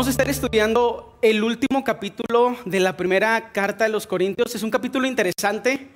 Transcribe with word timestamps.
Vamos 0.00 0.08
a 0.08 0.12
estar 0.12 0.30
estudiando 0.30 1.14
el 1.20 1.44
último 1.44 1.84
capítulo 1.84 2.56
de 2.64 2.80
la 2.80 2.96
primera 2.96 3.52
carta 3.52 3.84
de 3.84 3.90
los 3.90 4.06
Corintios. 4.06 4.54
Es 4.54 4.62
un 4.62 4.70
capítulo 4.70 5.06
interesante, 5.06 5.88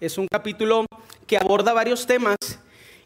es 0.00 0.18
un 0.18 0.26
capítulo 0.26 0.84
que 1.28 1.36
aborda 1.36 1.72
varios 1.72 2.04
temas 2.04 2.34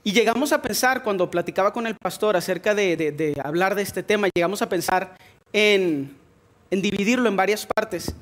y 0.03 0.13
llegamos 0.13 0.53
a 0.53 0.63
pensar, 0.63 1.03
cuando 1.03 1.31
platicaba 1.31 1.75
con 1.75 1.87
el 1.87 1.95
pastor 1.97 2.39
acerca 2.39 2.75
de, 2.75 3.39
hablar 3.45 3.75
de 3.75 3.83
este 3.83 4.03
tema, 4.03 4.31
llegamos 4.35 4.63
a 4.63 4.69
pensar 4.71 5.19
en, 5.53 6.17
en 6.71 6.81
dividirlo 6.81 7.29
en 7.29 7.37
varias 7.37 7.67
partes. 7.67 8.15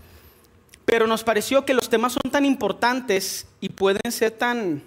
Pero 0.84 1.06
nos 1.06 1.22
pareció 1.22 1.64
que 1.64 1.72
los 1.72 1.88
temas 1.88 2.14
son 2.14 2.32
tan 2.32 2.44
importantes 2.44 3.46
y 3.60 3.68
pueden 3.68 4.10
ser 4.10 4.32
tan 4.32 4.82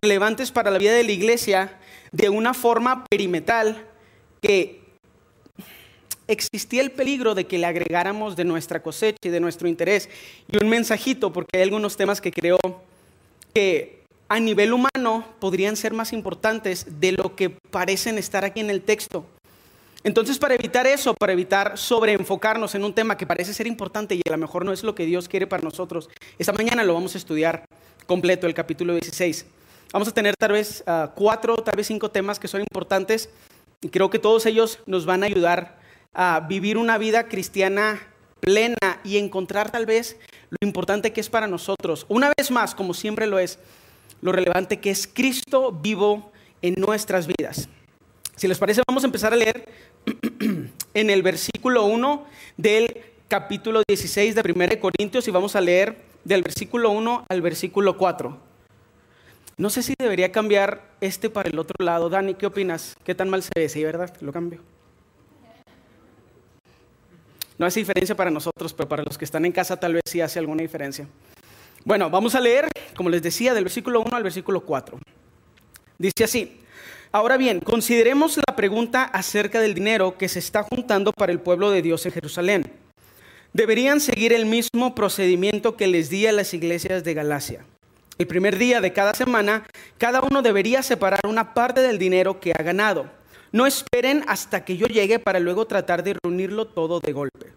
relevantes 0.00 0.50
para 0.52 0.70
la 0.70 0.78
vida 0.78 0.94
de 0.94 1.04
la 1.04 1.12
iglesia 1.12 1.76
de 2.12 2.30
una 2.30 2.54
forma 2.54 3.04
perimetral 3.10 3.84
que 4.40 4.85
existía 6.28 6.82
el 6.82 6.90
peligro 6.90 7.34
de 7.34 7.46
que 7.46 7.58
le 7.58 7.66
agregáramos 7.66 8.36
de 8.36 8.44
nuestra 8.44 8.82
cosecha 8.82 9.18
y 9.22 9.28
de 9.28 9.40
nuestro 9.40 9.68
interés 9.68 10.08
y 10.50 10.62
un 10.62 10.68
mensajito, 10.68 11.32
porque 11.32 11.58
hay 11.58 11.62
algunos 11.62 11.96
temas 11.96 12.20
que 12.20 12.32
creo 12.32 12.58
que 13.54 14.02
a 14.28 14.40
nivel 14.40 14.72
humano 14.72 15.24
podrían 15.38 15.76
ser 15.76 15.94
más 15.94 16.12
importantes 16.12 17.00
de 17.00 17.12
lo 17.12 17.36
que 17.36 17.50
parecen 17.50 18.18
estar 18.18 18.44
aquí 18.44 18.60
en 18.60 18.70
el 18.70 18.82
texto. 18.82 19.24
Entonces, 20.02 20.38
para 20.38 20.54
evitar 20.54 20.86
eso, 20.86 21.14
para 21.14 21.32
evitar 21.32 21.76
sobreenfocarnos 21.76 22.74
en 22.74 22.84
un 22.84 22.94
tema 22.94 23.16
que 23.16 23.26
parece 23.26 23.52
ser 23.52 23.66
importante 23.66 24.14
y 24.14 24.22
a 24.26 24.30
lo 24.30 24.38
mejor 24.38 24.64
no 24.64 24.72
es 24.72 24.84
lo 24.84 24.94
que 24.94 25.04
Dios 25.04 25.28
quiere 25.28 25.46
para 25.46 25.62
nosotros, 25.62 26.08
esta 26.38 26.52
mañana 26.52 26.84
lo 26.84 26.94
vamos 26.94 27.14
a 27.14 27.18
estudiar 27.18 27.64
completo, 28.06 28.46
el 28.46 28.54
capítulo 28.54 28.92
16. 28.92 29.46
Vamos 29.92 30.08
a 30.08 30.12
tener 30.12 30.34
tal 30.36 30.52
vez 30.52 30.84
ah, 30.86 31.12
cuatro, 31.14 31.56
tal 31.56 31.76
vez 31.76 31.86
cinco 31.86 32.10
temas 32.10 32.38
que 32.38 32.48
son 32.48 32.60
importantes 32.60 33.30
y 33.80 33.88
creo 33.88 34.10
que 34.10 34.18
todos 34.18 34.46
ellos 34.46 34.80
nos 34.86 35.06
van 35.06 35.22
a 35.22 35.26
ayudar 35.26 35.78
a 36.16 36.40
vivir 36.40 36.78
una 36.78 36.96
vida 36.96 37.28
cristiana 37.28 38.00
plena 38.40 39.00
y 39.04 39.18
encontrar 39.18 39.70
tal 39.70 39.84
vez 39.84 40.16
lo 40.48 40.66
importante 40.66 41.12
que 41.12 41.20
es 41.20 41.28
para 41.28 41.46
nosotros. 41.46 42.06
Una 42.08 42.32
vez 42.36 42.50
más, 42.50 42.74
como 42.74 42.94
siempre 42.94 43.26
lo 43.26 43.38
es, 43.38 43.58
lo 44.22 44.32
relevante 44.32 44.80
que 44.80 44.90
es 44.90 45.06
Cristo 45.06 45.72
vivo 45.72 46.32
en 46.62 46.74
nuestras 46.78 47.26
vidas. 47.26 47.68
Si 48.34 48.48
les 48.48 48.58
parece, 48.58 48.82
vamos 48.88 49.04
a 49.04 49.06
empezar 49.06 49.34
a 49.34 49.36
leer 49.36 49.68
en 50.94 51.10
el 51.10 51.22
versículo 51.22 51.84
1 51.84 52.26
del 52.56 53.02
capítulo 53.28 53.82
16 53.86 54.34
de 54.34 54.52
1 54.52 54.80
Corintios 54.80 55.28
y 55.28 55.30
vamos 55.30 55.54
a 55.54 55.60
leer 55.60 55.96
del 56.24 56.42
versículo 56.42 56.90
1 56.90 57.26
al 57.28 57.42
versículo 57.42 57.98
4. 57.98 58.38
No 59.58 59.70
sé 59.70 59.82
si 59.82 59.94
debería 59.98 60.32
cambiar 60.32 60.82
este 61.02 61.28
para 61.28 61.50
el 61.50 61.58
otro 61.58 61.84
lado. 61.84 62.08
Dani, 62.08 62.34
¿qué 62.34 62.46
opinas? 62.46 62.96
¿Qué 63.04 63.14
tan 63.14 63.28
mal 63.28 63.42
se 63.42 63.50
ve? 63.54 63.68
Sí, 63.68 63.84
¿verdad? 63.84 64.14
Lo 64.20 64.32
cambio. 64.32 64.75
No 67.58 67.66
hace 67.66 67.80
diferencia 67.80 68.14
para 68.14 68.30
nosotros, 68.30 68.74
pero 68.74 68.88
para 68.88 69.02
los 69.02 69.16
que 69.16 69.24
están 69.24 69.44
en 69.44 69.52
casa 69.52 69.78
tal 69.78 69.94
vez 69.94 70.02
sí 70.06 70.20
hace 70.20 70.38
alguna 70.38 70.62
diferencia. 70.62 71.06
Bueno, 71.84 72.10
vamos 72.10 72.34
a 72.34 72.40
leer, 72.40 72.68
como 72.96 73.08
les 73.08 73.22
decía, 73.22 73.54
del 73.54 73.64
versículo 73.64 74.00
1 74.00 74.16
al 74.16 74.22
versículo 74.22 74.60
4. 74.60 74.98
Dice 75.98 76.24
así, 76.24 76.60
ahora 77.12 77.36
bien, 77.36 77.60
consideremos 77.60 78.36
la 78.36 78.56
pregunta 78.56 79.04
acerca 79.04 79.60
del 79.60 79.74
dinero 79.74 80.18
que 80.18 80.28
se 80.28 80.40
está 80.40 80.62
juntando 80.64 81.12
para 81.12 81.32
el 81.32 81.40
pueblo 81.40 81.70
de 81.70 81.80
Dios 81.80 82.04
en 82.04 82.12
Jerusalén. 82.12 82.72
Deberían 83.54 84.00
seguir 84.00 84.34
el 84.34 84.44
mismo 84.44 84.94
procedimiento 84.94 85.76
que 85.76 85.86
les 85.86 86.10
di 86.10 86.26
a 86.26 86.32
las 86.32 86.52
iglesias 86.52 87.04
de 87.04 87.14
Galacia. 87.14 87.64
El 88.18 88.26
primer 88.26 88.58
día 88.58 88.80
de 88.82 88.92
cada 88.92 89.14
semana, 89.14 89.64
cada 89.96 90.20
uno 90.20 90.42
debería 90.42 90.82
separar 90.82 91.20
una 91.26 91.54
parte 91.54 91.80
del 91.80 91.98
dinero 91.98 92.40
que 92.40 92.52
ha 92.52 92.62
ganado 92.62 93.10
no 93.52 93.66
esperen 93.66 94.24
hasta 94.28 94.64
que 94.64 94.76
yo 94.76 94.86
llegue 94.86 95.18
para 95.18 95.40
luego 95.40 95.66
tratar 95.66 96.02
de 96.02 96.16
reunirlo 96.22 96.66
todo 96.66 97.00
de 97.00 97.12
golpe. 97.12 97.52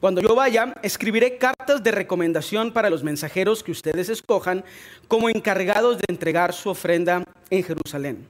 Cuando 0.00 0.22
yo 0.22 0.34
vaya, 0.34 0.74
escribiré 0.82 1.36
cartas 1.36 1.82
de 1.82 1.90
recomendación 1.90 2.72
para 2.72 2.88
los 2.88 3.02
mensajeros 3.02 3.62
que 3.62 3.72
ustedes 3.72 4.08
escojan 4.08 4.64
como 5.08 5.28
encargados 5.28 5.98
de 5.98 6.04
entregar 6.08 6.54
su 6.54 6.70
ofrenda 6.70 7.24
en 7.50 7.62
Jerusalén. 7.62 8.26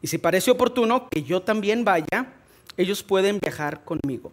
Y 0.00 0.06
si 0.06 0.18
parece 0.18 0.52
oportuno 0.52 1.08
que 1.08 1.24
yo 1.24 1.42
también 1.42 1.84
vaya, 1.84 2.34
ellos 2.76 3.02
pueden 3.02 3.40
viajar 3.40 3.82
conmigo. 3.84 4.30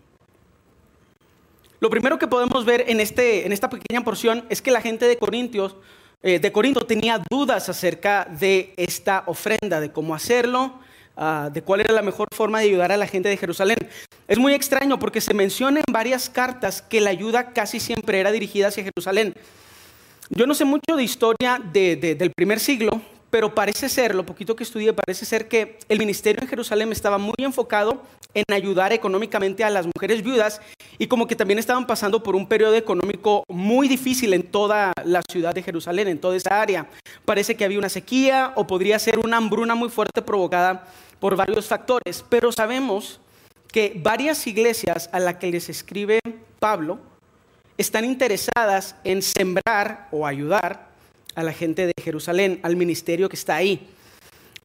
Lo 1.80 1.90
primero 1.90 2.20
que 2.20 2.28
podemos 2.28 2.66
ver 2.66 2.86
en, 2.88 3.00
este, 3.00 3.46
en 3.46 3.52
esta 3.52 3.70
pequeña 3.70 4.04
porción 4.04 4.46
es 4.50 4.62
que 4.62 4.72
la 4.72 4.82
gente 4.82 5.08
de 5.08 5.18
Corintios, 5.18 5.76
eh, 6.22 6.40
de 6.40 6.52
Corinto 6.52 6.86
tenía 6.86 7.22
dudas 7.30 7.68
acerca 7.68 8.26
de 8.26 8.74
esta 8.78 9.24
ofrenda, 9.26 9.80
de 9.80 9.92
cómo 9.92 10.14
hacerlo, 10.14 10.80
Ah, 11.18 11.50
de 11.54 11.62
cuál 11.62 11.80
era 11.80 11.94
la 11.94 12.02
mejor 12.02 12.28
forma 12.34 12.60
de 12.60 12.66
ayudar 12.66 12.92
a 12.92 12.98
la 12.98 13.08
gente 13.08 13.30
de 13.30 13.38
Jerusalén. 13.38 13.78
Es 14.28 14.38
muy 14.38 14.54
extraño 14.54 15.00
porque 15.00 15.22
se 15.22 15.34
menciona 15.34 15.80
en 15.80 15.94
varias 15.94 16.30
cartas 16.30 16.82
que 16.82 17.00
la 17.00 17.10
ayuda 17.10 17.54
casi 17.54 17.80
siempre 17.80 18.20
era 18.20 18.32
dirigida 18.32 18.68
hacia 18.68 18.84
Jerusalén. 18.84 19.34
Yo 20.30 20.46
no 20.46 20.54
sé 20.56 20.66
mucho 20.66 20.96
de 20.98 21.04
historia 21.04 21.62
del 21.72 22.32
primer 22.36 22.60
siglo, 22.60 23.02
pero 23.36 23.54
parece 23.54 23.90
ser, 23.90 24.16
lo 24.16 24.26
poquito 24.26 24.56
que 24.56 24.64
estudié, 24.64 24.94
parece 24.94 25.26
ser 25.26 25.50
que 25.50 25.78
el 25.90 26.00
ministerio 26.00 26.42
en 26.42 26.48
Jerusalén 26.48 26.90
estaba 26.94 27.18
muy 27.18 27.36
enfocado 27.40 28.02
en 28.34 28.46
ayudar 28.54 28.94
económicamente 28.94 29.66
a 29.66 29.70
las 29.70 29.86
mujeres 29.94 30.24
viudas 30.24 30.62
y 30.98 31.08
como 31.08 31.28
que 31.28 31.36
también 31.36 31.60
estaban 31.60 31.86
pasando 31.86 32.24
por 32.24 32.34
un 32.34 32.48
periodo 32.48 32.76
económico 32.76 33.44
muy 33.50 33.90
difícil 33.90 34.34
en 34.34 34.44
toda 34.44 34.94
la 35.04 35.22
ciudad 35.30 35.54
de 35.54 35.64
Jerusalén, 35.64 36.08
en 36.08 36.18
toda 36.18 36.38
esa 36.38 36.62
área. 36.62 36.88
Parece 37.26 37.58
que 37.58 37.66
había 37.66 37.78
una 37.78 37.90
sequía 37.90 38.54
o 38.56 38.68
podría 38.68 38.98
ser 39.00 39.20
una 39.20 39.36
hambruna 39.36 39.76
muy 39.76 39.90
fuerte 39.90 40.22
provocada 40.22 40.88
por 41.20 41.36
varios 41.36 41.68
factores, 41.68 42.24
pero 42.30 42.54
sabemos 42.54 43.20
que 43.68 44.00
varias 44.02 44.48
iglesias 44.48 45.10
a 45.12 45.20
las 45.20 45.36
que 45.36 45.52
les 45.52 45.68
escribe 45.68 46.22
Pablo 46.60 47.00
están 47.78 48.06
interesadas 48.06 48.96
en 49.04 49.22
sembrar 49.22 50.08
o 50.14 50.26
ayudar 50.26 50.85
a 51.36 51.44
la 51.44 51.54
gente 51.54 51.86
de 51.86 51.94
Jerusalén, 52.02 52.60
al 52.64 52.76
ministerio 52.76 53.30
que 53.30 53.36
está 53.36 53.56
ahí. 53.56 53.88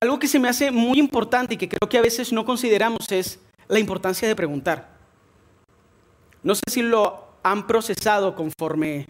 Algo 0.00 0.18
que 0.18 0.28
se 0.28 0.38
me 0.38 0.48
hace 0.48 0.70
muy 0.70 0.98
importante 0.98 1.54
y 1.54 1.56
que 1.56 1.68
creo 1.68 1.88
que 1.88 1.98
a 1.98 2.02
veces 2.02 2.32
no 2.32 2.44
consideramos 2.44 3.10
es 3.10 3.38
la 3.68 3.78
importancia 3.78 4.26
de 4.26 4.36
preguntar. 4.36 4.88
No 6.42 6.54
sé 6.54 6.62
si 6.70 6.82
lo 6.82 7.26
han 7.42 7.66
procesado 7.66 8.34
conforme 8.34 9.08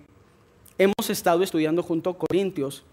hemos 0.79 1.11
estado 1.11 1.43
estudiando 1.43 1.83
junto 1.83 2.11
a 2.11 2.19
Corintios, 2.19 2.85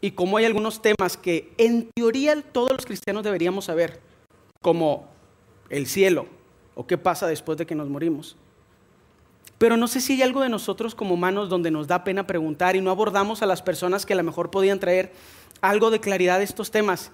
y 0.00 0.12
cómo 0.12 0.36
hay 0.36 0.44
algunos 0.44 0.80
temas 0.80 1.16
que 1.16 1.52
en 1.58 1.90
teoría 1.94 2.40
todos 2.40 2.72
los 2.72 2.86
cristianos 2.86 3.24
deberíamos 3.24 3.64
saber, 3.64 4.00
como 4.62 5.08
el 5.70 5.86
cielo 5.86 6.26
o 6.74 6.86
qué 6.86 6.98
pasa 6.98 7.26
después 7.26 7.58
de 7.58 7.66
que 7.66 7.74
nos 7.74 7.88
morimos. 7.88 8.36
Pero 9.58 9.76
no 9.76 9.88
sé 9.88 10.00
si 10.00 10.14
hay 10.14 10.22
algo 10.22 10.40
de 10.40 10.48
nosotros 10.48 10.94
como 10.94 11.14
humanos 11.14 11.48
donde 11.48 11.72
nos 11.72 11.88
da 11.88 12.04
pena 12.04 12.26
preguntar 12.26 12.76
y 12.76 12.80
no 12.80 12.90
abordamos 12.90 13.42
a 13.42 13.46
las 13.46 13.60
personas 13.60 14.06
que 14.06 14.12
a 14.12 14.16
lo 14.16 14.22
mejor 14.22 14.50
podían 14.50 14.78
traer 14.78 15.12
algo 15.60 15.90
de 15.90 16.00
claridad 16.00 16.38
de 16.38 16.44
estos 16.44 16.70
temas. 16.70 17.10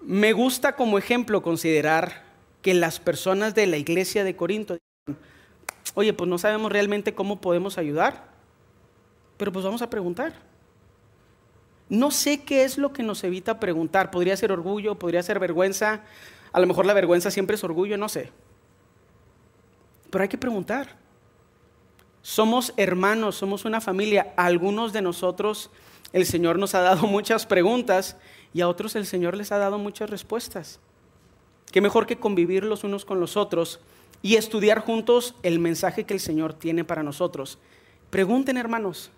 Me 0.00 0.32
gusta 0.32 0.74
como 0.74 0.98
ejemplo 0.98 1.42
considerar 1.42 2.24
que 2.62 2.74
las 2.74 2.98
personas 2.98 3.54
de 3.54 3.66
la 3.66 3.76
iglesia 3.76 4.24
de 4.24 4.34
Corinto, 4.34 4.78
oye, 5.94 6.12
pues 6.12 6.28
no 6.28 6.38
sabemos 6.38 6.72
realmente 6.72 7.14
cómo 7.14 7.40
podemos 7.40 7.78
ayudar, 7.78 8.24
pero 9.36 9.52
pues 9.52 9.64
vamos 9.64 9.82
a 9.82 9.90
preguntar. 9.90 10.32
No 11.88 12.10
sé 12.10 12.42
qué 12.42 12.64
es 12.64 12.78
lo 12.78 12.92
que 12.92 13.02
nos 13.02 13.22
evita 13.22 13.60
preguntar. 13.60 14.10
Podría 14.10 14.36
ser 14.36 14.50
orgullo, 14.50 14.98
podría 14.98 15.22
ser 15.22 15.38
vergüenza. 15.38 16.00
A 16.52 16.58
lo 16.58 16.66
mejor 16.66 16.86
la 16.86 16.94
vergüenza 16.94 17.30
siempre 17.30 17.56
es 17.56 17.64
orgullo, 17.64 17.98
no 17.98 18.08
sé. 18.08 18.30
Pero 20.10 20.22
hay 20.22 20.28
que 20.28 20.38
preguntar. 20.38 21.01
Somos 22.22 22.72
hermanos, 22.76 23.36
somos 23.36 23.64
una 23.64 23.80
familia. 23.80 24.32
A 24.36 24.46
algunos 24.46 24.92
de 24.92 25.02
nosotros 25.02 25.70
el 26.12 26.24
Señor 26.26 26.58
nos 26.58 26.74
ha 26.74 26.80
dado 26.80 27.06
muchas 27.06 27.46
preguntas 27.46 28.16
y 28.54 28.60
a 28.60 28.68
otros 28.68 28.96
el 28.96 29.06
Señor 29.06 29.36
les 29.36 29.52
ha 29.52 29.58
dado 29.58 29.78
muchas 29.78 30.08
respuestas. 30.08 30.80
Qué 31.70 31.80
mejor 31.80 32.06
que 32.06 32.18
convivir 32.18 32.64
los 32.64 32.84
unos 32.84 33.04
con 33.04 33.20
los 33.20 33.36
otros 33.36 33.80
y 34.22 34.36
estudiar 34.36 34.80
juntos 34.80 35.34
el 35.42 35.58
mensaje 35.58 36.04
que 36.04 36.14
el 36.14 36.20
Señor 36.20 36.54
tiene 36.54 36.84
para 36.84 37.02
nosotros. 37.02 37.58
Pregunten, 38.10 38.56
hermanos, 38.56 39.10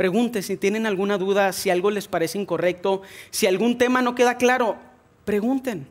Pregunten 0.00 0.42
si 0.42 0.56
tienen 0.56 0.86
alguna 0.86 1.18
duda, 1.18 1.52
si 1.52 1.68
algo 1.68 1.90
les 1.90 2.08
parece 2.08 2.38
incorrecto, 2.38 3.02
si 3.28 3.46
algún 3.46 3.76
tema 3.76 4.00
no 4.00 4.14
queda 4.14 4.38
claro, 4.38 4.78
pregunten. 5.26 5.86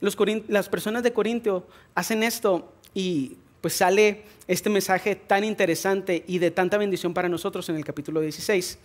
las 0.00 0.70
personas 0.70 1.02
de 1.02 1.12
Corintio 1.12 1.66
hacen 1.94 2.22
esto 2.22 2.72
y 2.94 3.36
pues 3.64 3.76
sale 3.76 4.24
este 4.46 4.68
mensaje 4.68 5.16
tan 5.16 5.42
interesante 5.42 6.22
y 6.26 6.36
de 6.36 6.50
tanta 6.50 6.76
bendición 6.76 7.14
para 7.14 7.30
nosotros 7.30 7.66
en 7.70 7.76
el 7.76 7.82
capítulo 7.82 8.20
16. 8.20 8.76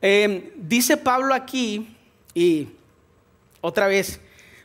Em, 0.00 0.44
dice 0.54 0.96
Pablo 0.96 1.34
aquí, 1.34 1.88
y 2.36 2.68
otra 3.60 3.88
vez, 3.88 4.20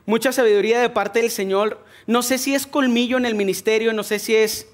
mucha 0.06 0.30
sabiduría 0.30 0.80
de 0.80 0.90
parte 0.90 1.20
del 1.20 1.32
Señor. 1.32 1.84
No 2.06 2.22
sé 2.22 2.38
si 2.38 2.54
es 2.54 2.68
colmillo 2.68 3.16
en 3.16 3.26
el 3.26 3.34
ministerio, 3.34 3.92
no 3.92 4.04
sé 4.04 4.20
si 4.20 4.36
es 4.36 4.68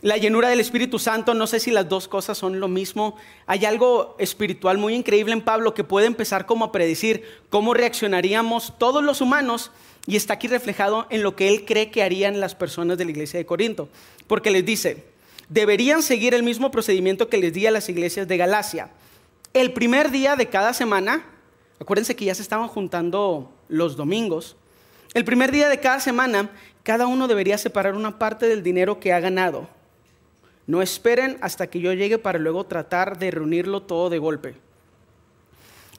la 0.00 0.16
llenura 0.16 0.48
del 0.48 0.60
Espíritu 0.60 1.00
Santo, 1.00 1.34
no 1.34 1.48
sé 1.48 1.58
si 1.58 1.72
las 1.72 1.88
dos 1.88 2.06
cosas 2.06 2.38
son 2.38 2.60
lo 2.60 2.68
mismo. 2.68 3.16
Hay 3.48 3.64
algo 3.64 4.14
espiritual 4.20 4.78
muy 4.78 4.94
increíble 4.94 5.32
en 5.32 5.42
Pablo 5.42 5.74
que 5.74 5.82
puede 5.82 6.06
empezar 6.06 6.46
como 6.46 6.66
a 6.66 6.70
predecir 6.70 7.24
cómo 7.48 7.74
reaccionaríamos 7.74 8.74
todos 8.78 9.02
los 9.02 9.20
humanos 9.20 9.72
y 10.10 10.16
está 10.16 10.34
aquí 10.34 10.48
reflejado 10.48 11.06
en 11.08 11.22
lo 11.22 11.36
que 11.36 11.48
él 11.48 11.64
cree 11.64 11.92
que 11.92 12.02
harían 12.02 12.40
las 12.40 12.56
personas 12.56 12.98
de 12.98 13.04
la 13.04 13.12
iglesia 13.12 13.38
de 13.38 13.46
Corinto. 13.46 13.88
Porque 14.26 14.50
les 14.50 14.66
dice, 14.66 15.04
deberían 15.48 16.02
seguir 16.02 16.34
el 16.34 16.42
mismo 16.42 16.72
procedimiento 16.72 17.28
que 17.28 17.38
les 17.38 17.52
di 17.52 17.68
a 17.68 17.70
las 17.70 17.88
iglesias 17.88 18.26
de 18.26 18.36
Galacia. 18.36 18.90
El 19.54 19.72
primer 19.72 20.10
día 20.10 20.34
de 20.34 20.48
cada 20.48 20.74
semana, 20.74 21.24
acuérdense 21.78 22.16
que 22.16 22.24
ya 22.24 22.34
se 22.34 22.42
estaban 22.42 22.66
juntando 22.66 23.52
los 23.68 23.94
domingos, 23.94 24.56
el 25.14 25.24
primer 25.24 25.52
día 25.52 25.68
de 25.68 25.78
cada 25.78 26.00
semana, 26.00 26.50
cada 26.82 27.06
uno 27.06 27.28
debería 27.28 27.56
separar 27.56 27.94
una 27.94 28.18
parte 28.18 28.48
del 28.48 28.64
dinero 28.64 28.98
que 28.98 29.12
ha 29.12 29.20
ganado. 29.20 29.68
No 30.66 30.82
esperen 30.82 31.38
hasta 31.40 31.68
que 31.68 31.78
yo 31.78 31.92
llegue 31.92 32.18
para 32.18 32.40
luego 32.40 32.66
tratar 32.66 33.16
de 33.16 33.30
reunirlo 33.30 33.82
todo 33.82 34.10
de 34.10 34.18
golpe. 34.18 34.56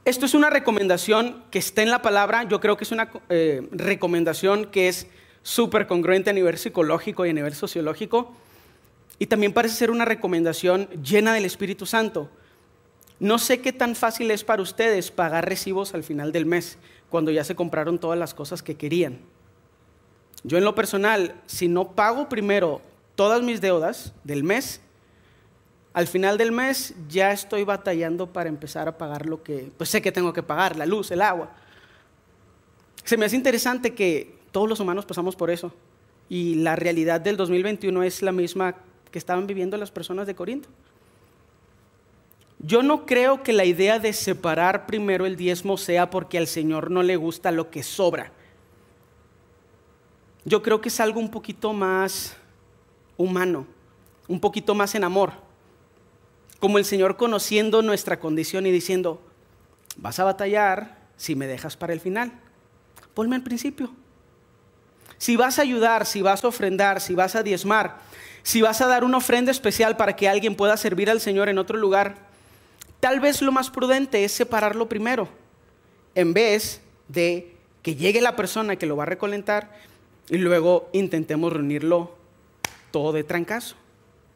Esto 0.03 0.25
es 0.25 0.33
una 0.33 0.49
recomendación 0.49 1.43
que 1.51 1.59
está 1.59 1.83
en 1.83 1.91
la 1.91 2.01
palabra, 2.01 2.43
yo 2.43 2.59
creo 2.59 2.75
que 2.75 2.85
es 2.85 2.91
una 2.91 3.11
eh, 3.29 3.67
recomendación 3.71 4.65
que 4.65 4.87
es 4.87 5.05
súper 5.43 5.85
congruente 5.85 6.31
a 6.31 6.33
nivel 6.33 6.57
psicológico 6.57 7.23
y 7.23 7.29
a 7.29 7.33
nivel 7.33 7.53
sociológico, 7.53 8.33
y 9.19 9.27
también 9.27 9.53
parece 9.53 9.75
ser 9.75 9.91
una 9.91 10.05
recomendación 10.05 10.89
llena 11.03 11.35
del 11.35 11.45
Espíritu 11.45 11.85
Santo. 11.85 12.31
No 13.19 13.37
sé 13.37 13.61
qué 13.61 13.71
tan 13.73 13.95
fácil 13.95 14.31
es 14.31 14.43
para 14.43 14.63
ustedes 14.63 15.11
pagar 15.11 15.47
recibos 15.47 15.93
al 15.93 16.03
final 16.03 16.31
del 16.31 16.47
mes, 16.47 16.79
cuando 17.11 17.29
ya 17.29 17.43
se 17.43 17.53
compraron 17.53 17.99
todas 17.99 18.17
las 18.17 18.33
cosas 18.33 18.63
que 18.63 18.77
querían. 18.77 19.19
Yo 20.43 20.57
en 20.57 20.63
lo 20.63 20.73
personal, 20.73 21.35
si 21.45 21.67
no 21.67 21.91
pago 21.91 22.27
primero 22.27 22.81
todas 23.13 23.43
mis 23.43 23.61
deudas 23.61 24.15
del 24.23 24.43
mes, 24.43 24.81
al 25.93 26.07
final 26.07 26.37
del 26.37 26.51
mes 26.51 26.93
ya 27.09 27.31
estoy 27.31 27.63
batallando 27.63 28.27
para 28.27 28.49
empezar 28.49 28.87
a 28.87 28.97
pagar 28.97 29.25
lo 29.25 29.43
que, 29.43 29.71
pues 29.77 29.89
sé 29.89 30.01
que 30.01 30.11
tengo 30.11 30.31
que 30.31 30.43
pagar, 30.43 30.77
la 30.77 30.85
luz, 30.85 31.11
el 31.11 31.21
agua. 31.21 31.51
Se 33.03 33.17
me 33.17 33.25
hace 33.25 33.35
interesante 33.35 33.93
que 33.93 34.35
todos 34.51 34.69
los 34.69 34.79
humanos 34.79 35.05
pasamos 35.05 35.35
por 35.35 35.49
eso 35.49 35.73
y 36.29 36.55
la 36.55 36.75
realidad 36.75 37.19
del 37.19 37.35
2021 37.35 38.03
es 38.03 38.21
la 38.21 38.31
misma 38.31 38.75
que 39.11 39.19
estaban 39.19 39.47
viviendo 39.47 39.75
las 39.75 39.91
personas 39.91 40.27
de 40.27 40.35
Corinto. 40.35 40.69
Yo 42.59 42.83
no 42.83 43.05
creo 43.05 43.43
que 43.43 43.53
la 43.53 43.65
idea 43.65 43.99
de 43.99 44.13
separar 44.13 44.85
primero 44.85 45.25
el 45.25 45.35
diezmo 45.35 45.77
sea 45.77 46.09
porque 46.09 46.37
al 46.37 46.47
Señor 46.47 46.91
no 46.91 47.03
le 47.03 47.17
gusta 47.17 47.51
lo 47.51 47.69
que 47.69 47.83
sobra. 47.83 48.31
Yo 50.45 50.61
creo 50.61 50.79
que 50.79 50.89
es 50.89 50.99
algo 50.99 51.19
un 51.19 51.29
poquito 51.29 51.73
más 51.73 52.37
humano, 53.17 53.65
un 54.27 54.39
poquito 54.39 54.73
más 54.73 54.95
en 54.95 55.03
amor. 55.03 55.33
Como 56.61 56.77
el 56.77 56.85
Señor 56.85 57.17
conociendo 57.17 57.81
nuestra 57.81 58.21
condición 58.21 58.65
y 58.65 58.71
diciendo, 58.71 59.21
vas 59.97 60.17
a 60.19 60.23
batallar 60.23 60.97
si 61.17 61.35
me 61.35 61.47
dejas 61.47 61.75
para 61.75 61.91
el 61.91 61.99
final. 61.99 62.31
Ponme 63.13 63.35
al 63.35 63.43
principio. 63.43 63.91
Si 65.17 65.35
vas 65.35 65.59
a 65.59 65.63
ayudar, 65.63 66.05
si 66.05 66.21
vas 66.21 66.41
a 66.45 66.47
ofrendar, 66.47 67.01
si 67.01 67.15
vas 67.15 67.35
a 67.35 67.43
diezmar, 67.43 67.97
si 68.41 68.61
vas 68.61 68.79
a 68.79 68.87
dar 68.87 69.03
una 69.03 69.17
ofrenda 69.17 69.51
especial 69.51 69.97
para 69.97 70.15
que 70.15 70.29
alguien 70.29 70.55
pueda 70.55 70.77
servir 70.77 71.09
al 71.09 71.19
Señor 71.19 71.49
en 71.49 71.57
otro 71.57 71.77
lugar, 71.77 72.31
Tal 73.01 73.19
vez 73.19 73.41
lo 73.41 73.51
más 73.51 73.71
prudente 73.71 74.23
es 74.23 74.31
separarlo 74.31 74.87
primero, 74.87 75.27
en 76.13 76.33
vez 76.33 76.81
de 77.07 77.55
que 77.81 77.95
llegue 77.95 78.21
la 78.21 78.35
persona 78.35 78.75
que 78.75 78.85
lo 78.85 78.95
va 78.95 79.03
a 79.03 79.07
recolectar 79.07 79.75
y 80.29 80.37
luego 80.37 80.87
intentemos 80.93 81.51
reunirlo 81.51 82.15
todo 82.91 83.11
de 83.11 83.23
trancazo, 83.23 83.75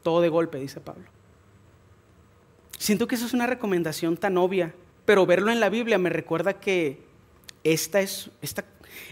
todo 0.02 0.20
de 0.20 0.30
golpe, 0.30 0.58
dice 0.58 0.80
Pablo. 0.80 1.04
Siento 2.78 3.08
que 3.08 3.16
eso 3.16 3.26
es 3.26 3.34
una 3.34 3.48
recomendación 3.48 4.18
tan 4.18 4.38
obvia, 4.38 4.74
pero 5.06 5.26
verlo 5.26 5.52
en 5.52 5.60
la 5.60 5.70
Biblia 5.70 5.98
me 5.98 6.10
recuerda 6.10 6.60
que 6.60 7.00
esta 7.64 8.02
es, 8.02 8.30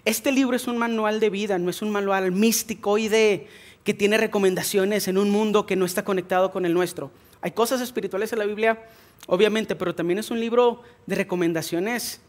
este 0.05 0.31
libro 0.31 0.55
es 0.55 0.67
un 0.67 0.77
manual 0.77 1.19
de 1.19 1.29
vida, 1.29 1.57
no 1.57 1.69
es 1.69 1.81
un 1.81 1.91
manual 1.91 2.31
místico 2.31 2.97
y 2.97 3.07
de 3.07 3.47
que 3.83 3.93
tiene 3.93 4.17
recomendaciones 4.17 5.07
en 5.07 5.17
un 5.17 5.29
mundo 5.29 5.65
que 5.65 5.75
no 5.75 5.85
está 5.85 6.03
conectado 6.03 6.51
con 6.51 6.65
el 6.65 6.73
nuestro. 6.73 7.11
Hay 7.41 7.51
cosas 7.51 7.81
espirituales 7.81 8.31
en 8.31 8.39
la 8.39 8.45
Biblia 8.45 8.79
obviamente, 9.27 9.75
pero 9.75 9.95
también 9.95 10.19
es 10.19 10.31
un 10.31 10.39
libro 10.39 10.81
de 11.05 11.15
recomendaciones 11.15 12.21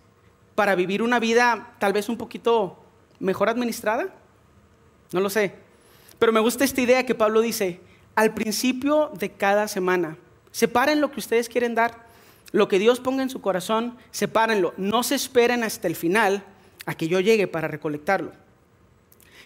para 0.55 0.75
vivir 0.75 1.03
una 1.03 1.19
vida 1.19 1.75
tal 1.79 1.93
vez 1.93 2.09
un 2.09 2.17
poquito 2.17 2.79
mejor 3.19 3.49
administrada. 3.49 4.15
No 5.13 5.21
lo 5.21 5.31
sé. 5.31 5.55
Pero 6.19 6.33
me 6.33 6.41
gusta 6.41 6.65
esta 6.65 6.81
idea 6.81 7.07
que 7.07 7.15
Pablo 7.15 7.41
dice, 7.41 7.81
al 8.15 8.35
principio 8.35 9.11
de 9.19 9.33
cada 9.33 9.69
semana, 9.69 10.17
separen 10.55 11.01
lo 11.01 11.11
que 11.11 11.19
ustedes 11.19 11.49
quieren 11.49 11.75
dar, 11.75 12.07
lo 12.53 12.69
que 12.69 12.79
Dios 12.79 13.01
ponga 13.01 13.25
en 13.25 13.29
su 13.29 13.41
corazón, 13.41 13.99
sepárenlo. 14.13 14.73
No 14.77 15.03
se 15.03 15.17
esperen 15.17 15.65
hasta 15.65 15.89
el 15.89 15.97
final 15.97 16.45
a 16.87 16.95
que 16.95 17.09
yo 17.09 17.19
llegue 17.19 17.49
para 17.49 17.67
recolectarlo. 17.67 18.31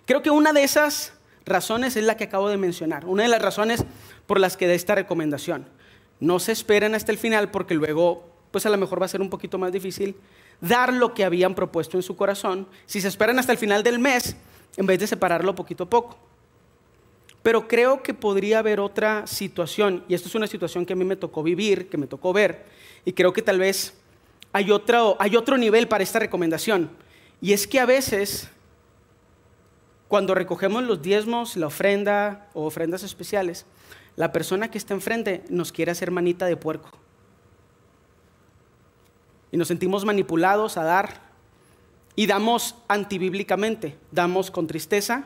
Creo 0.05 0.21
que 0.21 0.29
una 0.29 0.53
de 0.53 0.65
esas 0.65 1.15
razones 1.47 1.97
es 1.97 2.05
la 2.05 2.19
que 2.19 2.25
acabo 2.25 2.51
de 2.51 2.59
mencionar, 2.59 3.07
una 3.07 3.23
de 3.23 3.31
las 3.31 3.41
razones 3.41 3.87
por 4.27 4.39
las 4.39 4.59
que 4.59 4.67
da 4.67 4.75
esta 4.75 4.95
recomendación. 4.95 5.67
No 6.21 6.41
se 6.41 6.53
esperen 6.53 6.95
hasta 6.95 7.11
el 7.11 7.17
final 7.17 7.51
porque 7.51 7.73
luego, 7.73 8.29
pues 8.51 8.67
a 8.67 8.71
lo 8.71 8.77
mejor 8.77 9.01
va 9.01 9.07
a 9.07 9.09
ser 9.09 9.23
un 9.23 9.31
poquito 9.31 9.57
más 9.57 9.73
difícil 9.73 10.15
dar 10.61 10.93
lo 10.93 11.15
que 11.15 11.25
habían 11.25 11.55
propuesto 11.55 11.97
en 11.97 12.03
su 12.03 12.17
corazón. 12.17 12.69
Si 12.85 13.01
se 13.01 13.09
esperan 13.09 13.39
hasta 13.39 13.53
el 13.53 13.59
final 13.59 13.83
del 13.83 13.99
mes, 13.99 14.37
en 14.77 14.85
vez 14.85 14.99
de 14.99 15.07
separarlo 15.07 15.55
poquito 15.55 15.85
a 15.85 15.89
poco. 15.89 16.28
Pero 17.49 17.67
creo 17.67 18.03
que 18.03 18.13
podría 18.13 18.59
haber 18.59 18.79
otra 18.79 19.27
situación, 19.27 20.05
y 20.07 20.13
esto 20.13 20.29
es 20.29 20.35
una 20.35 20.47
situación 20.47 20.85
que 20.85 20.93
a 20.93 20.97
mí 20.97 21.07
me 21.07 21.17
tocó 21.17 21.43
vivir, 21.43 21.89
que 21.89 21.97
me 21.97 22.07
tocó 22.07 22.35
ver, 22.35 22.67
y 23.07 23.15
creo 23.15 23.33
que 23.33 23.41
tal 23.41 23.59
vez 23.59 23.95
hay 24.53 24.71
otro, 24.71 25.17
hay 25.19 25.35
otro 25.35 25.57
nivel 25.57 25.89
para 25.89 26.05
esta 26.05 26.19
recomendación. 26.19 26.91
Y 27.41 27.55
es 27.55 27.67
que 27.67 27.81
a 27.81 27.87
veces, 27.87 28.51
cuando 30.09 30.35
recogemos 30.35 30.85
los 30.85 31.01
diezmos, 31.01 31.57
la 31.57 31.69
ofrenda 31.69 32.51
o 32.53 32.67
ofrendas 32.67 33.03
especiales, 33.03 33.65
la 34.15 34.31
persona 34.31 34.71
que 34.71 34.77
está 34.77 34.93
enfrente 34.93 35.43
nos 35.49 35.73
quiere 35.73 35.91
hacer 35.91 36.11
manita 36.11 36.45
de 36.45 36.59
puerco. 36.59 36.91
Y 39.53 39.57
nos 39.57 39.69
sentimos 39.69 40.05
manipulados 40.05 40.77
a 40.77 40.85
dar. 40.85 41.23
Y 42.15 42.27
damos 42.27 42.75
antibíblicamente, 42.89 43.97
damos 44.13 44.51
con 44.51 44.67
tristeza, 44.67 45.25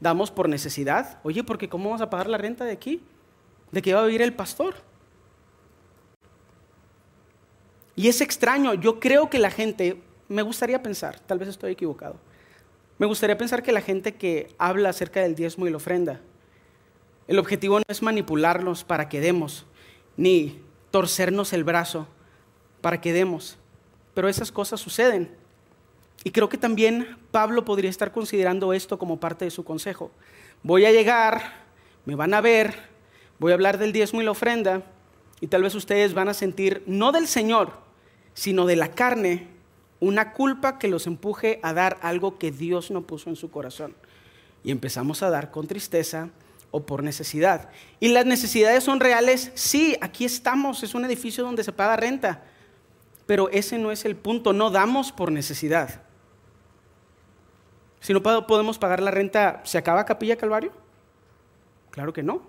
damos 0.00 0.30
por 0.30 0.48
necesidad. 0.48 1.18
Oye, 1.22 1.44
porque 1.44 1.68
¿cómo 1.68 1.90
vamos 1.90 2.02
a 2.02 2.10
pagar 2.10 2.28
la 2.28 2.38
renta 2.38 2.64
de 2.64 2.72
aquí? 2.72 3.02
¿De 3.72 3.82
qué 3.82 3.94
va 3.94 4.00
a 4.02 4.06
vivir 4.06 4.22
el 4.22 4.34
pastor? 4.34 4.74
Y 7.96 8.08
es 8.08 8.20
extraño, 8.20 8.74
yo 8.74 9.00
creo 9.00 9.28
que 9.28 9.38
la 9.38 9.50
gente, 9.50 10.00
me 10.28 10.42
gustaría 10.42 10.82
pensar, 10.82 11.18
tal 11.18 11.38
vez 11.38 11.48
estoy 11.48 11.72
equivocado, 11.72 12.16
me 12.96 13.06
gustaría 13.06 13.36
pensar 13.36 13.62
que 13.62 13.72
la 13.72 13.80
gente 13.80 14.14
que 14.14 14.54
habla 14.56 14.90
acerca 14.90 15.20
del 15.20 15.34
diezmo 15.34 15.66
y 15.66 15.70
la 15.70 15.78
ofrenda 15.78 16.20
el 17.28 17.38
objetivo 17.38 17.78
no 17.78 17.84
es 17.86 18.02
manipularnos 18.02 18.84
para 18.84 19.10
que 19.10 19.20
demos, 19.20 19.66
ni 20.16 20.62
torcernos 20.90 21.52
el 21.52 21.62
brazo 21.62 22.08
para 22.80 23.02
que 23.02 23.12
demos. 23.12 23.58
Pero 24.14 24.28
esas 24.28 24.50
cosas 24.50 24.80
suceden. 24.80 25.30
Y 26.24 26.30
creo 26.30 26.48
que 26.48 26.58
también 26.58 27.16
Pablo 27.30 27.64
podría 27.64 27.90
estar 27.90 28.12
considerando 28.12 28.72
esto 28.72 28.98
como 28.98 29.20
parte 29.20 29.44
de 29.44 29.50
su 29.50 29.64
consejo. 29.64 30.10
Voy 30.62 30.84
a 30.84 30.92
llegar, 30.92 31.64
me 32.04 32.14
van 32.14 32.34
a 32.34 32.40
ver, 32.40 32.74
voy 33.38 33.52
a 33.52 33.54
hablar 33.54 33.78
del 33.78 33.92
diezmo 33.92 34.20
y 34.20 34.24
la 34.24 34.32
ofrenda, 34.32 34.82
y 35.40 35.46
tal 35.46 35.62
vez 35.62 35.74
ustedes 35.74 36.14
van 36.14 36.28
a 36.28 36.34
sentir, 36.34 36.82
no 36.86 37.12
del 37.12 37.28
Señor, 37.28 37.72
sino 38.34 38.66
de 38.66 38.76
la 38.76 38.90
carne, 38.92 39.48
una 40.00 40.32
culpa 40.32 40.78
que 40.78 40.88
los 40.88 41.06
empuje 41.06 41.60
a 41.62 41.72
dar 41.72 41.98
algo 42.02 42.38
que 42.38 42.50
Dios 42.50 42.90
no 42.90 43.02
puso 43.02 43.30
en 43.30 43.36
su 43.36 43.50
corazón. 43.50 43.94
Y 44.64 44.72
empezamos 44.72 45.22
a 45.22 45.30
dar 45.30 45.50
con 45.50 45.66
tristeza, 45.66 46.30
o 46.70 46.84
por 46.84 47.02
necesidad. 47.02 47.70
¿Y 48.00 48.08
las 48.08 48.26
necesidades 48.26 48.84
son 48.84 49.00
reales? 49.00 49.50
Sí, 49.54 49.96
aquí 50.00 50.24
estamos, 50.24 50.82
es 50.82 50.94
un 50.94 51.04
edificio 51.04 51.44
donde 51.44 51.64
se 51.64 51.72
paga 51.72 51.96
renta, 51.96 52.44
pero 53.26 53.48
ese 53.50 53.78
no 53.78 53.90
es 53.90 54.04
el 54.04 54.16
punto, 54.16 54.52
no 54.52 54.70
damos 54.70 55.12
por 55.12 55.32
necesidad. 55.32 56.02
Si 58.00 58.12
no 58.12 58.22
podemos 58.22 58.78
pagar 58.78 59.02
la 59.02 59.10
renta, 59.10 59.60
¿se 59.64 59.78
acaba 59.78 60.04
Capilla 60.04 60.36
Calvario? 60.36 60.72
Claro 61.90 62.12
que 62.12 62.22
no. 62.22 62.42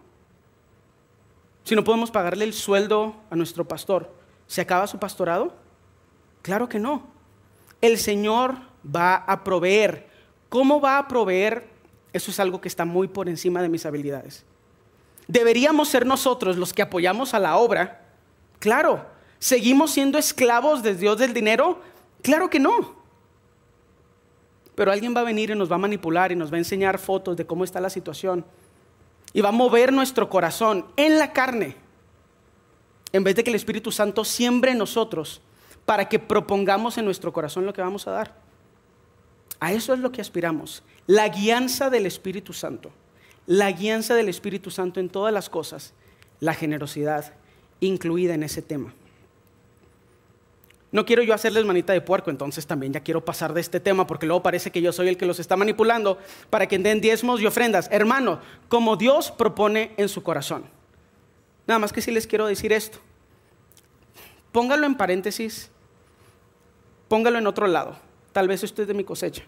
Si 1.64 1.76
no 1.76 1.84
podemos 1.84 2.12
pagarle 2.12 2.46
el 2.46 2.54
sueldo 2.54 3.16
a 3.30 3.36
nuestro 3.36 3.68
pastor, 3.68 4.12
¿se 4.48 4.62
acaba 4.62 4.88
su 4.88 5.00
pastorado? 5.00 5.54
Claro 6.42 6.70
que 6.70 6.80
no. 6.80 7.08
El 7.82 7.98
Señor 7.98 8.58
va 8.84 9.16
a 9.16 9.44
proveer. 9.44 10.08
¿Cómo 10.50 10.82
va 10.82 10.98
a 10.98 11.08
proveer? 11.08 11.68
Eso 12.14 12.32
es 12.32 12.40
algo 12.40 12.60
que 12.60 12.68
está 12.68 12.86
muy 12.86 13.08
por 13.08 13.30
encima 13.30 13.62
de 13.62 13.70
mis 13.70 13.86
habilidades. 13.86 14.46
¿Deberíamos 15.28 15.90
ser 15.90 16.06
nosotros 16.06 16.58
los 16.58 16.74
que 16.74 16.82
apoyamos 16.82 17.34
a 17.34 17.40
la 17.40 17.58
obra? 17.58 18.02
Claro. 18.60 19.06
¿Seguimos 19.38 19.92
siendo 19.92 20.18
esclavos 20.18 20.82
de 20.82 20.96
Dios 20.96 21.18
del 21.18 21.34
dinero? 21.34 21.82
Claro 22.22 22.50
que 22.50 22.60
no. 22.60 22.99
Pero 24.80 24.94
alguien 24.94 25.14
va 25.14 25.20
a 25.20 25.26
venir 25.26 25.50
y 25.50 25.56
nos 25.56 25.70
va 25.70 25.76
a 25.76 25.78
manipular 25.78 26.32
y 26.32 26.38
nos 26.38 26.54
va 26.54 26.56
a 26.56 26.60
enseñar 26.60 27.00
fotos 27.00 27.36
de 27.36 27.46
cómo 27.46 27.66
está 27.66 27.82
la 27.82 27.90
situación. 27.90 28.46
y 29.34 29.42
va 29.42 29.50
a 29.50 29.52
mover 29.52 29.92
nuestro 29.92 30.30
corazón 30.30 30.86
en 30.96 31.20
la 31.20 31.34
carne, 31.34 31.76
en 33.12 33.26
vez 33.26 33.36
de 33.36 33.44
que 33.44 33.50
el 33.50 33.58
Espíritu 33.58 33.92
Santo 33.92 34.24
siembre 34.24 34.72
en 34.72 34.78
nosotros 34.78 35.42
para 35.86 36.08
que 36.08 36.18
propongamos 36.18 36.98
en 36.98 37.04
nuestro 37.04 37.34
corazón 37.34 37.66
lo 37.66 37.74
que 37.74 37.82
vamos 37.82 38.08
a 38.08 38.12
dar. 38.12 38.36
A 39.60 39.74
eso 39.74 39.94
es 39.94 40.00
lo 40.00 40.14
que 40.14 40.22
aspiramos, 40.22 40.82
la 41.08 41.28
guianza 41.28 41.90
del 41.90 42.06
Espíritu 42.06 42.54
Santo, 42.54 42.90
la 43.48 43.74
guianza 43.74 44.16
del 44.16 44.30
Espíritu 44.30 44.72
Santo 44.72 45.02
en 45.02 45.10
todas 45.10 45.34
las 45.34 45.50
cosas, 45.50 45.94
la 46.40 46.54
generosidad 46.54 47.34
incluida 47.82 48.34
en 48.34 48.44
ese 48.44 48.62
tema. 48.62 48.94
No 50.92 51.06
quiero 51.06 51.22
yo 51.22 51.36
hacerles 51.36 51.66
manita 51.66 51.94
de 51.94 52.02
puerco, 52.02 52.32
entonces 52.32 52.66
también 52.66 52.94
ya 52.94 53.02
quiero 53.02 53.24
pasar 53.24 53.54
de 53.54 53.62
este 53.62 53.80
tema 53.80 54.08
porque 54.08 54.26
luego 54.26 54.42
parece 54.42 54.72
que 54.72 54.82
yo 54.82 54.92
soy 54.92 55.08
el 55.08 55.18
que 55.18 55.28
los 55.28 55.40
está 55.40 55.56
manipulando 55.56 56.18
para 56.50 56.68
que 56.68 56.80
den 56.80 57.00
diezmos 57.00 57.42
y 57.42 57.46
ofrendas. 57.46 57.88
Hermano, 57.92 58.40
como 58.70 58.96
Dios 58.96 59.32
propone 59.32 59.92
en 59.98 60.10
su 60.10 60.24
corazón. 60.24 60.64
Nada 61.68 61.78
más 61.78 61.94
que 61.94 62.02
si 62.02 62.10
les 62.10 62.26
quiero 62.26 62.48
decir 62.48 62.74
esto. 62.74 62.98
Póngalo 64.52 64.88
en 64.88 64.96
paréntesis, 64.96 65.70
póngalo 67.08 67.38
en 67.38 67.46
otro 67.46 67.68
lado. 67.68 67.96
Tal 68.32 68.48
vez 68.48 68.64
esto 68.64 68.82
es 68.82 68.88
de 68.88 68.96
mi 68.96 69.04
cosecha. 69.04 69.44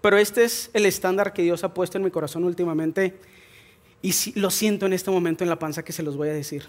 Pero 0.00 0.16
este 0.16 0.44
es 0.44 0.70
el 0.74 0.86
estándar 0.86 1.32
que 1.32 1.42
Dios 1.42 1.64
ha 1.64 1.74
puesto 1.74 1.98
en 1.98 2.04
mi 2.04 2.10
corazón 2.12 2.44
últimamente 2.44 3.18
y 4.00 4.12
lo 4.38 4.50
siento 4.50 4.86
en 4.86 4.92
este 4.92 5.10
momento 5.10 5.42
en 5.42 5.50
la 5.50 5.58
panza 5.58 5.84
que 5.84 5.92
se 5.92 6.04
los 6.04 6.16
voy 6.16 6.28
a 6.28 6.32
decir. 6.32 6.68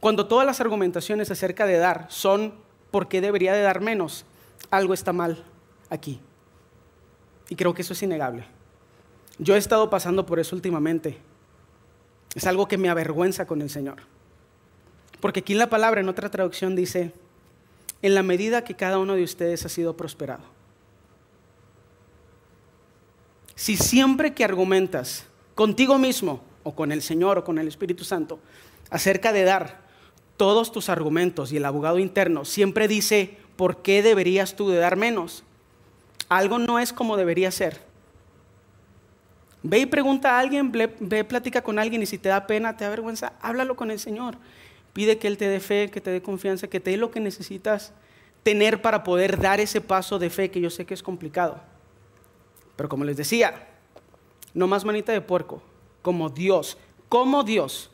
Cuando 0.00 0.26
todas 0.26 0.46
las 0.46 0.60
argumentaciones 0.60 1.30
acerca 1.30 1.66
de 1.66 1.78
dar 1.78 2.06
son 2.08 2.54
por 2.90 3.08
qué 3.08 3.20
debería 3.20 3.52
de 3.52 3.62
dar 3.62 3.80
menos, 3.80 4.24
algo 4.70 4.94
está 4.94 5.12
mal 5.12 5.44
aquí. 5.90 6.20
Y 7.48 7.56
creo 7.56 7.74
que 7.74 7.82
eso 7.82 7.92
es 7.92 8.02
innegable. 8.02 8.44
Yo 9.38 9.54
he 9.54 9.58
estado 9.58 9.90
pasando 9.90 10.26
por 10.26 10.38
eso 10.38 10.54
últimamente. 10.54 11.18
Es 12.34 12.46
algo 12.46 12.68
que 12.68 12.78
me 12.78 12.88
avergüenza 12.88 13.46
con 13.46 13.62
el 13.62 13.70
Señor. 13.70 14.02
Porque 15.20 15.40
aquí 15.40 15.52
en 15.52 15.58
la 15.58 15.70
palabra, 15.70 16.00
en 16.00 16.08
otra 16.08 16.30
traducción, 16.30 16.76
dice, 16.76 17.12
en 18.02 18.14
la 18.14 18.22
medida 18.22 18.62
que 18.62 18.74
cada 18.74 18.98
uno 18.98 19.14
de 19.14 19.24
ustedes 19.24 19.64
ha 19.64 19.68
sido 19.68 19.96
prosperado. 19.96 20.44
Si 23.54 23.76
siempre 23.76 24.34
que 24.34 24.44
argumentas 24.44 25.24
contigo 25.56 25.98
mismo 25.98 26.40
o 26.62 26.74
con 26.76 26.92
el 26.92 27.02
Señor 27.02 27.38
o 27.38 27.44
con 27.44 27.58
el 27.58 27.66
Espíritu 27.66 28.04
Santo 28.04 28.38
acerca 28.90 29.32
de 29.32 29.42
dar, 29.42 29.87
todos 30.38 30.72
tus 30.72 30.88
argumentos 30.88 31.52
y 31.52 31.58
el 31.58 31.64
abogado 31.66 31.98
interno 31.98 32.46
siempre 32.46 32.88
dice, 32.88 33.36
¿por 33.56 33.82
qué 33.82 34.02
deberías 34.02 34.56
tú 34.56 34.70
de 34.70 34.78
dar 34.78 34.96
menos? 34.96 35.42
Algo 36.30 36.58
no 36.58 36.78
es 36.78 36.92
como 36.94 37.18
debería 37.18 37.50
ser. 37.50 37.82
Ve 39.64 39.80
y 39.80 39.86
pregunta 39.86 40.36
a 40.36 40.38
alguien, 40.38 40.70
ve, 40.72 41.24
platica 41.24 41.60
con 41.60 41.78
alguien 41.78 42.02
y 42.02 42.06
si 42.06 42.16
te 42.16 42.28
da 42.28 42.46
pena, 42.46 42.76
te 42.76 42.84
da 42.84 42.90
vergüenza, 42.90 43.32
háblalo 43.42 43.74
con 43.74 43.90
el 43.90 43.98
Señor. 43.98 44.36
Pide 44.92 45.18
que 45.18 45.26
Él 45.26 45.36
te 45.36 45.48
dé 45.48 45.58
fe, 45.58 45.90
que 45.90 46.00
te 46.00 46.10
dé 46.10 46.22
confianza, 46.22 46.68
que 46.68 46.80
te 46.80 46.92
dé 46.92 46.96
lo 46.96 47.10
que 47.10 47.20
necesitas 47.20 47.92
tener 48.44 48.80
para 48.80 49.02
poder 49.02 49.40
dar 49.40 49.58
ese 49.58 49.80
paso 49.80 50.20
de 50.20 50.30
fe 50.30 50.50
que 50.50 50.60
yo 50.60 50.70
sé 50.70 50.86
que 50.86 50.94
es 50.94 51.02
complicado. 51.02 51.60
Pero 52.76 52.88
como 52.88 53.04
les 53.04 53.16
decía, 53.16 53.66
no 54.54 54.68
más 54.68 54.84
manita 54.84 55.10
de 55.10 55.20
puerco, 55.20 55.60
como 56.00 56.30
Dios, 56.30 56.78
como 57.08 57.42
Dios 57.42 57.90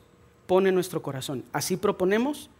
pone 0.46 0.72
nuestro 0.72 1.02
corazón. 1.02 1.44
Así 1.52 1.76
proponemos 1.76 2.50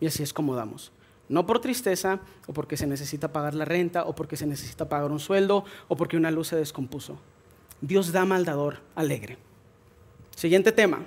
y 0.00 0.06
así 0.06 0.22
es 0.22 0.32
como 0.32 0.54
damos. 0.54 0.92
No 1.28 1.46
por 1.46 1.60
tristeza 1.60 2.20
o 2.46 2.52
porque 2.52 2.76
se 2.76 2.86
necesita 2.86 3.32
pagar 3.32 3.54
la 3.54 3.64
renta 3.64 4.04
o 4.04 4.14
porque 4.14 4.36
se 4.36 4.46
necesita 4.46 4.88
pagar 4.88 5.10
un 5.10 5.20
sueldo 5.20 5.64
o 5.88 5.96
porque 5.96 6.16
una 6.16 6.30
luz 6.30 6.48
se 6.48 6.56
descompuso. 6.56 7.18
Dios 7.80 8.12
da 8.12 8.24
maldador 8.24 8.80
alegre. 8.94 9.38
Siguiente 10.34 10.72
tema. 10.72 11.04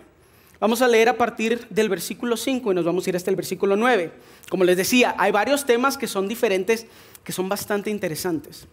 Vamos 0.59 0.83
a 0.83 0.87
leer 0.87 1.09
a 1.09 1.17
partir 1.17 1.67
del 1.69 1.89
versículo 1.89 2.37
5 2.37 2.71
y 2.71 2.75
nos 2.75 2.85
vamos 2.85 3.05
a 3.05 3.09
ir 3.09 3.15
hasta 3.15 3.31
el 3.31 3.35
versículo 3.35 3.75
9. 3.75 4.11
Como 4.47 4.63
les 4.63 4.77
decía, 4.77 5.15
hay 5.17 5.31
varios 5.31 5.65
temas 5.65 5.97
que 5.97 6.05
son 6.05 6.27
diferentes, 6.27 6.85
que 7.23 7.31
son 7.31 7.49
bastante 7.49 7.89
interesantes. 7.89 8.67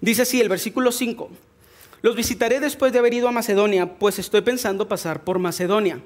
Dice 0.00 0.22
así 0.22 0.40
el 0.40 0.48
versículo 0.48 0.92
5. 0.92 1.30
Los 2.00 2.14
visitaré 2.14 2.60
después 2.60 2.92
de 2.92 3.00
haber 3.00 3.12
ido 3.12 3.26
a 3.26 3.32
Macedonia, 3.32 3.98
pues 3.98 4.20
estoy 4.20 4.42
pensando 4.42 4.86
pasar 4.86 5.24
por 5.24 5.40
Macedonia. 5.40 6.00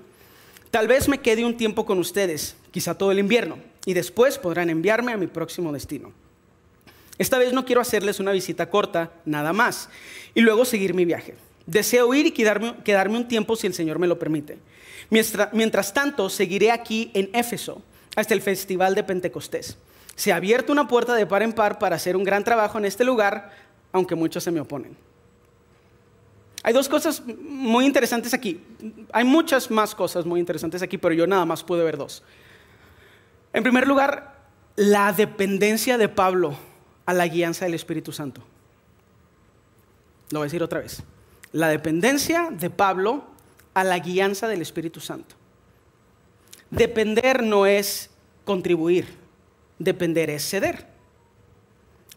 Tal 0.72 0.88
vez 0.88 1.06
me 1.06 1.20
quede 1.20 1.44
un 1.44 1.58
tiempo 1.58 1.84
con 1.84 1.98
ustedes, 1.98 2.56
quizá 2.70 2.96
todo 2.96 3.12
el 3.12 3.18
invierno, 3.18 3.58
y 3.84 3.92
después 3.92 4.38
podrán 4.38 4.70
enviarme 4.70 5.12
a 5.12 5.18
mi 5.18 5.26
próximo 5.26 5.70
destino. 5.70 6.12
Esta 7.18 7.36
vez 7.36 7.52
no 7.52 7.66
quiero 7.66 7.82
hacerles 7.82 8.20
una 8.20 8.32
visita 8.32 8.70
corta, 8.70 9.12
nada 9.26 9.52
más, 9.52 9.90
y 10.34 10.40
luego 10.40 10.64
seguir 10.64 10.94
mi 10.94 11.04
viaje. 11.04 11.34
Deseo 11.66 12.14
ir 12.14 12.24
y 12.24 12.30
quedarme, 12.30 13.18
un 13.18 13.28
tiempo 13.28 13.54
si 13.54 13.66
el 13.66 13.74
Señor 13.74 13.98
me 13.98 14.06
lo 14.06 14.18
permite. 14.18 14.56
Mientras, 15.10 15.52
mientras 15.52 15.92
tanto, 15.92 16.30
seguiré 16.30 16.70
aquí 16.70 17.10
en 17.12 17.28
Éfeso 17.34 17.82
hasta 18.16 18.32
el 18.32 18.40
Festival 18.40 18.94
de 18.94 19.04
Pentecostés. 19.04 19.76
Se 20.16 20.32
ha 20.32 20.36
abierto 20.36 20.72
una 20.72 20.88
puerta 20.88 21.14
de 21.14 21.26
par 21.26 21.42
en 21.42 21.52
par 21.52 21.78
para 21.78 21.96
hacer 21.96 22.16
un 22.16 22.24
gran 22.24 22.44
trabajo 22.44 22.78
en 22.78 22.86
este 22.86 23.04
lugar, 23.04 23.52
aunque 23.92 24.14
muchos 24.14 24.42
se 24.42 24.50
me 24.50 24.60
oponen. 24.60 24.96
Hay 26.62 26.72
dos 26.72 26.88
cosas 26.88 27.22
muy 27.26 27.84
interesantes 27.84 28.34
aquí. 28.34 28.62
Hay 29.12 29.24
muchas 29.24 29.70
más 29.70 29.94
cosas 29.94 30.24
muy 30.24 30.38
interesantes 30.38 30.82
aquí, 30.82 30.96
pero 30.98 31.14
yo 31.14 31.26
nada 31.26 31.44
más 31.44 31.64
pude 31.64 31.82
ver 31.82 31.96
dos. 31.96 32.22
En 33.52 33.62
primer 33.62 33.86
lugar, 33.86 34.36
la 34.76 35.12
dependencia 35.12 35.98
de 35.98 36.08
Pablo 36.08 36.56
a 37.04 37.12
la 37.12 37.26
guianza 37.26 37.64
del 37.64 37.74
Espíritu 37.74 38.12
Santo. 38.12 38.42
Lo 40.30 40.38
voy 40.38 40.44
a 40.44 40.48
decir 40.48 40.62
otra 40.62 40.80
vez. 40.80 41.02
La 41.52 41.68
dependencia 41.68 42.48
de 42.50 42.70
Pablo 42.70 43.24
a 43.74 43.84
la 43.84 43.98
guianza 43.98 44.48
del 44.48 44.62
Espíritu 44.62 45.00
Santo. 45.00 45.34
Depender 46.70 47.42
no 47.42 47.66
es 47.66 48.10
contribuir, 48.44 49.06
depender 49.78 50.30
es 50.30 50.48
ceder. 50.48 50.91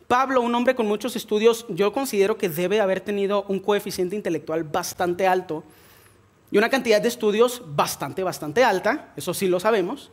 Pablo, 0.08 0.42
un 0.42 0.54
hombre 0.54 0.76
con 0.76 0.88
muchos 0.88 1.16
estudios, 1.16 1.66
yo 1.70 1.92
considero 1.92 2.38
que 2.38 2.50
debe 2.50 2.80
haber 2.80 3.02
tenido 3.02 3.44
un 3.48 3.60
coeficiente 3.60 4.16
intelectual 4.16 4.64
bastante 4.64 5.28
alto 5.28 5.64
y 6.52 6.58
una 6.58 6.70
cantidad 6.70 7.02
de 7.02 7.08
estudios 7.08 7.64
bastante, 7.66 8.24
bastante 8.24 8.64
alta, 8.64 9.12
eso 9.16 9.34
sí 9.34 9.48
lo 9.48 9.60
sabemos, 9.60 10.12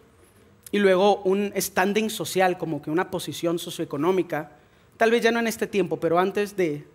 y 0.70 0.78
luego 0.78 1.22
un 1.22 1.52
standing 1.54 2.08
social, 2.08 2.56
como 2.56 2.80
que 2.80 2.90
una 2.90 3.11
posición 3.11 3.58
socioeconómica, 3.58 4.52
tal 4.96 5.11
vez 5.11 5.22
ya 5.22 5.30
no 5.30 5.40
en 5.40 5.46
este 5.46 5.66
tiempo, 5.66 6.00
pero 6.00 6.18
antes 6.18 6.56
de 6.56 6.87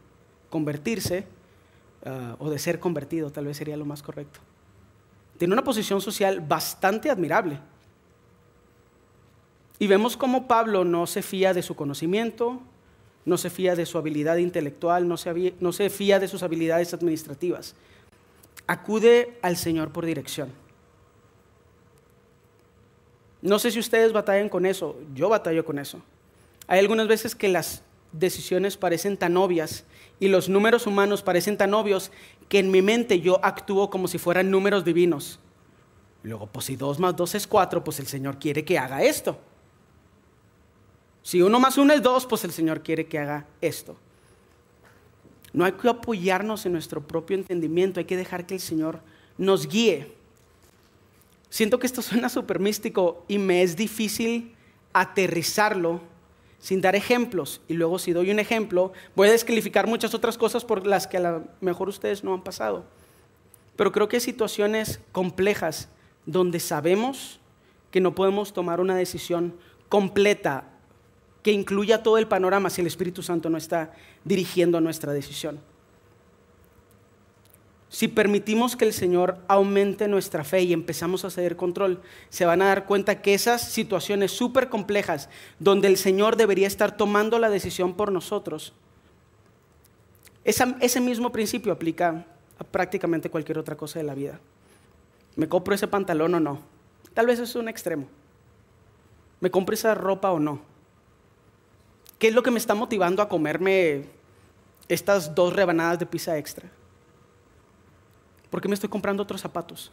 convertirse 0.50 1.28
ah, 2.04 2.36
o 2.40 2.50
de 2.50 2.58
ser 2.58 2.80
convertido, 2.80 3.32
tal 3.32 3.46
vez 3.46 3.58
sería 3.58 3.78
lo 3.78 3.86
más 3.86 4.02
correcto. 4.02 4.40
Tiene 5.38 5.54
una 5.54 5.64
posición 5.64 6.02
social 6.02 6.40
bastante 6.40 7.12
admirable. 7.12 7.60
Y 9.78 9.86
vemos 9.86 10.18
cómo 10.18 10.48
Pablo 10.48 10.84
no 10.84 11.06
se 11.06 11.22
fía 11.22 11.54
de 11.54 11.62
su 11.62 11.76
conocimiento, 11.76 12.60
no 13.28 13.38
se 13.38 13.50
fía 13.50 13.76
de 13.76 13.86
su 13.86 13.98
habilidad 13.98 14.38
intelectual, 14.38 15.06
no 15.06 15.18
se, 15.18 15.90
fía 15.90 16.18
de 16.18 16.30
sus 16.30 16.44
habilidades 16.44 16.94
administrativas. 16.94 17.76
Acude 18.68 19.38
al 19.42 19.58
Señor 19.58 19.92
por 19.92 20.06
dirección. 20.06 20.50
No 23.42 23.60
sé 23.60 23.72
si 23.72 23.80
ustedes 23.80 24.14
batallan 24.14 24.48
con 24.48 24.66
eso, 24.66 24.96
yo 25.14 25.28
batallo 25.28 25.66
con 25.66 25.78
eso. 25.78 26.02
Hay 26.68 26.80
algunas 26.80 27.10
veces 27.10 27.36
que 27.36 27.50
las 27.50 27.84
decisiones 28.14 28.78
parecen 28.78 29.18
tan 29.18 29.36
obvias 29.36 29.84
y 30.22 30.30
los 30.30 30.48
números 30.48 30.88
humanos 30.88 31.22
parecen 31.22 31.58
tan 31.58 31.74
obvios 31.74 32.12
que 32.48 32.60
en 32.60 32.72
mi 32.72 32.82
mente 32.82 33.20
yo 33.20 33.44
actúo 33.44 33.90
como 33.90 34.08
si 34.08 34.18
fueran 34.20 34.50
números 34.50 34.86
divinos. 34.86 35.38
Luego, 36.24 36.48
pues 36.48 36.68
si 36.68 36.78
dos 36.78 36.98
más 36.98 37.14
dos 37.14 37.36
es 37.36 37.46
cuatro, 37.46 37.84
pues 37.84 38.00
el 38.00 38.08
Señor 38.08 38.40
quiere 38.40 38.64
que 38.64 38.80
haga 38.80 39.04
esto. 39.04 39.38
Si 41.24 41.42
uno 41.42 41.60
más 41.60 41.78
uno 41.78 41.94
es 41.94 42.02
dos, 42.02 42.26
pues 42.26 42.44
el 42.44 42.52
Señor 42.52 42.82
quiere 42.82 43.08
que 43.08 43.20
haga 43.20 43.46
esto. 43.62 43.98
No 45.54 45.66
hay 45.66 45.74
que 45.74 45.90
apoyarnos 45.90 46.66
en 46.66 46.74
nuestro 46.74 47.06
propio 47.06 47.36
entendimiento, 47.36 48.00
hay 48.00 48.06
que 48.06 48.18
dejar 48.18 48.46
que 48.46 48.54
el 48.54 48.60
Señor 48.60 49.02
nos 49.38 49.68
guíe. 49.68 50.14
Siento 51.50 51.80
que 51.80 51.88
esto 51.88 52.02
suena 52.02 52.30
súper 52.30 52.60
místico 52.60 53.24
y 53.28 53.38
me 53.38 53.64
es 53.64 53.76
difícil 53.76 54.54
aterrizarlo 54.94 56.02
sin 56.60 56.82
dar 56.82 56.96
ejemplos. 56.96 57.62
Y 57.68 57.74
luego 57.74 58.00
si 58.00 58.14
doy 58.14 58.32
un 58.32 58.40
ejemplo, 58.40 58.94
voy 59.16 59.30
a 59.30 59.32
descalificar 59.32 59.88
muchas 59.88 60.14
otras 60.14 60.38
cosas 60.38 60.66
por 60.66 60.86
las 60.86 61.08
que 61.08 61.18
a 61.18 61.22
lo 61.22 61.44
mejor 61.62 61.90
ustedes 61.90 62.24
no 62.24 62.34
han 62.34 62.44
pasado. 62.44 62.86
Pero 63.76 63.92
creo 63.92 64.08
que 64.08 64.18
hay 64.18 64.22
situaciones 64.22 65.00
complejas 65.12 65.90
donde 66.26 66.60
sabemos 66.60 67.40
que 67.92 68.02
no 68.02 68.16
podemos 68.16 68.54
tomar 68.54 68.82
una 68.82 68.96
decisión 68.96 69.56
completa 69.88 70.66
que 71.48 71.54
incluya 71.54 72.04
todo 72.04 72.18
el 72.18 72.28
panorama 72.28 72.70
si 72.70 72.82
el 72.82 72.88
Espíritu 72.88 73.24
Santo 73.24 73.50
no 73.50 73.58
está 73.58 73.94
dirigiendo 74.26 74.82
nuestra 74.82 75.14
decisión. 75.14 75.62
Si 77.88 78.10
permitimos 78.10 78.76
que 78.76 78.84
el 78.84 78.92
Señor 78.92 79.38
aumente 79.48 80.10
nuestra 80.10 80.44
fe 80.44 80.64
y 80.64 80.74
empezamos 80.74 81.24
a 81.24 81.30
ceder 81.30 81.56
control, 81.56 82.02
se 82.28 82.46
van 82.46 82.62
a 82.62 82.66
dar 82.66 82.86
cuenta 82.86 83.22
que 83.22 83.34
esas 83.34 83.62
situaciones 83.62 84.34
súper 84.34 84.68
complejas, 84.68 85.30
donde 85.58 85.88
el 85.88 85.96
Señor 85.96 86.36
debería 86.36 86.68
estar 86.68 86.98
tomando 86.98 87.40
la 87.40 87.50
decisión 87.50 87.94
por 87.94 88.12
nosotros, 88.12 88.74
ese 90.44 91.00
mismo 91.00 91.32
principio 91.32 91.72
aplica 91.72 92.26
a 92.60 92.66
prácticamente 92.66 93.30
cualquier 93.30 93.58
otra 93.58 93.78
cosa 93.78 94.00
de 94.00 94.04
la 94.04 94.16
vida. 94.16 94.38
¿Me 95.38 95.48
compro 95.48 95.74
ese 95.74 95.88
pantalón 95.88 96.36
o 96.36 96.42
no? 96.42 96.60
Tal 97.14 97.26
vez 97.26 97.40
es 97.40 97.56
un 97.56 97.70
extremo. 97.70 98.06
¿Me 99.40 99.50
compro 99.50 99.76
esa 99.76 99.96
ropa 99.96 100.34
o 100.34 100.42
no? 100.42 100.76
¿Qué 102.20 102.30
es 102.30 102.34
lo 102.34 102.42
que 102.44 102.52
me 102.52 102.58
está 102.58 102.74
motivando 102.74 103.22
a 103.22 103.30
comerme 103.30 104.06
estas 104.88 105.36
dos 105.36 105.54
rebanadas 105.54 106.00
de 106.00 106.06
pizza 106.06 106.38
extra? 106.38 106.70
¿Por 108.50 108.62
qué 108.62 108.68
me 108.68 108.74
estoy 108.74 108.90
comprando 108.90 109.24
otros 109.24 109.42
zapatos? 109.42 109.92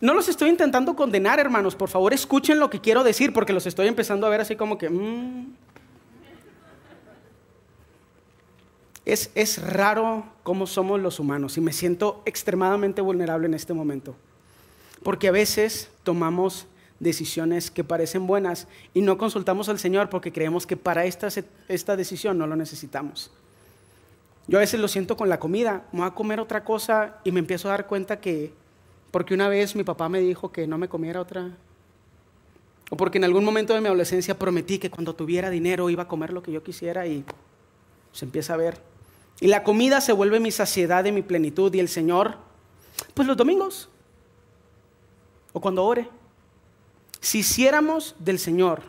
No 0.00 0.12
los 0.12 0.28
estoy 0.28 0.50
intentando 0.50 0.96
condenar, 0.96 1.38
hermanos. 1.38 1.74
Por 1.74 1.88
favor, 1.88 2.12
escuchen 2.12 2.58
lo 2.58 2.68
que 2.68 2.80
quiero 2.80 3.04
decir, 3.04 3.32
porque 3.32 3.52
los 3.52 3.66
estoy 3.66 3.86
empezando 3.86 4.26
a 4.26 4.30
ver 4.30 4.40
así 4.40 4.56
como 4.56 4.76
que... 4.76 4.90
Mm. 4.90 5.54
Es, 9.04 9.30
es 9.34 9.62
raro 9.62 10.24
cómo 10.42 10.66
somos 10.66 10.98
los 10.98 11.20
humanos 11.20 11.58
y 11.58 11.60
me 11.60 11.74
siento 11.74 12.22
extremadamente 12.24 13.02
vulnerable 13.02 13.46
en 13.46 13.52
este 13.52 13.74
momento. 13.74 14.16
Porque 15.02 15.28
a 15.28 15.32
veces 15.32 15.90
tomamos 16.02 16.66
decisiones 17.00 17.70
que 17.70 17.84
parecen 17.84 18.26
buenas 18.26 18.68
y 18.92 19.02
no 19.02 19.18
consultamos 19.18 19.68
al 19.68 19.78
Señor 19.78 20.08
porque 20.10 20.32
creemos 20.32 20.66
que 20.66 20.76
para 20.76 21.04
esta, 21.04 21.28
esta 21.68 21.96
decisión 21.96 22.38
no 22.38 22.46
lo 22.46 22.56
necesitamos. 22.56 23.30
Yo 24.46 24.58
a 24.58 24.60
veces 24.60 24.78
lo 24.78 24.88
siento 24.88 25.16
con 25.16 25.28
la 25.28 25.38
comida, 25.38 25.84
me 25.92 26.00
voy 26.00 26.08
a 26.08 26.14
comer 26.14 26.38
otra 26.38 26.64
cosa 26.64 27.16
y 27.24 27.32
me 27.32 27.40
empiezo 27.40 27.68
a 27.68 27.72
dar 27.72 27.86
cuenta 27.86 28.20
que, 28.20 28.52
porque 29.10 29.34
una 29.34 29.48
vez 29.48 29.74
mi 29.74 29.84
papá 29.84 30.08
me 30.08 30.20
dijo 30.20 30.52
que 30.52 30.66
no 30.66 30.76
me 30.76 30.88
comiera 30.88 31.20
otra, 31.20 31.50
o 32.90 32.96
porque 32.96 33.18
en 33.18 33.24
algún 33.24 33.44
momento 33.44 33.72
de 33.72 33.80
mi 33.80 33.86
adolescencia 33.86 34.38
prometí 34.38 34.78
que 34.78 34.90
cuando 34.90 35.14
tuviera 35.14 35.48
dinero 35.48 35.88
iba 35.88 36.02
a 36.02 36.08
comer 36.08 36.32
lo 36.32 36.42
que 36.42 36.52
yo 36.52 36.62
quisiera 36.62 37.06
y 37.06 37.24
se 38.12 38.26
empieza 38.26 38.54
a 38.54 38.58
ver. 38.58 38.78
Y 39.40 39.48
la 39.48 39.62
comida 39.62 40.00
se 40.00 40.12
vuelve 40.12 40.40
mi 40.40 40.50
saciedad 40.50 41.04
y 41.06 41.12
mi 41.12 41.22
plenitud 41.22 41.72
y 41.74 41.80
el 41.80 41.88
Señor, 41.88 42.36
pues 43.14 43.26
los 43.26 43.36
domingos, 43.36 43.88
o 45.54 45.60
cuando 45.60 45.84
ore. 45.84 46.08
Si 47.24 47.38
hiciéramos 47.38 48.14
del 48.18 48.38
Señor 48.38 48.82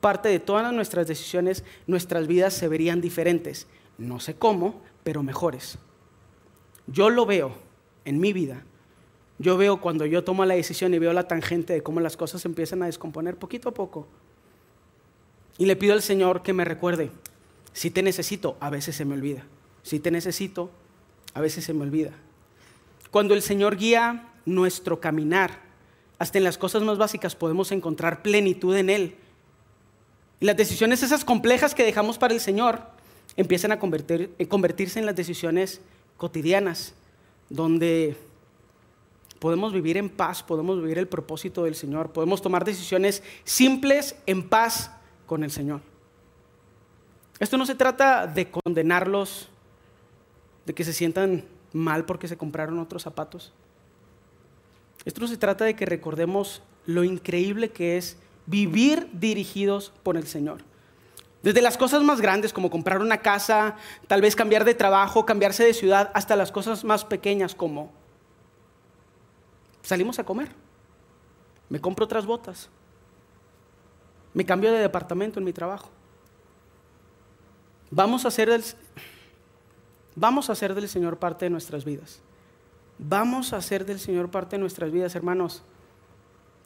parte 0.00 0.28
de 0.28 0.40
todas 0.40 0.72
nuestras 0.72 1.06
decisiones, 1.06 1.62
nuestras 1.86 2.26
vidas 2.26 2.52
se 2.52 2.66
verían 2.66 3.00
diferentes. 3.00 3.68
No 3.98 4.18
sé 4.18 4.34
cómo, 4.34 4.82
pero 5.04 5.22
mejores. 5.22 5.78
Yo 6.88 7.08
lo 7.08 7.24
veo 7.24 7.54
en 8.04 8.18
mi 8.18 8.32
vida. 8.32 8.64
Yo 9.38 9.56
veo 9.56 9.80
cuando 9.80 10.06
yo 10.06 10.24
tomo 10.24 10.44
la 10.44 10.54
decisión 10.54 10.92
y 10.92 10.98
veo 10.98 11.12
la 11.12 11.28
tangente 11.28 11.72
de 11.72 11.84
cómo 11.84 12.00
las 12.00 12.16
cosas 12.16 12.44
empiezan 12.44 12.82
a 12.82 12.86
descomponer 12.86 13.36
poquito 13.36 13.68
a 13.68 13.74
poco. 13.74 14.08
Y 15.56 15.66
le 15.66 15.76
pido 15.76 15.92
al 15.94 16.02
Señor 16.02 16.42
que 16.42 16.52
me 16.52 16.64
recuerde, 16.64 17.12
si 17.72 17.92
te 17.92 18.02
necesito, 18.02 18.56
a 18.58 18.70
veces 18.70 18.96
se 18.96 19.04
me 19.04 19.14
olvida. 19.14 19.44
Si 19.84 20.00
te 20.00 20.10
necesito, 20.10 20.72
a 21.32 21.40
veces 21.40 21.62
se 21.62 21.74
me 21.74 21.84
olvida. 21.84 22.10
Cuando 23.12 23.34
el 23.34 23.42
Señor 23.42 23.76
guía 23.76 24.32
nuestro 24.46 24.98
caminar, 24.98 25.67
hasta 26.18 26.38
en 26.38 26.44
las 26.44 26.58
cosas 26.58 26.82
más 26.82 26.98
básicas 26.98 27.36
podemos 27.36 27.72
encontrar 27.72 28.22
plenitud 28.22 28.76
en 28.76 28.90
Él. 28.90 29.16
Y 30.40 30.46
las 30.46 30.56
decisiones 30.56 31.02
esas 31.02 31.24
complejas 31.24 31.74
que 31.74 31.84
dejamos 31.84 32.18
para 32.18 32.34
el 32.34 32.40
Señor, 32.40 32.82
empiezan 33.36 33.72
a 33.72 33.78
convertirse 33.78 34.98
en 34.98 35.06
las 35.06 35.16
decisiones 35.16 35.80
cotidianas, 36.16 36.94
donde 37.48 38.16
podemos 39.38 39.72
vivir 39.72 39.96
en 39.96 40.10
paz, 40.10 40.42
podemos 40.42 40.80
vivir 40.82 40.98
el 40.98 41.06
propósito 41.06 41.64
del 41.64 41.74
Señor, 41.74 42.12
podemos 42.12 42.42
tomar 42.42 42.64
decisiones 42.64 43.22
simples 43.44 44.16
en 44.26 44.48
paz 44.48 44.90
con 45.26 45.44
el 45.44 45.50
Señor. 45.50 45.80
Esto 47.38 47.56
no 47.56 47.66
se 47.66 47.76
trata 47.76 48.26
de 48.26 48.50
condenarlos, 48.50 49.48
de 50.66 50.74
que 50.74 50.82
se 50.82 50.92
sientan 50.92 51.44
mal 51.72 52.04
porque 52.04 52.26
se 52.26 52.36
compraron 52.36 52.80
otros 52.80 53.02
zapatos. 53.02 53.52
Esto 55.08 55.26
se 55.26 55.38
trata 55.38 55.64
de 55.64 55.74
que 55.74 55.86
recordemos 55.86 56.60
lo 56.84 57.02
increíble 57.02 57.70
que 57.70 57.96
es 57.96 58.18
vivir 58.44 59.08
dirigidos 59.14 59.90
por 60.02 60.18
el 60.18 60.26
Señor. 60.26 60.60
Desde 61.42 61.62
las 61.62 61.78
cosas 61.78 62.02
más 62.02 62.20
grandes 62.20 62.52
como 62.52 62.68
comprar 62.68 63.00
una 63.00 63.22
casa, 63.22 63.76
tal 64.06 64.20
vez 64.20 64.36
cambiar 64.36 64.66
de 64.66 64.74
trabajo, 64.74 65.24
cambiarse 65.24 65.64
de 65.64 65.72
ciudad, 65.72 66.10
hasta 66.12 66.36
las 66.36 66.52
cosas 66.52 66.84
más 66.84 67.06
pequeñas 67.06 67.54
como 67.54 67.90
salimos 69.80 70.18
a 70.18 70.24
comer, 70.24 70.50
me 71.70 71.80
compro 71.80 72.04
otras 72.04 72.26
botas, 72.26 72.68
me 74.34 74.44
cambio 74.44 74.70
de 74.72 74.78
departamento 74.78 75.38
en 75.38 75.46
mi 75.46 75.54
trabajo. 75.54 75.88
Vamos 77.90 78.26
a 78.26 78.28
hacer 78.28 78.50
del, 78.50 78.62
vamos 80.14 80.50
a 80.50 80.52
hacer 80.52 80.74
del 80.74 80.86
Señor 80.86 81.18
parte 81.18 81.46
de 81.46 81.50
nuestras 81.50 81.86
vidas. 81.86 82.20
Vamos 82.98 83.52
a 83.52 83.58
hacer 83.58 83.86
del 83.86 84.00
Señor 84.00 84.30
parte 84.30 84.56
de 84.56 84.60
nuestras 84.60 84.90
vidas, 84.90 85.14
hermanos. 85.14 85.62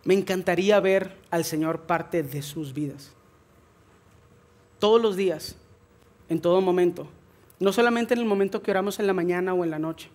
Me 0.04 0.14
encantaría 0.14 0.80
ver 0.80 1.16
al 1.30 1.44
Señor 1.44 1.82
parte 1.82 2.22
de 2.22 2.42
sus 2.42 2.72
vidas 2.72 3.14
todos 4.82 5.00
los 5.00 5.14
días, 5.14 5.54
en 6.28 6.40
todo 6.40 6.60
momento. 6.60 7.06
No 7.60 7.72
solamente 7.72 8.14
en 8.14 8.20
el 8.20 8.26
momento 8.26 8.64
que 8.64 8.72
oramos 8.72 8.98
en 8.98 9.06
la 9.06 9.12
mañana 9.12 9.54
o 9.54 9.62
en 9.62 9.70
la 9.70 9.78
noche, 9.78 10.10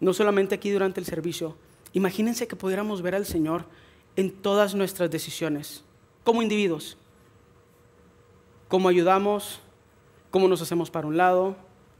no 0.00 0.14
solamente 0.14 0.54
aquí 0.54 0.70
durante 0.70 0.98
el 0.98 1.04
servicio. 1.04 1.58
Imagínense 1.92 2.48
que 2.48 2.56
pudiéramos 2.56 3.02
ver 3.02 3.14
al 3.14 3.26
Señor 3.26 3.66
en 4.16 4.30
todas 4.30 4.74
nuestras 4.74 5.10
decisiones, 5.10 5.84
como 6.24 6.40
individuos, 6.40 6.96
cómo 8.68 8.88
ayudamos, 8.88 9.60
cómo 10.30 10.48
nos 10.48 10.62
hacemos 10.62 10.90
para 10.90 11.06
un 11.06 11.18
lado, 11.18 11.54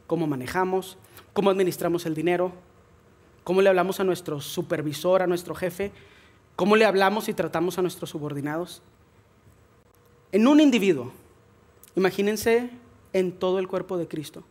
cómo 0.06 0.26
manejamos, 0.26 0.96
cómo 1.34 1.50
administramos 1.50 2.06
el 2.06 2.14
dinero, 2.14 2.52
cómo 3.48 3.62
le 3.62 3.70
hablamos 3.70 3.98
a 3.98 4.04
nuestro 4.04 4.42
supervisor, 4.42 5.22
a 5.22 5.26
nuestro 5.26 5.54
jefe, 5.54 5.90
cómo 6.54 6.76
le 6.76 6.84
hablamos 6.84 7.30
y 7.30 7.32
tratamos 7.32 7.78
a 7.78 7.80
nuestros 7.80 8.10
subordinados. 8.10 8.82
En 10.32 10.46
un 10.46 10.60
individuo, 10.60 11.10
Imagínense 11.98 12.68
en 13.14 13.32
todo 13.32 13.58
el 13.58 13.68
cuerpo 13.68 13.96
de 13.96 14.06
Cristo, 14.06 14.44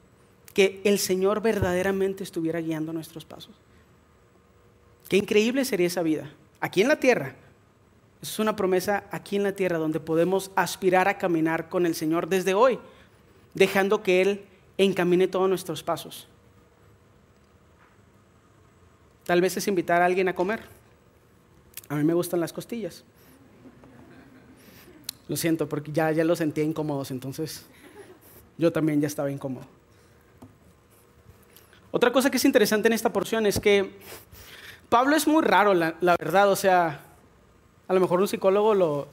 que 0.56 0.82
el 0.84 1.00
Señor 1.00 1.42
verdaderamente 1.42 2.24
estuviera 2.24 2.60
guiando 2.60 2.92
nuestros 2.92 3.24
pasos. 3.24 3.56
Qué 5.08 5.16
increíble 5.16 5.64
sería 5.64 5.88
esa 5.88 6.02
vida, 6.02 6.30
aquí 6.60 6.82
en 6.82 6.88
la 6.88 7.00
tierra. 7.00 7.36
Es 8.22 8.40
una 8.40 8.56
promesa 8.56 9.06
aquí 9.12 9.36
en 9.36 9.44
la 9.44 9.54
tierra 9.54 9.78
donde 9.78 10.00
podemos 10.00 10.52
aspirar 10.56 11.08
a 11.08 11.18
caminar 11.18 11.70
con 11.70 11.86
el 11.86 11.96
Señor 11.96 12.28
desde 12.28 12.54
hoy, 12.54 12.80
dejando 13.54 14.04
que 14.04 14.22
Él 14.22 14.46
encamine 14.78 15.30
todos 15.30 15.48
nuestros 15.48 15.84
pasos. 15.84 16.28
Tal 19.28 19.42
vez 19.42 19.58
es 19.58 19.68
invitar 19.68 20.02
a 20.02 20.06
alguien 20.06 20.30
a 20.30 20.34
comer. 20.34 20.62
A 21.90 21.96
mí 21.96 22.04
me 22.06 22.14
gustan 22.14 22.40
las 22.40 22.54
costillas. 22.54 23.04
Lo 25.28 25.36
siento, 25.36 25.68
porque 25.68 25.92
ya, 25.92 26.12
ya 26.14 26.24
lo 26.24 26.36
sentía 26.36 26.64
incómodos, 26.64 27.12
entonces 27.12 27.66
yo 28.58 28.72
también 28.72 29.02
ya 29.02 29.08
estaba 29.08 29.30
incómodo. 29.30 29.66
Otra 31.92 32.14
cosa 32.14 32.30
que 32.30 32.38
es 32.38 32.46
interesante 32.46 32.88
en 32.88 32.94
esta 32.94 33.12
porción 33.12 33.46
es 33.46 33.60
que 33.60 34.00
Pablo 34.88 35.18
es 35.18 35.28
muy 35.28 35.44
raro, 35.44 35.74
la, 35.74 35.96
verdad, 36.00 36.50
o 36.50 36.56
sea, 36.56 37.02
a 37.86 37.94
lo 37.94 38.00
mejor 38.00 38.22
un 38.22 38.30
psicólogo 38.30 38.74
lo 38.74 39.10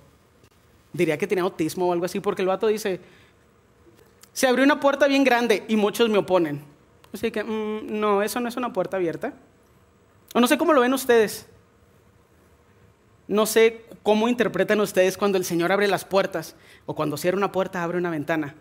diría 0.92 1.18
que 1.18 1.26
tiene 1.26 1.40
autismo 1.40 1.88
o 1.88 1.92
algo 1.92 2.04
así, 2.04 2.20
porque 2.20 2.42
el 2.42 2.48
vato 2.48 2.68
dice, 2.68 3.00
se 4.32 4.46
abrió 4.46 4.64
una 4.64 4.78
puerta 4.78 5.08
bien 5.08 5.24
grande 5.24 5.64
y 5.66 5.74
muchos 5.74 6.08
me 6.08 6.18
oponen. 6.18 6.62
Así 7.12 7.32
que, 7.32 7.42
mm, 7.42 7.98
no, 7.98 8.22
eso 8.22 8.38
no 8.38 8.48
es 8.48 8.56
una 8.56 8.72
puerta 8.72 8.96
abierta. 8.96 9.34
No 10.40 10.46
sé 10.48 10.58
cómo 10.58 10.72
lo 10.72 10.80
ven 10.80 10.92
ustedes. 10.92 11.46
No 13.26 13.46
sé 13.46 13.84
cómo 14.02 14.28
interpretan 14.28 14.80
ustedes 14.80 15.16
cuando 15.16 15.38
el 15.38 15.44
Señor 15.44 15.72
abre 15.72 15.88
las 15.88 16.04
puertas 16.04 16.56
o 16.86 16.94
cuando 16.94 17.16
cierra 17.16 17.38
una 17.38 17.52
puerta, 17.52 17.82
abre 17.82 17.98
una 17.98 18.10
ventana. 18.10 18.54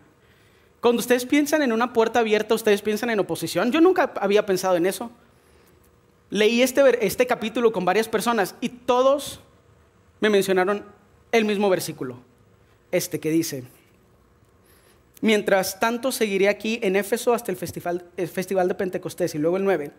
Cuando 0.80 1.00
ustedes 1.00 1.26
piensan 1.26 1.62
en 1.62 1.74
una 1.74 1.92
puerta 1.94 2.20
abierta, 2.20 2.56
ustedes 2.56 2.82
piensan 2.82 3.10
en 3.10 3.20
oposición. 3.20 3.72
Yo 3.72 3.82
nunca 3.82 4.14
había 4.22 4.46
pensado 4.46 4.76
en 4.76 4.86
eso. 4.86 5.12
Leí 6.30 6.62
este, 6.62 7.06
este 7.06 7.28
capítulo 7.28 7.72
con 7.72 7.86
varias 7.86 8.08
personas 8.08 8.56
y 8.62 8.70
todos 8.70 9.40
me 10.20 10.30
mencionaron 10.30 10.86
el 11.32 11.46
mismo 11.46 11.70
versículo, 11.70 12.20
este 12.92 13.20
que 13.20 13.30
dice, 13.30 13.64
mientras 15.22 15.80
tanto 15.80 16.12
seguiré 16.12 16.48
aquí 16.48 16.80
en 16.82 16.96
Éfeso 16.96 17.34
hasta 17.34 17.52
el 17.52 17.58
festival, 17.58 18.06
el 18.16 18.28
festival 18.28 18.68
de 18.68 18.76
Pentecostés 18.76 19.36
y 19.36 19.40
luego 19.40 19.58
el 19.58 19.64
9 19.64 19.92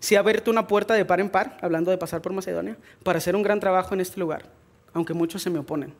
si 0.00 0.16
ha 0.16 0.20
abierto 0.20 0.50
una 0.50 0.66
puerta 0.66 0.94
de 0.94 1.04
par 1.04 1.20
en 1.20 1.30
par, 1.30 1.56
hablando 1.60 1.90
de 1.90 1.98
pasar 1.98 2.22
por 2.22 2.32
Macedonia, 2.32 2.76
para 3.02 3.18
hacer 3.18 3.34
un 3.34 3.42
gran 3.42 3.60
trabajo 3.60 3.94
en 3.94 4.00
este 4.00 4.20
lugar, 4.20 4.44
aunque 4.92 5.14
muchos 5.14 5.42
se 5.42 5.50
me 5.50 5.58
oponen. 5.58 5.94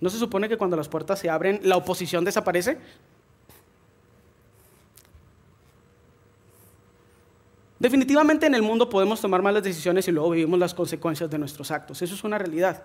¿No 0.00 0.10
se 0.10 0.18
supone 0.18 0.48
que 0.48 0.56
cuando 0.56 0.76
las 0.76 0.88
puertas 0.88 1.18
se 1.18 1.30
abren, 1.30 1.60
la 1.62 1.76
oposición 1.76 2.24
desaparece? 2.24 2.78
Definitivamente 7.78 8.46
en 8.46 8.54
el 8.54 8.62
mundo 8.62 8.88
podemos 8.88 9.20
tomar 9.20 9.42
malas 9.42 9.62
decisiones 9.62 10.08
y 10.08 10.12
luego 10.12 10.30
vivimos 10.30 10.58
las 10.58 10.74
consecuencias 10.74 11.30
de 11.30 11.38
nuestros 11.38 11.70
actos. 11.70 12.00
Eso 12.02 12.14
es 12.14 12.24
una 12.24 12.38
realidad. 12.38 12.82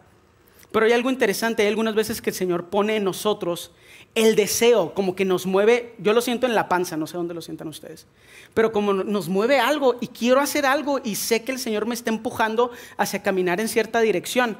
Pero 0.72 0.86
hay 0.86 0.91
algo 0.91 1.10
interesante, 1.10 1.63
hay 1.63 1.69
algunas 1.69 1.95
veces 1.95 2.22
que 2.22 2.30
el 2.30 2.36
Señor 2.36 2.65
pone 2.65 2.95
en 2.98 3.04
nosotros 3.04 3.72
el 4.15 4.36
deseo, 4.36 4.93
como 4.93 5.15
que 5.15 5.26
nos 5.26 5.45
mueve, 5.45 5.93
yo 6.00 6.13
lo 6.13 6.22
siento 6.22 6.45
en 6.45 6.56
la 6.56 6.67
panza, 6.67 6.98
no 6.98 7.08
sé 7.08 7.15
dónde 7.15 7.34
lo 7.34 7.41
sientan 7.41 7.67
ustedes, 7.67 8.08
pero 8.54 8.72
como 8.72 8.93
nos 8.93 9.30
mueve 9.30 9.60
algo 9.60 9.98
y 10.02 10.08
quiero 10.08 10.39
hacer 10.39 10.65
algo 10.65 11.00
y 11.04 11.15
sé 11.15 11.43
que 11.43 11.52
el 11.52 11.60
Señor 11.60 11.86
me 11.86 11.93
está 11.93 12.10
empujando 12.10 12.72
hacia 12.98 13.22
caminar 13.22 13.60
en 13.60 13.67
cierta 13.67 14.02
dirección. 14.02 14.58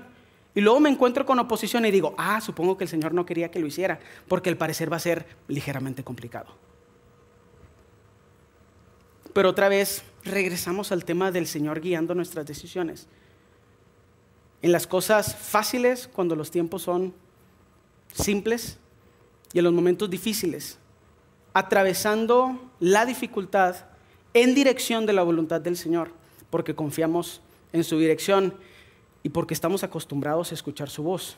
Y 0.56 0.62
luego 0.62 0.80
me 0.80 0.90
encuentro 0.90 1.26
con 1.26 1.40
oposición 1.40 1.86
y 1.86 1.92
digo, 1.92 2.16
ah, 2.18 2.42
supongo 2.42 2.78
que 2.78 2.84
el 2.84 2.90
Señor 2.90 3.14
no 3.14 3.26
quería 3.26 3.52
que 3.52 3.60
lo 3.60 3.68
hiciera, 3.68 4.00
porque 4.28 4.50
el 4.50 4.58
parecer 4.58 4.92
va 4.92 4.98
a 4.98 5.02
ser 5.02 5.26
ligeramente 5.48 6.04
complicado. 6.04 6.56
Pero 9.34 9.50
otra 9.50 9.70
vez 9.70 10.04
regresamos 10.24 10.92
al 10.92 11.06
tema 11.06 11.32
del 11.32 11.48
Señor 11.48 11.82
guiando 11.82 12.16
nuestras 12.16 12.46
decisiones. 12.46 13.08
En 14.62 14.72
las 14.72 14.88
cosas 14.88 15.36
fáciles, 15.36 16.10
cuando 16.12 16.36
los 16.36 16.52
tiempos 16.52 16.82
son 16.82 17.14
simples, 18.14 18.80
y 19.54 19.60
en 19.60 19.64
los 19.64 19.74
momentos 19.74 20.10
difíciles, 20.10 20.78
atravesando 21.54 22.72
la 22.80 23.06
dificultad 23.06 23.76
en 24.34 24.54
dirección 24.54 25.06
de 25.06 25.14
la 25.14 25.24
voluntad 25.24 25.62
del 25.62 25.78
Señor, 25.78 26.12
porque 26.50 26.76
confiamos 26.76 27.42
en 27.74 27.84
su 27.84 27.98
dirección 27.98 28.54
y 29.24 29.30
porque 29.30 29.54
estamos 29.54 29.84
acostumbrados 29.84 30.52
a 30.52 30.56
escuchar 30.56 30.90
su 30.90 31.04
voz. 31.04 31.38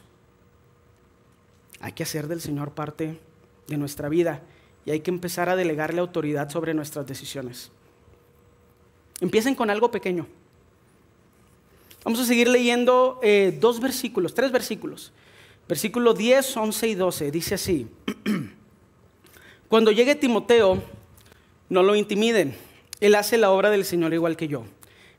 Hay 1.80 1.94
que 1.94 2.04
hacer 2.04 2.28
del 2.28 2.42
Señor 2.42 2.72
parte 2.72 3.20
de 3.68 3.78
nuestra 3.78 4.10
vida 4.10 4.42
y 4.86 4.92
hay 4.92 5.00
que 5.00 5.12
empezar 5.12 5.50
a 5.50 5.56
delegarle 5.56 6.02
autoridad 6.02 6.50
sobre 6.50 6.74
nuestras 6.74 7.08
decisiones. 7.08 7.72
Empiecen 9.20 9.56
con 9.56 9.70
algo 9.70 9.92
pequeño. 9.92 10.28
Vamos 12.04 12.20
a 12.20 12.26
seguir 12.26 12.48
leyendo 12.48 13.20
eh, 13.22 13.58
dos 13.60 13.80
versículos, 13.80 14.34
tres 14.34 14.52
versículos. 14.52 15.12
Versículo 15.68 16.14
10, 16.14 16.58
11 16.58 16.88
y 16.88 16.96
12 16.96 17.32
dice 17.32 17.56
así, 17.56 17.88
cuando 19.70 19.92
llegue 19.92 20.16
Timoteo, 20.16 20.82
no 21.70 21.84
lo 21.84 21.96
intimiden, 21.96 22.56
él 23.00 23.16
hace 23.16 23.38
la 23.38 23.52
obra 23.52 23.70
del 23.70 23.86
Señor 23.86 24.14
igual 24.14 24.38
que 24.38 24.48
yo. 24.48 24.64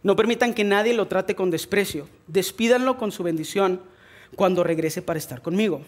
No 0.02 0.16
permitan 0.16 0.52
que 0.52 0.64
nadie 0.64 0.94
lo 0.94 1.06
trate 1.06 1.34
con 1.34 1.50
desprecio, 1.50 2.08
despídanlo 2.26 2.98
con 2.98 3.12
su 3.12 3.22
bendición 3.22 3.80
cuando 4.36 4.64
regrese 4.64 5.00
para 5.00 5.18
estar 5.18 5.42
conmigo. 5.42 5.82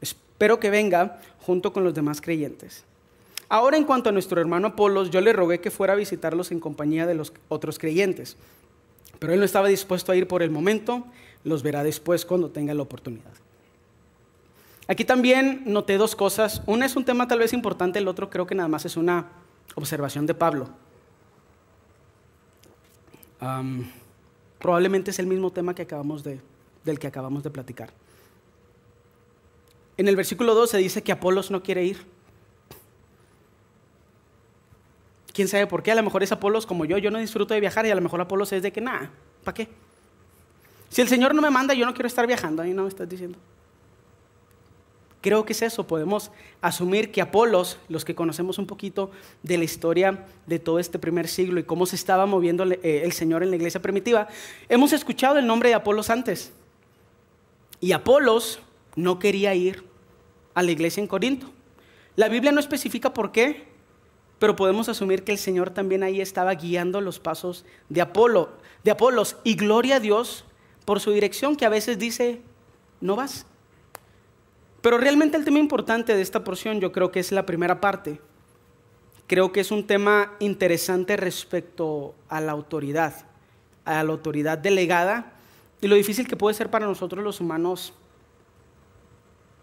Espero 0.00 0.58
que 0.58 0.70
venga 0.70 1.20
junto 1.40 1.72
con 1.72 1.84
los 1.84 1.94
demás 1.94 2.20
creyentes. 2.20 2.84
Ahora 3.48 3.76
en 3.76 3.84
cuanto 3.84 4.10
a 4.10 4.12
nuestro 4.12 4.40
hermano 4.40 4.68
Apolos, 4.68 5.10
yo 5.10 5.20
le 5.20 5.32
rogué 5.32 5.60
que 5.60 5.70
fuera 5.70 5.94
a 5.94 5.96
visitarlos 5.96 6.50
en 6.50 6.60
compañía 6.60 7.06
de 7.06 7.14
los 7.14 7.32
otros 7.48 7.78
creyentes, 7.78 8.36
pero 9.18 9.32
él 9.32 9.38
no 9.38 9.44
estaba 9.44 9.68
dispuesto 9.68 10.12
a 10.12 10.16
ir 10.16 10.28
por 10.28 10.42
el 10.42 10.50
momento, 10.50 11.06
los 11.44 11.62
verá 11.62 11.82
después 11.82 12.26
cuando 12.26 12.50
tenga 12.50 12.74
la 12.74 12.82
oportunidad. 12.82 13.32
Aquí 14.88 15.04
también 15.04 15.62
noté 15.66 15.98
dos 15.98 16.16
cosas. 16.16 16.62
Una 16.64 16.86
es 16.86 16.96
un 16.96 17.04
tema 17.04 17.28
tal 17.28 17.38
vez 17.40 17.52
importante, 17.52 17.98
el 17.98 18.08
otro 18.08 18.30
creo 18.30 18.46
que 18.46 18.54
nada 18.54 18.68
más 18.68 18.86
es 18.86 18.96
una 18.96 19.26
observación 19.74 20.26
de 20.26 20.34
Pablo. 20.34 20.68
probablemente 24.58 25.12
es 25.12 25.18
el 25.18 25.26
mismo 25.26 25.52
tema 25.52 25.74
que 25.74 25.82
acabamos 25.82 26.24
de, 26.24 26.40
del 26.84 26.98
que 26.98 27.06
acabamos 27.06 27.42
de 27.44 27.50
platicar. 27.50 27.90
En 29.98 30.08
el 30.08 30.16
versículo 30.16 30.54
2 30.54 30.70
se 30.70 30.78
dice 30.78 31.02
que 31.02 31.12
Apolos 31.12 31.50
no 31.50 31.62
quiere 31.62 31.84
ir. 31.84 32.04
¿Quién 35.34 35.48
sabe 35.48 35.66
por 35.66 35.82
qué? 35.82 35.92
A 35.92 35.94
lo 35.94 36.02
mejor 36.02 36.22
es 36.22 36.32
Apolos 36.32 36.66
como 36.66 36.84
yo, 36.84 36.98
yo 36.98 37.10
no 37.10 37.18
disfruto 37.18 37.52
de 37.52 37.60
viajar 37.60 37.84
y 37.84 37.90
a 37.90 37.94
lo 37.94 38.00
mejor 38.00 38.20
Apolos 38.20 38.52
es 38.52 38.62
de 38.62 38.72
que 38.72 38.80
nada, 38.80 39.10
¿para 39.44 39.54
qué? 39.54 39.68
Si 40.88 41.02
el 41.02 41.08
Señor 41.08 41.34
no 41.34 41.42
me 41.42 41.50
manda, 41.50 41.74
yo 41.74 41.84
no 41.84 41.92
quiero 41.92 42.08
estar 42.08 42.26
viajando, 42.26 42.62
ahí 42.62 42.72
no 42.72 42.84
me 42.84 42.88
estás 42.88 43.08
diciendo. 43.08 43.38
Creo 45.20 45.44
que 45.44 45.52
es 45.52 45.62
eso, 45.62 45.86
podemos 45.86 46.30
asumir 46.60 47.10
que 47.10 47.20
Apolos, 47.20 47.78
los 47.88 48.04
que 48.04 48.14
conocemos 48.14 48.58
un 48.58 48.66
poquito 48.66 49.10
de 49.42 49.58
la 49.58 49.64
historia 49.64 50.26
de 50.46 50.60
todo 50.60 50.78
este 50.78 50.98
primer 51.00 51.26
siglo 51.26 51.58
y 51.58 51.64
cómo 51.64 51.86
se 51.86 51.96
estaba 51.96 52.24
moviendo 52.26 52.64
eh, 52.64 53.02
el 53.02 53.12
Señor 53.12 53.42
en 53.42 53.50
la 53.50 53.56
iglesia 53.56 53.82
primitiva, 53.82 54.28
hemos 54.68 54.92
escuchado 54.92 55.38
el 55.38 55.46
nombre 55.46 55.70
de 55.70 55.74
Apolos 55.74 56.10
antes. 56.10 56.52
Y 57.80 57.92
Apolos 57.92 58.60
no 58.94 59.18
quería 59.18 59.54
ir 59.54 59.84
a 60.54 60.62
la 60.62 60.70
iglesia 60.70 61.00
en 61.00 61.08
Corinto. 61.08 61.50
La 62.14 62.28
Biblia 62.28 62.52
no 62.52 62.60
especifica 62.60 63.12
por 63.12 63.32
qué, 63.32 63.66
pero 64.38 64.54
podemos 64.54 64.88
asumir 64.88 65.24
que 65.24 65.32
el 65.32 65.38
Señor 65.38 65.70
también 65.70 66.04
ahí 66.04 66.20
estaba 66.20 66.54
guiando 66.54 67.00
los 67.00 67.18
pasos 67.18 67.64
de 67.88 68.00
Apolo, 68.00 68.50
de 68.84 68.92
Apolos 68.92 69.36
y 69.42 69.54
gloria 69.54 69.96
a 69.96 70.00
Dios 70.00 70.44
por 70.84 71.00
su 71.00 71.10
dirección 71.10 71.56
que 71.56 71.66
a 71.66 71.68
veces 71.68 71.98
dice, 71.98 72.40
"No 73.00 73.16
vas." 73.16 73.46
Pero 74.80 74.98
realmente 74.98 75.36
el 75.36 75.44
tema 75.44 75.58
importante 75.58 76.14
de 76.14 76.22
esta 76.22 76.44
porción 76.44 76.80
yo 76.80 76.92
creo 76.92 77.10
que 77.10 77.20
es 77.20 77.32
la 77.32 77.46
primera 77.46 77.80
parte. 77.80 78.20
Creo 79.26 79.52
que 79.52 79.60
es 79.60 79.70
un 79.70 79.86
tema 79.86 80.32
interesante 80.38 81.16
respecto 81.16 82.14
a 82.28 82.40
la 82.40 82.52
autoridad, 82.52 83.26
a 83.84 84.02
la 84.02 84.12
autoridad 84.12 84.56
delegada 84.56 85.32
y 85.80 85.88
lo 85.88 85.96
difícil 85.96 86.26
que 86.26 86.36
puede 86.36 86.54
ser 86.54 86.70
para 86.70 86.86
nosotros 86.86 87.22
los 87.22 87.40
humanos 87.40 87.92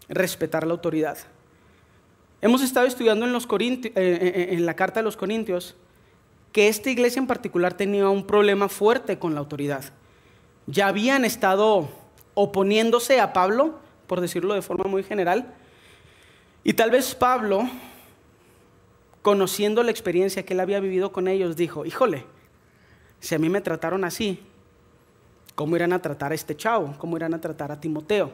respetar 0.08 0.68
la 0.68 0.74
autoridad. 0.74 1.18
Hemos 2.42 2.62
estado 2.62 2.86
estudiando 2.86 3.26
en, 3.26 3.34
los 3.34 3.46
eh, 3.46 3.58
eh, 3.60 3.94
eh, 3.96 4.48
en 4.52 4.66
la 4.66 4.76
carta 4.76 5.00
de 5.00 5.04
los 5.04 5.18
Corintios 5.18 5.76
que 6.52 6.68
esta 6.68 6.90
iglesia 6.90 7.20
en 7.20 7.28
particular 7.28 7.74
tenía 7.74 8.08
un 8.08 8.28
problema 8.28 8.70
fuerte 8.70 9.18
con 9.18 9.34
la 9.34 9.40
autoridad. 9.40 9.84
Ya 10.68 10.88
habían 10.88 11.26
estado 11.26 11.90
oponiéndose 12.34 13.20
a 13.20 13.34
Pablo 13.34 13.80
por 14.08 14.22
decirlo 14.22 14.54
de 14.54 14.62
forma 14.62 14.86
muy 14.86 15.04
general. 15.04 15.54
Y 16.64 16.74
tal 16.74 16.92
vez 16.92 17.14
Pablo, 17.16 17.70
conociendo 19.22 19.84
la 19.84 19.92
experiencia 19.92 20.44
que 20.44 20.54
él 20.54 20.60
había 20.60 20.80
vivido 20.80 21.12
con 21.12 21.28
ellos, 21.28 21.56
dijo, 21.56 21.86
híjole, 21.86 22.26
si 23.20 23.36
a 23.36 23.40
mí 23.40 23.50
me 23.50 23.62
trataron 23.62 24.04
así, 24.04 24.40
¿cómo 25.56 25.76
irán 25.76 25.94
a 25.94 26.02
tratar 26.02 26.32
a 26.32 26.36
este 26.36 26.56
chavo? 26.56 26.96
¿Cómo 26.98 27.18
irán 27.18 27.34
a 27.34 27.42
tratar 27.42 27.72
a 27.72 27.80
Timoteo? 27.80 28.32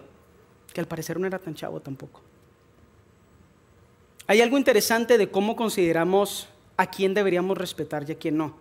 Que 0.73 0.81
al 0.81 0.87
parecer 0.87 1.19
no 1.19 1.27
era 1.27 1.39
tan 1.39 1.55
chavo 1.55 1.79
tampoco. 1.79 2.21
Hay 4.27 4.41
algo 4.41 4.57
interesante 4.57 5.17
de 5.17 5.29
cómo 5.29 5.55
consideramos 5.55 6.47
a 6.77 6.87
quién 6.87 7.13
deberíamos 7.13 7.57
respetar 7.57 8.07
y 8.07 8.13
a 8.13 8.17
quién 8.17 8.37
no. 8.37 8.55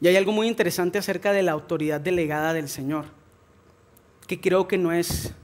Y 0.00 0.08
hay 0.08 0.16
algo 0.16 0.32
muy 0.32 0.48
interesante 0.48 0.98
acerca 0.98 1.32
de 1.32 1.42
la 1.42 1.52
autoridad 1.52 2.00
delegada 2.00 2.52
del 2.52 2.68
Señor 2.68 3.21
que 4.32 4.40
creo 4.40 4.66
que 4.66 4.78
no 4.78 4.92
es 4.92 5.34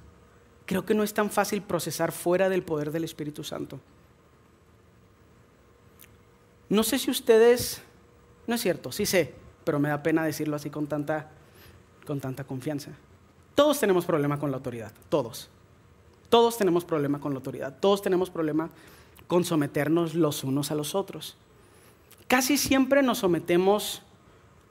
creo 0.64 0.86
que 0.86 0.94
no 0.94 1.02
es 1.02 1.12
tan 1.12 1.28
fácil 1.28 1.60
procesar 1.60 2.10
fuera 2.10 2.48
del 2.48 2.62
poder 2.62 2.90
del 2.90 3.04
Espíritu 3.04 3.44
Santo. 3.44 3.78
No 6.70 6.82
sé 6.82 6.98
si 6.98 7.10
ustedes, 7.10 7.82
no 8.46 8.54
es 8.54 8.62
cierto, 8.62 8.90
sí 8.90 9.04
sé, 9.04 9.34
pero 9.64 9.78
me 9.78 9.90
da 9.90 10.02
pena 10.02 10.24
decirlo 10.24 10.56
así 10.56 10.70
con 10.70 10.86
tanta, 10.86 11.28
con 12.06 12.18
tanta 12.18 12.44
confianza. 12.44 12.92
Todos 13.54 13.78
tenemos 13.78 14.06
problema 14.06 14.38
con 14.38 14.50
la 14.50 14.56
autoridad, 14.56 14.92
todos. 15.10 15.50
Todos 16.30 16.56
tenemos 16.56 16.86
problema 16.86 17.20
con 17.20 17.32
la 17.32 17.40
autoridad, 17.40 17.76
todos 17.80 18.00
tenemos 18.00 18.30
problema 18.30 18.70
con 19.26 19.44
someternos 19.44 20.14
los 20.14 20.44
unos 20.44 20.70
a 20.70 20.74
los 20.74 20.94
otros. 20.94 21.36
Casi 22.26 22.56
siempre 22.56 23.02
nos 23.02 23.18
sometemos 23.18 24.02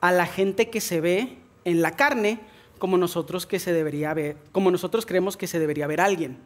a 0.01 0.11
la 0.11 0.25
gente 0.25 0.71
que 0.71 0.81
se 0.81 1.01
ve 1.01 1.37
en 1.65 1.83
la 1.83 1.91
carne 1.91 2.39
como 2.77 2.97
nosotros 2.97 3.45
que 3.45 3.59
se 3.59 3.73
debería 3.73 4.13
ver, 4.13 4.37
como 4.51 4.71
nosotros 4.71 5.05
creemos 5.05 5.37
que 5.37 5.47
se 5.47 5.59
debería 5.59 5.87
ver 5.87 6.01
alguien. 6.01 6.37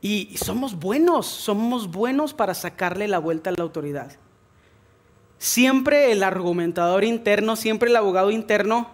Y 0.00 0.36
somos 0.36 0.78
buenos, 0.78 1.26
somos 1.26 1.90
buenos 1.90 2.34
para 2.34 2.54
sacarle 2.54 3.08
la 3.08 3.18
vuelta 3.18 3.50
a 3.50 3.54
la 3.56 3.62
autoridad. 3.62 4.16
Siempre 5.38 6.12
el 6.12 6.22
argumentador 6.22 7.04
interno, 7.04 7.56
siempre 7.56 7.90
el 7.90 7.96
abogado 7.96 8.30
interno 8.30 8.88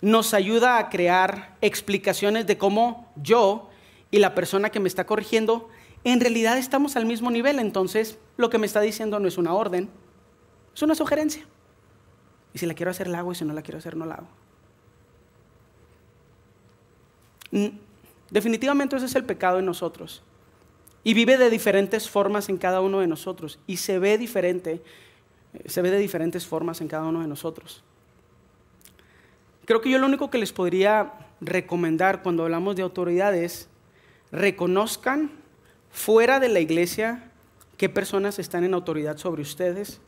nos 0.00 0.34
ayuda 0.34 0.78
a 0.78 0.90
crear 0.90 1.56
explicaciones 1.60 2.46
de 2.46 2.58
cómo 2.58 3.10
yo 3.16 3.70
y 4.10 4.18
la 4.18 4.34
persona 4.34 4.70
que 4.70 4.80
me 4.80 4.88
está 4.88 5.06
corrigiendo 5.06 5.68
en 6.04 6.20
realidad 6.20 6.58
estamos 6.58 6.96
al 6.96 7.06
mismo 7.06 7.30
nivel. 7.30 7.58
Entonces, 7.58 8.18
lo 8.36 8.48
que 8.50 8.58
me 8.58 8.66
está 8.66 8.80
diciendo 8.80 9.18
no 9.18 9.26
es 9.26 9.38
una 9.38 9.54
orden, 9.54 9.88
es 10.74 10.82
una 10.82 10.94
sugerencia. 10.94 11.46
Y 12.56 12.58
si 12.58 12.64
la 12.64 12.72
quiero 12.72 12.90
hacer, 12.90 13.06
la 13.06 13.18
hago, 13.18 13.32
y 13.32 13.34
si 13.34 13.44
no 13.44 13.52
la 13.52 13.60
quiero 13.60 13.76
hacer, 13.76 13.98
no 13.98 14.06
la 14.06 14.14
hago. 14.14 14.28
Mm, 17.50 17.66
definitivamente 18.30 18.96
ese 18.96 19.04
es 19.04 19.14
el 19.14 19.26
pecado 19.26 19.58
en 19.58 19.66
nosotros. 19.66 20.22
Y 21.04 21.12
vive 21.12 21.36
de 21.36 21.50
diferentes 21.50 22.08
formas 22.08 22.48
en 22.48 22.56
cada 22.56 22.80
uno 22.80 23.00
de 23.00 23.08
nosotros. 23.08 23.58
Y 23.66 23.76
se 23.76 23.98
ve 23.98 24.16
diferente, 24.16 24.80
eh, 25.52 25.68
se 25.68 25.82
ve 25.82 25.90
de 25.90 25.98
diferentes 25.98 26.46
formas 26.46 26.80
en 26.80 26.88
cada 26.88 27.04
uno 27.04 27.20
de 27.20 27.28
nosotros. 27.28 27.84
Creo 29.66 29.82
que 29.82 29.90
yo 29.90 29.98
lo 29.98 30.06
único 30.06 30.30
que 30.30 30.38
les 30.38 30.54
podría 30.54 31.12
recomendar 31.42 32.22
cuando 32.22 32.44
hablamos 32.44 32.74
de 32.74 32.80
autoridades, 32.80 33.68
reconozcan 34.32 35.30
fuera 35.90 36.40
de 36.40 36.48
la 36.48 36.60
iglesia 36.60 37.30
qué 37.76 37.90
personas 37.90 38.38
están 38.38 38.64
en 38.64 38.72
autoridad 38.72 39.18
sobre 39.18 39.42
ustedes 39.42 40.00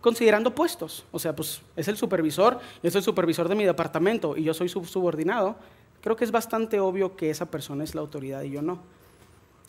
considerando 0.00 0.54
puestos. 0.54 1.04
O 1.12 1.18
sea, 1.18 1.34
pues 1.34 1.62
es 1.76 1.88
el 1.88 1.96
supervisor, 1.96 2.60
es 2.82 2.94
el 2.94 3.02
supervisor 3.02 3.48
de 3.48 3.54
mi 3.54 3.64
departamento 3.64 4.36
y 4.36 4.44
yo 4.44 4.54
soy 4.54 4.68
su 4.68 4.84
subordinado. 4.84 5.56
Creo 6.02 6.16
que 6.16 6.24
es 6.24 6.30
bastante 6.30 6.80
obvio 6.80 7.16
que 7.16 7.30
esa 7.30 7.50
persona 7.50 7.84
es 7.84 7.94
la 7.94 8.00
autoridad 8.00 8.42
y 8.42 8.50
yo 8.50 8.62
no. 8.62 8.80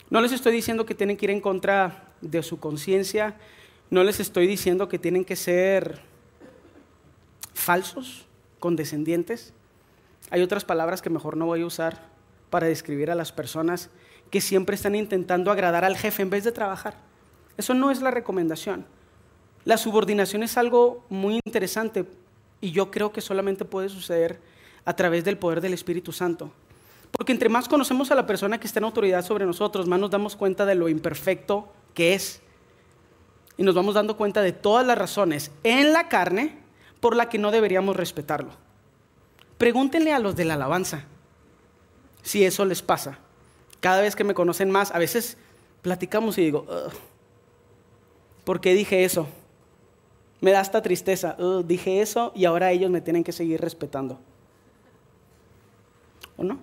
No 0.09 0.21
les 0.21 0.31
estoy 0.31 0.53
diciendo 0.53 0.85
que 0.85 0.95
tienen 0.95 1.17
que 1.17 1.25
ir 1.25 1.31
en 1.31 1.41
contra 1.41 2.09
de 2.21 2.43
su 2.43 2.59
conciencia, 2.59 3.37
no 3.89 4.03
les 4.03 4.19
estoy 4.19 4.47
diciendo 4.47 4.87
que 4.87 4.99
tienen 4.99 5.25
que 5.25 5.35
ser 5.35 6.01
falsos, 7.53 8.25
condescendientes. 8.59 9.53
Hay 10.29 10.41
otras 10.41 10.65
palabras 10.65 11.01
que 11.01 11.09
mejor 11.09 11.37
no 11.37 11.45
voy 11.45 11.61
a 11.61 11.65
usar 11.65 12.09
para 12.49 12.67
describir 12.67 13.11
a 13.11 13.15
las 13.15 13.31
personas 13.31 13.89
que 14.29 14.41
siempre 14.41 14.75
están 14.75 14.95
intentando 14.95 15.51
agradar 15.51 15.83
al 15.83 15.97
jefe 15.97 16.21
en 16.21 16.29
vez 16.29 16.43
de 16.43 16.51
trabajar. 16.51 16.95
Eso 17.57 17.73
no 17.73 17.91
es 17.91 18.01
la 18.01 18.11
recomendación. 18.11 18.85
La 19.63 19.77
subordinación 19.77 20.43
es 20.43 20.57
algo 20.57 21.03
muy 21.09 21.39
interesante 21.45 22.05
y 22.61 22.71
yo 22.71 22.89
creo 22.89 23.11
que 23.11 23.21
solamente 23.21 23.65
puede 23.65 23.89
suceder 23.89 24.39
a 24.85 24.95
través 24.95 25.23
del 25.23 25.37
poder 25.37 25.61
del 25.61 25.73
Espíritu 25.73 26.11
Santo. 26.11 26.51
Porque 27.11 27.31
entre 27.31 27.49
más 27.49 27.67
conocemos 27.67 28.09
a 28.11 28.15
la 28.15 28.25
persona 28.25 28.59
que 28.59 28.67
está 28.67 28.79
en 28.79 28.85
autoridad 28.85 29.23
sobre 29.23 29.45
nosotros, 29.45 29.87
más 29.87 29.99
nos 29.99 30.09
damos 30.09 30.35
cuenta 30.35 30.65
de 30.65 30.75
lo 30.75 30.89
imperfecto 30.89 31.71
que 31.93 32.13
es. 32.13 32.41
Y 33.57 33.63
nos 33.63 33.75
vamos 33.75 33.95
dando 33.95 34.17
cuenta 34.17 34.41
de 34.41 34.53
todas 34.53 34.85
las 34.85 34.97
razones 34.97 35.51
en 35.63 35.93
la 35.93 36.07
carne 36.07 36.57
por 36.99 37.15
la 37.15 37.29
que 37.29 37.37
no 37.37 37.51
deberíamos 37.51 37.95
respetarlo. 37.95 38.51
Pregúntenle 39.57 40.13
a 40.13 40.19
los 40.19 40.35
de 40.35 40.45
la 40.45 40.55
alabanza 40.55 41.03
si 42.23 42.45
eso 42.45 42.65
les 42.65 42.81
pasa. 42.81 43.19
Cada 43.79 44.01
vez 44.01 44.15
que 44.15 44.23
me 44.23 44.33
conocen 44.33 44.71
más, 44.71 44.91
a 44.91 44.99
veces 44.99 45.37
platicamos 45.81 46.37
y 46.37 46.43
digo, 46.43 46.65
¿por 48.43 48.61
qué 48.61 48.73
dije 48.73 49.03
eso? 49.03 49.27
Me 50.41 50.51
da 50.51 50.61
esta 50.61 50.81
tristeza, 50.81 51.37
dije 51.65 52.01
eso 52.01 52.31
y 52.35 52.45
ahora 52.45 52.71
ellos 52.71 52.89
me 52.89 53.01
tienen 53.01 53.23
que 53.23 53.31
seguir 53.31 53.61
respetando. 53.61 54.19
¿O 56.35 56.43
no? 56.43 56.57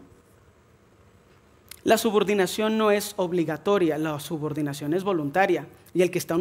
La 1.84 1.96
subordinación 1.96 2.76
no 2.76 2.90
es 2.90 3.14
obligatoria, 3.16 3.96
la 3.96 4.18
subordinación 4.20 4.92
es 4.92 5.04
voluntaria. 5.04 5.68
Y 5.94 6.02
el 6.02 6.10
que 6.10 6.18
está 6.18 6.36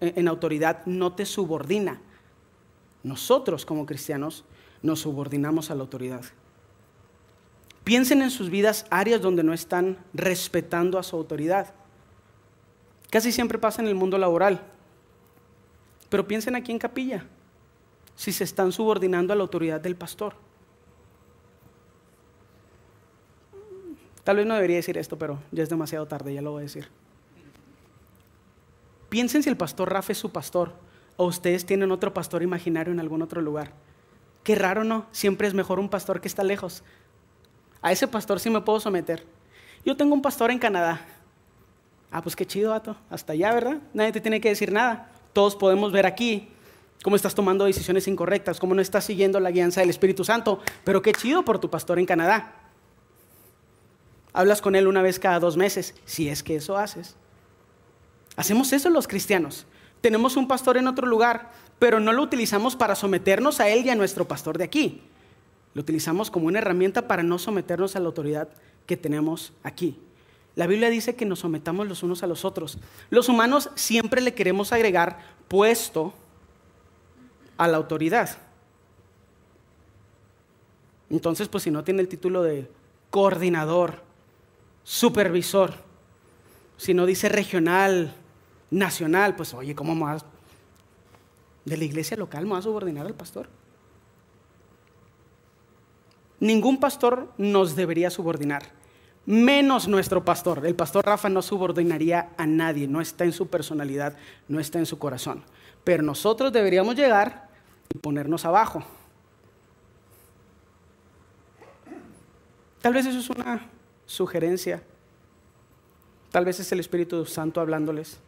en 0.00 0.28
autoridad 0.28 0.84
no 0.84 1.14
te 1.14 1.24
subordina. 1.24 2.00
Nosotros 3.02 3.64
como 3.64 3.86
cristianos 3.86 4.44
nos 4.82 5.00
subordinamos 5.00 5.70
a 5.70 5.74
la 5.74 5.82
autoridad. 5.82 6.22
Piensen 7.84 8.20
en 8.20 8.30
sus 8.30 8.50
vidas 8.50 8.84
áreas 8.90 9.22
donde 9.22 9.42
no 9.42 9.54
están 9.54 9.98
respetando 10.12 10.98
a 10.98 11.02
su 11.02 11.16
autoridad. 11.16 11.72
Casi 13.08 13.32
siempre 13.32 13.58
pasa 13.58 13.80
en 13.80 13.88
el 13.88 13.94
mundo 13.94 14.18
laboral. 14.18 14.60
Pero 16.10 16.28
piensen 16.28 16.54
aquí 16.56 16.72
en 16.72 16.78
capilla, 16.78 17.24
si 18.14 18.32
se 18.32 18.44
están 18.44 18.72
subordinando 18.72 19.32
a 19.32 19.36
la 19.36 19.42
autoridad 19.42 19.80
del 19.80 19.96
pastor. 19.96 20.34
Tal 24.24 24.36
vez 24.36 24.46
no 24.46 24.54
debería 24.54 24.76
decir 24.76 24.98
esto, 24.98 25.18
pero 25.18 25.38
ya 25.50 25.62
es 25.62 25.70
demasiado 25.70 26.06
tarde, 26.06 26.34
ya 26.34 26.42
lo 26.42 26.50
voy 26.52 26.60
a 26.60 26.62
decir. 26.64 26.88
Piensen 29.08 29.42
si 29.42 29.48
el 29.48 29.56
pastor 29.56 29.92
Rafa 29.92 30.12
es 30.12 30.18
su 30.18 30.30
pastor 30.30 30.72
o 31.16 31.24
ustedes 31.24 31.66
tienen 31.66 31.90
otro 31.90 32.14
pastor 32.14 32.42
imaginario 32.42 32.92
en 32.92 33.00
algún 33.00 33.22
otro 33.22 33.40
lugar. 33.40 33.72
Qué 34.44 34.54
raro, 34.54 34.84
¿no? 34.84 35.06
Siempre 35.10 35.48
es 35.48 35.54
mejor 35.54 35.78
un 35.80 35.88
pastor 35.88 36.20
que 36.20 36.28
está 36.28 36.44
lejos. 36.44 36.82
A 37.82 37.92
ese 37.92 38.06
pastor 38.06 38.40
sí 38.40 38.50
me 38.50 38.60
puedo 38.60 38.80
someter. 38.80 39.26
Yo 39.84 39.96
tengo 39.96 40.14
un 40.14 40.22
pastor 40.22 40.50
en 40.50 40.58
Canadá. 40.58 41.06
Ah, 42.10 42.22
pues 42.22 42.36
qué 42.36 42.46
chido, 42.46 42.70
vato. 42.70 42.96
Hasta 43.08 43.32
allá, 43.32 43.52
¿verdad? 43.52 43.78
Nadie 43.92 44.12
te 44.12 44.20
tiene 44.20 44.40
que 44.40 44.48
decir 44.48 44.72
nada. 44.72 45.09
Todos 45.32 45.56
podemos 45.56 45.92
ver 45.92 46.06
aquí 46.06 46.48
cómo 47.02 47.16
estás 47.16 47.34
tomando 47.34 47.64
decisiones 47.64 48.08
incorrectas, 48.08 48.60
cómo 48.60 48.74
no 48.74 48.82
estás 48.82 49.04
siguiendo 49.04 49.40
la 49.40 49.50
guianza 49.50 49.80
del 49.80 49.90
Espíritu 49.90 50.24
Santo. 50.24 50.60
Pero 50.84 51.02
qué 51.02 51.12
chido 51.12 51.44
por 51.44 51.58
tu 51.58 51.70
pastor 51.70 51.98
en 51.98 52.06
Canadá. 52.06 52.56
Hablas 54.32 54.60
con 54.60 54.76
él 54.76 54.86
una 54.86 55.02
vez 55.02 55.18
cada 55.18 55.40
dos 55.40 55.56
meses, 55.56 55.94
si 56.04 56.28
es 56.28 56.42
que 56.42 56.56
eso 56.56 56.76
haces. 56.76 57.16
Hacemos 58.36 58.72
eso 58.72 58.90
los 58.90 59.08
cristianos. 59.08 59.66
Tenemos 60.00 60.36
un 60.36 60.48
pastor 60.48 60.76
en 60.76 60.86
otro 60.86 61.06
lugar, 61.06 61.50
pero 61.78 62.00
no 62.00 62.12
lo 62.12 62.22
utilizamos 62.22 62.76
para 62.76 62.94
someternos 62.94 63.60
a 63.60 63.68
él 63.68 63.84
y 63.84 63.90
a 63.90 63.96
nuestro 63.96 64.26
pastor 64.28 64.56
de 64.56 64.64
aquí. 64.64 65.02
Lo 65.74 65.82
utilizamos 65.82 66.30
como 66.30 66.46
una 66.46 66.58
herramienta 66.58 67.06
para 67.06 67.22
no 67.22 67.38
someternos 67.38 67.96
a 67.96 68.00
la 68.00 68.06
autoridad 68.06 68.48
que 68.86 68.96
tenemos 68.96 69.52
aquí. 69.62 69.98
La 70.56 70.66
Biblia 70.66 70.90
dice 70.90 71.16
que 71.16 71.26
nos 71.26 71.40
sometamos 71.40 71.86
los 71.86 72.02
unos 72.02 72.22
a 72.22 72.26
los 72.26 72.44
otros. 72.44 72.78
Los 73.08 73.28
humanos 73.28 73.70
siempre 73.74 74.20
le 74.20 74.34
queremos 74.34 74.72
agregar 74.72 75.20
puesto 75.48 76.12
a 77.56 77.68
la 77.68 77.76
autoridad. 77.76 78.38
Entonces, 81.08 81.48
pues 81.48 81.64
si 81.64 81.70
no 81.70 81.84
tiene 81.84 82.00
el 82.00 82.08
título 82.08 82.42
de 82.42 82.70
coordinador, 83.10 84.02
supervisor, 84.84 85.74
si 86.76 86.94
no 86.94 87.04
dice 87.04 87.28
regional, 87.28 88.14
nacional, 88.70 89.36
pues 89.36 89.52
oye, 89.54 89.74
¿cómo 89.74 89.94
más? 89.94 90.24
De 91.64 91.76
la 91.76 91.84
iglesia 91.84 92.16
local 92.16 92.46
me 92.46 92.52
va 92.52 92.58
a 92.58 92.62
subordinar 92.62 93.06
al 93.06 93.14
pastor. 93.14 93.48
Ningún 96.38 96.80
pastor 96.80 97.30
nos 97.36 97.76
debería 97.76 98.08
subordinar, 98.08 98.62
menos 99.26 99.88
nuestro 99.88 100.24
pastor. 100.24 100.66
El 100.66 100.74
pastor 100.74 101.04
Rafa 101.04 101.28
no 101.28 101.42
subordinaría 101.42 102.30
a 102.36 102.46
nadie, 102.46 102.88
no 102.88 103.00
está 103.00 103.24
en 103.24 103.32
su 103.32 103.48
personalidad, 103.48 104.16
no 104.48 104.60
está 104.60 104.78
en 104.78 104.86
su 104.86 104.98
corazón. 104.98 105.42
Pero 105.84 106.02
nosotros 106.02 106.52
deberíamos 106.52 106.96
llegar 106.96 107.48
y 107.94 107.98
ponernos 107.98 108.44
abajo. 108.44 108.84
Tal 112.80 112.94
vez 112.94 113.06
eso 113.06 113.18
es 113.18 113.30
una 113.30 113.68
sugerencia. 114.06 114.82
Tal 116.30 116.44
vez 116.44 116.60
es 116.60 116.72
el 116.72 116.80
Espíritu 116.80 117.26
Santo 117.26 117.60
hablándoles. 117.60 118.18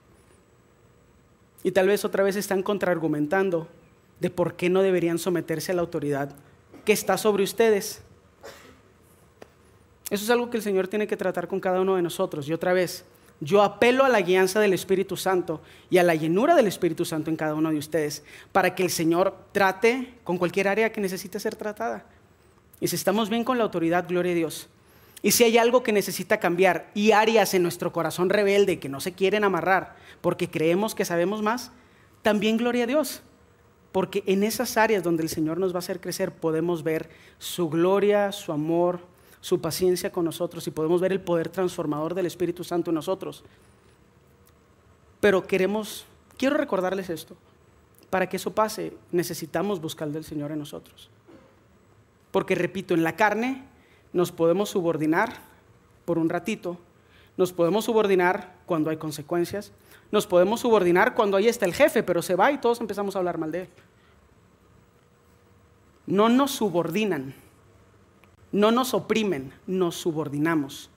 Y 1.63 1.73
tal 1.73 1.87
vez 1.87 2.05
otra 2.05 2.23
vez 2.23 2.37
están 2.37 2.63
contraargumentando 2.63 3.69
de 4.21 4.31
por 4.31 4.55
qué 4.55 4.69
no 4.69 4.83
deberían 4.83 5.19
someterse 5.19 5.73
a 5.73 5.75
la 5.75 5.83
autoridad 5.83 6.35
que 6.85 6.93
está 6.93 7.17
sobre 7.17 7.45
ustedes. 7.45 8.03
Eso 10.13 10.25
es 10.25 10.31
algo 10.31 10.51
que 10.51 10.59
el 10.59 10.63
Señor 10.63 10.89
tiene 10.89 11.07
que 11.07 11.17
tratar 11.17 11.49
con 11.49 11.59
cada 11.59 11.81
uno 11.81 11.97
de 11.97 12.03
nosotros. 12.03 12.47
Y 12.47 12.53
otra 12.53 12.75
vez, 12.75 13.07
yo 13.41 13.63
apelo 13.63 14.05
a 14.05 14.11
la 14.11 14.21
guianza 14.21 14.61
del 14.61 14.75
Espíritu 14.75 15.17
Santo 15.17 15.63
y 15.89 15.97
a 15.97 16.03
la 16.03 16.15
llenura 16.15 16.55
del 16.55 16.67
Espíritu 16.67 17.07
Santo 17.07 17.31
en 17.31 17.37
cada 17.37 17.55
uno 17.55 17.71
de 17.71 17.79
ustedes 17.79 18.23
para 18.53 18.75
que 18.75 18.83
el 18.83 18.91
Señor 18.91 19.35
trate 19.53 20.13
con 20.23 20.37
cualquier 20.37 20.69
área 20.69 20.93
que 20.93 21.01
necesite 21.01 21.41
ser 21.41 21.57
tratada. 21.57 22.05
Y 22.79 22.89
si 22.89 22.97
estamos 22.97 23.31
bien 23.31 23.43
con 23.43 23.57
la 23.57 23.65
autoridad, 23.65 24.05
gloria 24.07 24.33
a 24.33 24.35
Dios. 24.35 24.69
Y 25.23 25.31
si 25.31 25.45
hay 25.45 25.57
algo 25.57 25.83
que 25.83 25.93
necesita 25.93 26.39
cambiar 26.39 26.91
y 26.93 27.13
áreas 27.13 27.55
en 27.55 27.63
nuestro 27.63 27.91
corazón 27.91 28.29
rebelde 28.29 28.79
que 28.79 28.91
no 28.91 29.01
se 29.01 29.15
quieren 29.15 29.45
amarrar 29.45 29.97
porque 30.21 30.51
creemos 30.51 30.95
que 30.95 31.07
sabemos 31.07 31.41
más, 31.41 31.73
también 32.21 32.59
gloria 32.59 32.85
a 32.85 32.87
Dios. 32.87 33.23
Porque 33.93 34.25
en 34.27 34.43
esas 34.43 34.77
áreas 34.77 35.03
donde 35.03 35.23
el 35.23 35.31
Señor 35.31 35.57
nos 35.57 35.73
va 35.73 35.77
a 35.77 35.79
hacer 35.79 36.03
crecer 36.03 36.33
podemos 36.33 36.83
ver 36.83 37.09
su 37.39 37.71
gloria, 37.71 38.31
su 38.31 38.53
amor, 38.53 39.11
su 39.43 39.61
paciencia 39.61 40.11
con 40.13 40.25
nosotros 40.25 40.67
y 40.69 40.71
podemos 40.71 41.01
ver 41.01 41.13
el 41.13 41.21
poder 41.21 41.49
transformador 41.49 42.15
del 42.15 42.27
Espíritu 42.27 42.63
Santo 42.63 42.91
en 42.91 42.95
nosotros. 42.95 43.45
Pero 45.21 45.47
queremos, 45.47 46.07
quiero 46.39 46.57
recordarles 46.57 47.11
esto, 47.11 47.37
para 48.09 48.29
que 48.29 48.37
eso 48.37 48.55
pase 48.55 48.97
necesitamos 49.11 49.81
buscar 49.81 50.09
del 50.11 50.25
Señor 50.25 50.53
en 50.53 50.61
nosotros. 50.61 51.11
Porque 52.31 52.55
repito, 52.55 52.95
en 52.95 53.03
la 53.03 53.17
carne 53.17 53.65
nos 54.13 54.31
podemos 54.31 54.71
subordinar 54.71 55.41
por 56.05 56.19
un 56.19 56.29
ratito, 56.29 56.79
nos 57.37 57.53
podemos 57.53 57.85
subordinar 57.85 58.55
cuando 58.65 58.91
hay 58.91 58.97
consecuencias, 58.97 59.73
nos 60.13 60.27
podemos 60.27 60.61
subordinar 60.61 61.15
cuando 61.15 61.37
ahí 61.37 61.49
está 61.49 61.67
el 61.67 61.75
jefe, 61.75 62.05
pero 62.05 62.23
se 62.23 62.37
va 62.37 62.53
y 62.53 62.59
todos 62.59 62.81
empezamos 62.81 63.17
a 63.17 63.19
hablar 63.19 63.39
mal 63.39 63.51
de 63.51 63.63
él. 63.63 63.69
No 66.07 66.29
nos 66.29 66.53
subordinan, 66.53 67.35
no 68.53 68.71
nos 68.71 68.95
oprimen, 68.95 69.53
nos 69.67 69.97
subordinamos. 69.97 70.91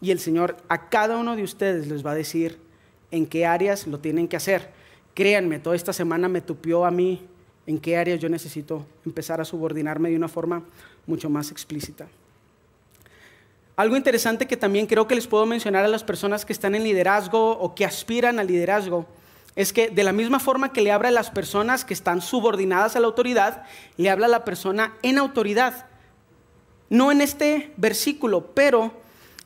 Y 0.00 0.10
el 0.10 0.18
Señor 0.18 0.56
a 0.68 0.88
cada 0.88 1.16
uno 1.16 1.36
de 1.36 1.42
ustedes 1.42 1.86
les 1.86 2.04
va 2.04 2.12
a 2.12 2.16
decir 2.16 2.58
en 3.10 3.26
qué 3.26 3.46
áreas 3.46 3.86
lo 3.86 3.98
tienen 3.98 4.28
que 4.28 4.36
hacer. 4.36 4.70
Créanme, 5.14 5.58
toda 5.58 5.76
esta 5.76 5.92
semana 5.92 6.28
me 6.28 6.40
tupió 6.40 6.84
a 6.84 6.90
mí 6.90 7.26
en 7.66 7.78
qué 7.78 7.96
áreas 7.96 8.20
yo 8.20 8.28
necesito 8.28 8.84
empezar 9.06 9.40
a 9.40 9.44
subordinarme 9.44 10.10
de 10.10 10.16
una 10.16 10.28
forma 10.28 10.62
mucho 11.06 11.30
más 11.30 11.50
explícita. 11.50 12.08
Algo 13.76 13.96
interesante 13.96 14.46
que 14.46 14.56
también 14.56 14.86
creo 14.86 15.06
que 15.06 15.14
les 15.14 15.26
puedo 15.26 15.46
mencionar 15.46 15.84
a 15.84 15.88
las 15.88 16.04
personas 16.04 16.44
que 16.44 16.52
están 16.52 16.74
en 16.74 16.84
liderazgo 16.84 17.52
o 17.52 17.74
que 17.74 17.84
aspiran 17.84 18.38
al 18.38 18.46
liderazgo 18.46 19.06
es 19.54 19.72
que 19.72 19.90
de 19.90 20.04
la 20.04 20.12
misma 20.12 20.40
forma 20.40 20.72
que 20.72 20.80
le 20.80 20.92
habla 20.92 21.08
a 21.08 21.12
las 21.12 21.30
personas 21.30 21.84
que 21.84 21.94
están 21.94 22.20
subordinadas 22.20 22.96
a 22.96 23.00
la 23.00 23.06
autoridad, 23.06 23.64
le 23.96 24.10
habla 24.10 24.26
a 24.26 24.30
la 24.30 24.44
persona 24.44 24.94
en 25.02 25.18
autoridad. 25.18 25.86
No 26.88 27.12
en 27.12 27.20
este 27.20 27.72
versículo, 27.76 28.46
pero 28.54 28.92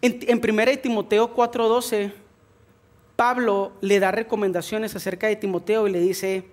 en, 0.02 0.18
en 0.28 0.40
1 0.42 0.78
Timoteo 0.82 1.34
4:12 1.34 2.12
Pablo 3.16 3.72
le 3.80 3.98
da 3.98 4.10
recomendaciones 4.12 4.94
acerca 4.94 5.26
de 5.26 5.36
Timoteo 5.36 5.88
y 5.88 5.90
le 5.90 6.00
dice, 6.00 6.44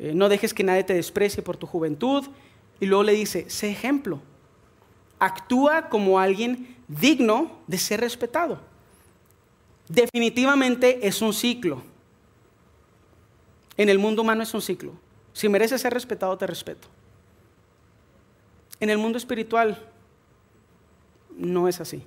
eh, 0.00 0.12
no 0.12 0.28
dejes 0.28 0.52
que 0.52 0.64
nadie 0.64 0.82
te 0.82 0.94
desprecie 0.94 1.42
por 1.42 1.56
tu 1.56 1.66
juventud. 1.66 2.24
Y 2.80 2.86
luego 2.86 3.04
le 3.04 3.12
dice, 3.12 3.48
sé 3.48 3.70
ejemplo, 3.70 4.20
actúa 5.20 5.88
como 5.88 6.18
alguien 6.18 6.76
digno 6.88 7.60
de 7.68 7.78
ser 7.78 8.00
respetado. 8.00 8.58
Definitivamente 9.88 11.06
es 11.06 11.22
un 11.22 11.32
ciclo. 11.32 11.82
En 13.82 13.88
el 13.88 13.98
mundo 13.98 14.22
humano 14.22 14.44
es 14.44 14.54
un 14.54 14.62
ciclo. 14.62 14.92
Si 15.32 15.48
mereces 15.48 15.80
ser 15.80 15.92
respetado, 15.92 16.38
te 16.38 16.46
respeto. 16.46 16.86
En 18.78 18.90
el 18.90 18.96
mundo 18.96 19.18
espiritual 19.18 19.76
no 21.36 21.66
es 21.66 21.80
así. 21.80 22.04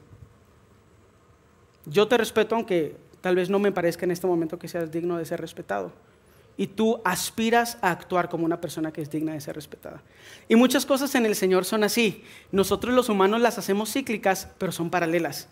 Yo 1.86 2.08
te 2.08 2.18
respeto 2.18 2.56
aunque 2.56 2.96
tal 3.20 3.36
vez 3.36 3.50
no 3.50 3.60
me 3.60 3.74
parezca 3.74 4.06
en 4.06 4.12
este 4.12 4.26
momento 4.26 4.58
que 4.58 4.70
seas 4.70 4.90
digno 4.90 5.18
de 5.18 5.26
ser 5.26 5.42
respetado. 5.42 5.92
Y 6.56 6.68
tú 6.68 7.02
aspiras 7.04 7.78
a 7.82 7.92
actuar 7.92 8.30
como 8.30 8.46
una 8.46 8.62
persona 8.62 8.94
que 8.94 9.02
es 9.02 9.10
digna 9.10 9.34
de 9.34 9.42
ser 9.42 9.56
respetada. 9.56 10.02
Y 10.48 10.56
muchas 10.56 10.86
cosas 10.86 11.14
en 11.16 11.26
el 11.26 11.36
Señor 11.36 11.66
son 11.66 11.84
así. 11.84 12.24
Nosotros 12.54 12.94
los 12.94 13.10
humanos 13.10 13.42
las 13.42 13.58
hacemos 13.58 13.92
cíclicas, 13.92 14.48
pero 14.60 14.72
son 14.72 14.90
paralelas. 14.90 15.50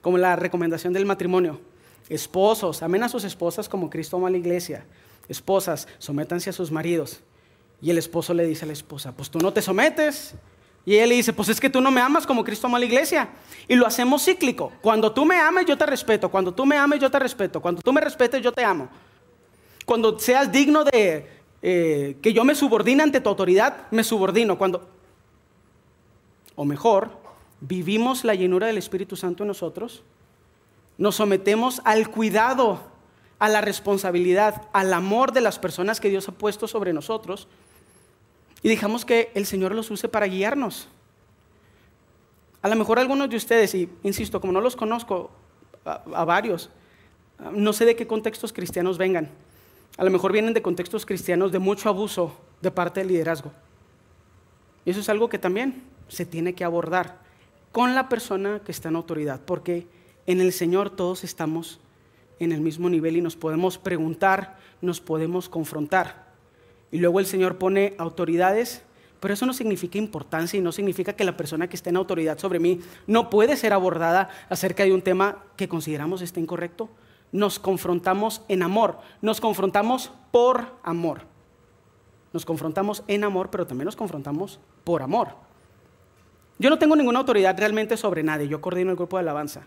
Como 0.00 0.18
la 0.18 0.34
recomendación 0.34 0.92
del 0.92 1.06
matrimonio. 1.06 1.60
Esposos, 2.08 2.82
amen 2.82 3.04
a 3.04 3.08
sus 3.08 3.22
esposas 3.22 3.68
como 3.68 3.88
Cristo 3.88 4.16
ama 4.16 4.26
a 4.26 4.32
la 4.32 4.38
iglesia. 4.38 4.84
Esposas, 5.28 5.88
sométanse 5.98 6.50
a 6.50 6.52
sus 6.52 6.70
maridos. 6.70 7.20
Y 7.80 7.90
el 7.90 7.98
esposo 7.98 8.32
le 8.34 8.46
dice 8.46 8.64
a 8.64 8.66
la 8.66 8.72
esposa, 8.72 9.12
pues 9.12 9.30
tú 9.30 9.38
no 9.38 9.52
te 9.52 9.62
sometes. 9.62 10.34
Y 10.84 10.94
ella 10.94 11.06
le 11.06 11.14
dice, 11.14 11.32
pues 11.32 11.48
es 11.48 11.60
que 11.60 11.70
tú 11.70 11.80
no 11.80 11.90
me 11.90 12.00
amas 12.00 12.26
como 12.26 12.44
Cristo 12.44 12.66
ama 12.66 12.76
a 12.76 12.80
la 12.80 12.86
iglesia. 12.86 13.30
Y 13.68 13.74
lo 13.74 13.86
hacemos 13.86 14.24
cíclico. 14.24 14.72
Cuando 14.80 15.12
tú 15.12 15.24
me 15.24 15.38
ames, 15.38 15.66
yo 15.66 15.78
te 15.78 15.86
respeto. 15.86 16.28
Cuando 16.28 16.52
tú 16.52 16.66
me 16.66 16.76
ames, 16.76 17.00
yo 17.00 17.10
te 17.10 17.18
respeto. 17.18 17.60
Cuando 17.60 17.82
tú 17.82 17.92
me 17.92 18.00
respetes, 18.00 18.42
yo 18.42 18.52
te 18.52 18.64
amo. 18.64 18.88
Cuando 19.84 20.18
seas 20.18 20.50
digno 20.50 20.84
de 20.84 21.28
eh, 21.62 22.16
que 22.20 22.32
yo 22.32 22.44
me 22.44 22.54
subordine 22.54 23.02
ante 23.02 23.20
tu 23.20 23.28
autoridad, 23.28 23.86
me 23.90 24.02
subordino. 24.02 24.58
Cuando, 24.58 24.88
o 26.56 26.64
mejor, 26.64 27.10
vivimos 27.60 28.24
la 28.24 28.34
llenura 28.34 28.66
del 28.66 28.78
Espíritu 28.78 29.16
Santo 29.16 29.44
en 29.44 29.48
nosotros, 29.48 30.02
nos 30.98 31.16
sometemos 31.16 31.80
al 31.84 32.10
cuidado, 32.10 32.80
a 33.42 33.48
la 33.48 33.60
responsabilidad, 33.60 34.68
al 34.72 34.92
amor 34.92 35.32
de 35.32 35.40
las 35.40 35.58
personas 35.58 35.98
que 35.98 36.08
Dios 36.08 36.28
ha 36.28 36.32
puesto 36.32 36.68
sobre 36.68 36.92
nosotros 36.92 37.48
y 38.62 38.68
dejamos 38.68 39.04
que 39.04 39.32
el 39.34 39.46
Señor 39.46 39.74
los 39.74 39.90
use 39.90 40.06
para 40.06 40.26
guiarnos. 40.26 40.86
A 42.62 42.68
lo 42.68 42.76
mejor 42.76 43.00
algunos 43.00 43.28
de 43.28 43.36
ustedes, 43.36 43.74
y 43.74 43.88
insisto, 44.04 44.40
como 44.40 44.52
no 44.52 44.60
los 44.60 44.76
conozco 44.76 45.32
a, 45.84 46.24
varios, 46.24 46.70
no 47.50 47.72
sé 47.72 47.84
de 47.84 47.96
qué 47.96 48.06
contextos 48.06 48.52
cristianos 48.52 48.96
vengan. 48.96 49.28
A 49.98 50.04
lo 50.04 50.12
mejor 50.12 50.30
vienen 50.30 50.54
de 50.54 50.62
contextos 50.62 51.04
cristianos 51.04 51.50
de 51.50 51.58
mucho 51.58 51.88
abuso 51.88 52.38
de 52.60 52.70
parte 52.70 53.00
del 53.00 53.08
liderazgo. 53.08 53.50
Y 54.84 54.92
eso 54.92 55.00
es 55.00 55.08
algo 55.08 55.28
que 55.28 55.40
también 55.40 55.82
se 56.06 56.24
tiene 56.24 56.54
que 56.54 56.62
abordar 56.62 57.18
con 57.72 57.96
la 57.96 58.08
persona 58.08 58.60
que 58.64 58.70
está 58.70 58.90
en 58.90 58.94
autoridad, 58.94 59.40
porque 59.44 59.88
en 60.28 60.40
el 60.40 60.52
Señor 60.52 60.90
todos 60.90 61.24
estamos 61.24 61.80
en 62.44 62.52
el 62.52 62.60
mismo 62.60 62.90
nivel 62.90 63.16
y 63.16 63.20
nos 63.20 63.36
podemos 63.36 63.78
preguntar, 63.78 64.56
nos 64.80 65.00
podemos 65.00 65.48
confrontar. 65.48 66.26
Y 66.90 66.98
luego 66.98 67.20
el 67.20 67.26
Señor 67.26 67.56
pone 67.56 67.94
autoridades, 67.98 68.82
pero 69.20 69.34
eso 69.34 69.46
no 69.46 69.54
significa 69.54 69.98
importancia 69.98 70.58
y 70.58 70.60
no 70.60 70.72
significa 70.72 71.14
que 71.14 71.24
la 71.24 71.36
persona 71.36 71.68
que 71.68 71.76
esté 71.76 71.90
en 71.90 71.96
autoridad 71.96 72.38
sobre 72.38 72.58
mí 72.58 72.80
no 73.06 73.30
puede 73.30 73.56
ser 73.56 73.72
abordada 73.72 74.28
acerca 74.48 74.84
de 74.84 74.92
un 74.92 75.02
tema 75.02 75.44
que 75.56 75.68
consideramos 75.68 76.22
está 76.22 76.40
incorrecto. 76.40 76.88
Nos 77.30 77.58
confrontamos 77.58 78.42
en 78.48 78.62
amor, 78.62 78.98
nos 79.22 79.40
confrontamos 79.40 80.12
por 80.32 80.66
amor. 80.82 81.22
Nos 82.32 82.44
confrontamos 82.44 83.04
en 83.08 83.24
amor, 83.24 83.50
pero 83.50 83.66
también 83.66 83.86
nos 83.86 83.96
confrontamos 83.96 84.58
por 84.84 85.02
amor. 85.02 85.28
Yo 86.58 86.70
no 86.70 86.78
tengo 86.78 86.96
ninguna 86.96 87.20
autoridad 87.20 87.56
realmente 87.58 87.96
sobre 87.96 88.22
nadie, 88.22 88.48
yo 88.48 88.60
coordino 88.60 88.90
el 88.90 88.96
grupo 88.96 89.16
de 89.16 89.20
alabanza 89.20 89.66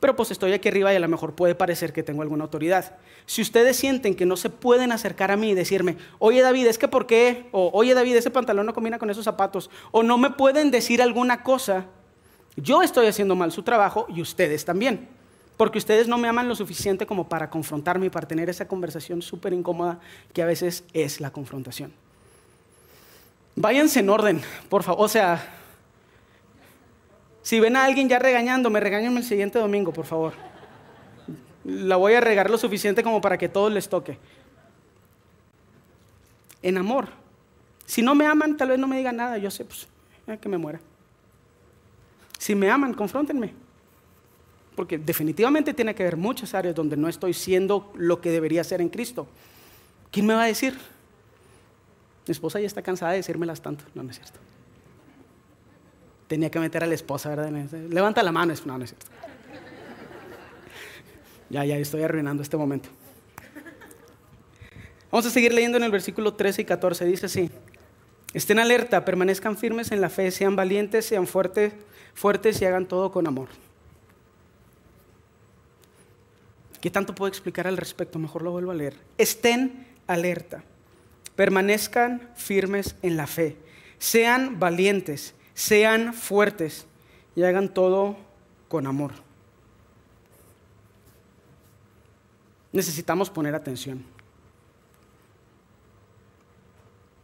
pero 0.00 0.16
pues 0.16 0.30
estoy 0.30 0.52
aquí 0.52 0.68
arriba 0.68 0.92
y 0.92 0.96
a 0.96 1.00
lo 1.00 1.08
mejor 1.08 1.34
puede 1.34 1.54
parecer 1.54 1.92
que 1.92 2.02
tengo 2.02 2.22
alguna 2.22 2.44
autoridad. 2.44 2.96
Si 3.26 3.42
ustedes 3.42 3.76
sienten 3.76 4.14
que 4.14 4.24
no 4.24 4.36
se 4.36 4.48
pueden 4.48 4.92
acercar 4.92 5.30
a 5.30 5.36
mí 5.36 5.50
y 5.50 5.54
decirme, 5.54 5.98
oye 6.18 6.40
David, 6.40 6.66
es 6.66 6.78
que 6.78 6.88
por 6.88 7.06
qué, 7.06 7.46
o 7.52 7.70
oye 7.74 7.92
David, 7.92 8.16
ese 8.16 8.30
pantalón 8.30 8.64
no 8.64 8.74
combina 8.74 8.98
con 8.98 9.10
esos 9.10 9.24
zapatos, 9.24 9.70
o 9.92 10.02
no 10.02 10.16
me 10.16 10.30
pueden 10.30 10.70
decir 10.70 11.02
alguna 11.02 11.42
cosa, 11.42 11.84
yo 12.56 12.82
estoy 12.82 13.06
haciendo 13.06 13.36
mal 13.36 13.52
su 13.52 13.62
trabajo 13.62 14.06
y 14.08 14.22
ustedes 14.22 14.64
también. 14.64 15.08
Porque 15.58 15.76
ustedes 15.76 16.08
no 16.08 16.16
me 16.16 16.26
aman 16.26 16.48
lo 16.48 16.54
suficiente 16.54 17.04
como 17.04 17.28
para 17.28 17.50
confrontarme 17.50 18.06
y 18.06 18.10
para 18.10 18.26
tener 18.26 18.48
esa 18.48 18.66
conversación 18.66 19.20
súper 19.20 19.52
incómoda 19.52 20.00
que 20.32 20.40
a 20.40 20.46
veces 20.46 20.84
es 20.94 21.20
la 21.20 21.30
confrontación. 21.30 21.92
Váyanse 23.56 24.00
en 24.00 24.08
orden, 24.08 24.40
por 24.70 24.82
favor. 24.82 25.04
O 25.04 25.08
sea, 25.08 25.59
si 27.42 27.58
ven 27.58 27.76
a 27.76 27.84
alguien 27.84 28.08
ya 28.08 28.18
regañando, 28.18 28.70
me 28.70 28.80
regañen 28.80 29.16
el 29.16 29.24
siguiente 29.24 29.58
domingo, 29.58 29.92
por 29.92 30.04
favor. 30.04 30.34
La 31.64 31.96
voy 31.96 32.14
a 32.14 32.20
regar 32.20 32.50
lo 32.50 32.58
suficiente 32.58 33.02
como 33.02 33.20
para 33.20 33.38
que 33.38 33.48
todos 33.48 33.72
les 33.72 33.88
toque. 33.88 34.18
En 36.62 36.76
amor. 36.76 37.08
Si 37.86 38.02
no 38.02 38.14
me 38.14 38.26
aman, 38.26 38.56
tal 38.56 38.68
vez 38.68 38.78
no 38.78 38.86
me 38.86 38.98
digan 38.98 39.16
nada. 39.16 39.38
Yo 39.38 39.50
sé, 39.50 39.64
pues, 39.64 39.88
que 40.40 40.48
me 40.48 40.58
muera. 40.58 40.80
Si 42.38 42.54
me 42.54 42.70
aman, 42.70 42.94
confróntenme. 42.94 43.52
Porque 44.76 44.98
definitivamente 44.98 45.74
tiene 45.74 45.94
que 45.94 46.02
haber 46.02 46.16
muchas 46.16 46.54
áreas 46.54 46.74
donde 46.74 46.96
no 46.96 47.08
estoy 47.08 47.34
siendo 47.34 47.90
lo 47.94 48.20
que 48.20 48.30
debería 48.30 48.62
ser 48.64 48.80
en 48.80 48.88
Cristo. 48.88 49.26
¿Quién 50.10 50.26
me 50.26 50.34
va 50.34 50.44
a 50.44 50.46
decir? 50.46 50.78
Mi 52.26 52.32
esposa 52.32 52.60
ya 52.60 52.66
está 52.66 52.82
cansada 52.82 53.12
de 53.12 53.18
decírmelas 53.18 53.60
tanto. 53.60 53.84
No, 53.94 54.02
no 54.02 54.10
es 54.10 54.16
cierto 54.16 54.38
tenía 56.30 56.48
que 56.48 56.60
meter 56.60 56.84
a 56.84 56.86
la 56.86 56.94
esposa, 56.94 57.28
¿verdad? 57.30 57.50
Levanta 57.88 58.22
la 58.22 58.30
mano, 58.30 58.54
no, 58.64 58.78
no 58.78 58.84
es 58.84 58.90
cierto. 58.90 59.06
Ya, 61.48 61.64
ya 61.64 61.76
estoy 61.76 62.04
arruinando 62.04 62.40
este 62.40 62.56
momento. 62.56 62.88
Vamos 65.10 65.26
a 65.26 65.30
seguir 65.30 65.52
leyendo 65.52 65.76
en 65.76 65.82
el 65.82 65.90
versículo 65.90 66.34
13 66.34 66.62
y 66.62 66.64
14. 66.64 67.04
Dice 67.04 67.26
así: 67.26 67.50
Estén 68.32 68.60
alerta, 68.60 69.04
permanezcan 69.04 69.56
firmes 69.56 69.90
en 69.90 70.00
la 70.00 70.08
fe, 70.08 70.30
sean 70.30 70.54
valientes, 70.54 71.04
sean 71.04 71.26
fuertes, 71.26 71.72
fuertes 72.14 72.62
y 72.62 72.64
hagan 72.64 72.86
todo 72.86 73.10
con 73.10 73.26
amor. 73.26 73.48
¿Qué 76.80 76.90
tanto 76.90 77.12
puedo 77.12 77.28
explicar 77.28 77.66
al 77.66 77.76
respecto? 77.76 78.20
Mejor 78.20 78.42
lo 78.42 78.52
vuelvo 78.52 78.70
a 78.70 78.76
leer. 78.76 78.94
Estén 79.18 79.84
alerta, 80.06 80.62
permanezcan 81.34 82.30
firmes 82.36 82.94
en 83.02 83.16
la 83.16 83.26
fe, 83.26 83.56
sean 83.98 84.60
valientes, 84.60 85.34
sean 85.54 86.14
fuertes 86.14 86.86
y 87.34 87.42
hagan 87.42 87.72
todo 87.72 88.16
con 88.68 88.86
amor. 88.86 89.12
Necesitamos 92.72 93.30
poner 93.30 93.54
atención. 93.54 94.04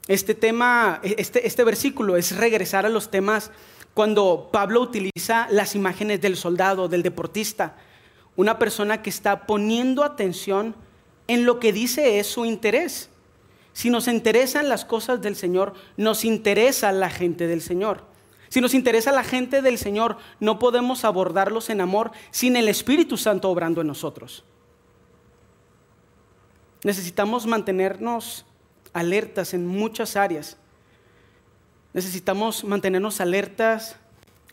Este 0.09 0.35
tema, 0.35 1.01
este, 1.03 1.47
este 1.47 1.65
versículo 1.65 2.17
es 2.17 2.37
regresar 2.37 2.87
a 2.87 2.89
los 2.89 3.11
temas 3.11 3.51
cuando 3.95 4.51
Pablo 4.53 4.81
utiliza 4.81 5.49
las 5.51 5.75
imágenes 5.75 6.21
del 6.21 6.37
soldado, 6.37 6.89
del 6.89 7.03
deportista, 7.03 7.77
una 8.37 8.59
persona 8.59 9.03
que 9.03 9.11
está 9.11 9.47
poniendo 9.47 10.05
atención 10.05 10.77
en 11.29 11.45
lo 11.45 11.59
que 11.59 11.73
dice 11.73 12.19
es 12.19 12.27
su 12.27 12.45
interés. 12.45 13.09
Si 13.73 13.91
nos 13.91 14.07
interesan 14.07 14.69
las 14.69 14.85
cosas 14.85 15.23
del 15.23 15.35
Señor, 15.35 15.75
nos 15.97 16.25
interesa 16.25 16.93
la 16.93 17.11
gente 17.11 17.47
del 17.47 17.63
Señor. 17.63 18.05
Si 18.57 18.63
nos 18.63 18.73
interesa 18.73 19.13
la 19.13 19.23
gente 19.23 19.61
del 19.61 19.77
Señor, 19.77 20.17
no 20.41 20.59
podemos 20.59 21.05
abordarlos 21.05 21.69
en 21.69 21.83
amor 21.83 22.13
sin 22.31 22.57
el 22.57 22.69
Espíritu 22.69 23.19
Santo 23.19 23.51
obrando 23.51 23.83
en 23.83 23.87
nosotros. 23.87 24.45
Necesitamos 26.83 27.47
mantenernos 27.47 28.47
alertas 28.95 29.53
en 29.53 29.67
muchas 29.67 30.17
áreas. 30.17 30.57
Necesitamos 31.93 32.65
mantenernos 32.65 33.21
alertas 33.21 33.97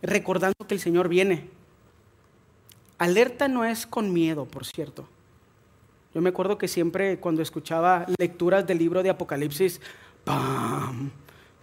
recordando 0.01 0.68
que 0.68 0.74
el 0.74 0.82
Señor 0.82 1.08
viene. 1.08 1.49
Alerta 2.97 3.47
no 3.47 3.64
es 3.64 3.88
con 3.88 4.12
miedo, 4.12 4.43
por 4.43 4.66
cierto. 4.66 5.08
Yo 6.14 6.20
me 6.20 6.32
acuerdo 6.32 6.58
que 6.58 6.68
siempre 6.68 7.22
cuando 7.22 7.41
escuchaba 7.41 8.06
lecturas 8.18 8.68
del 8.68 8.80
libro 8.80 9.01
de 9.01 9.12
Apocalipsis, 9.12 9.80
¡pam! 10.26 11.10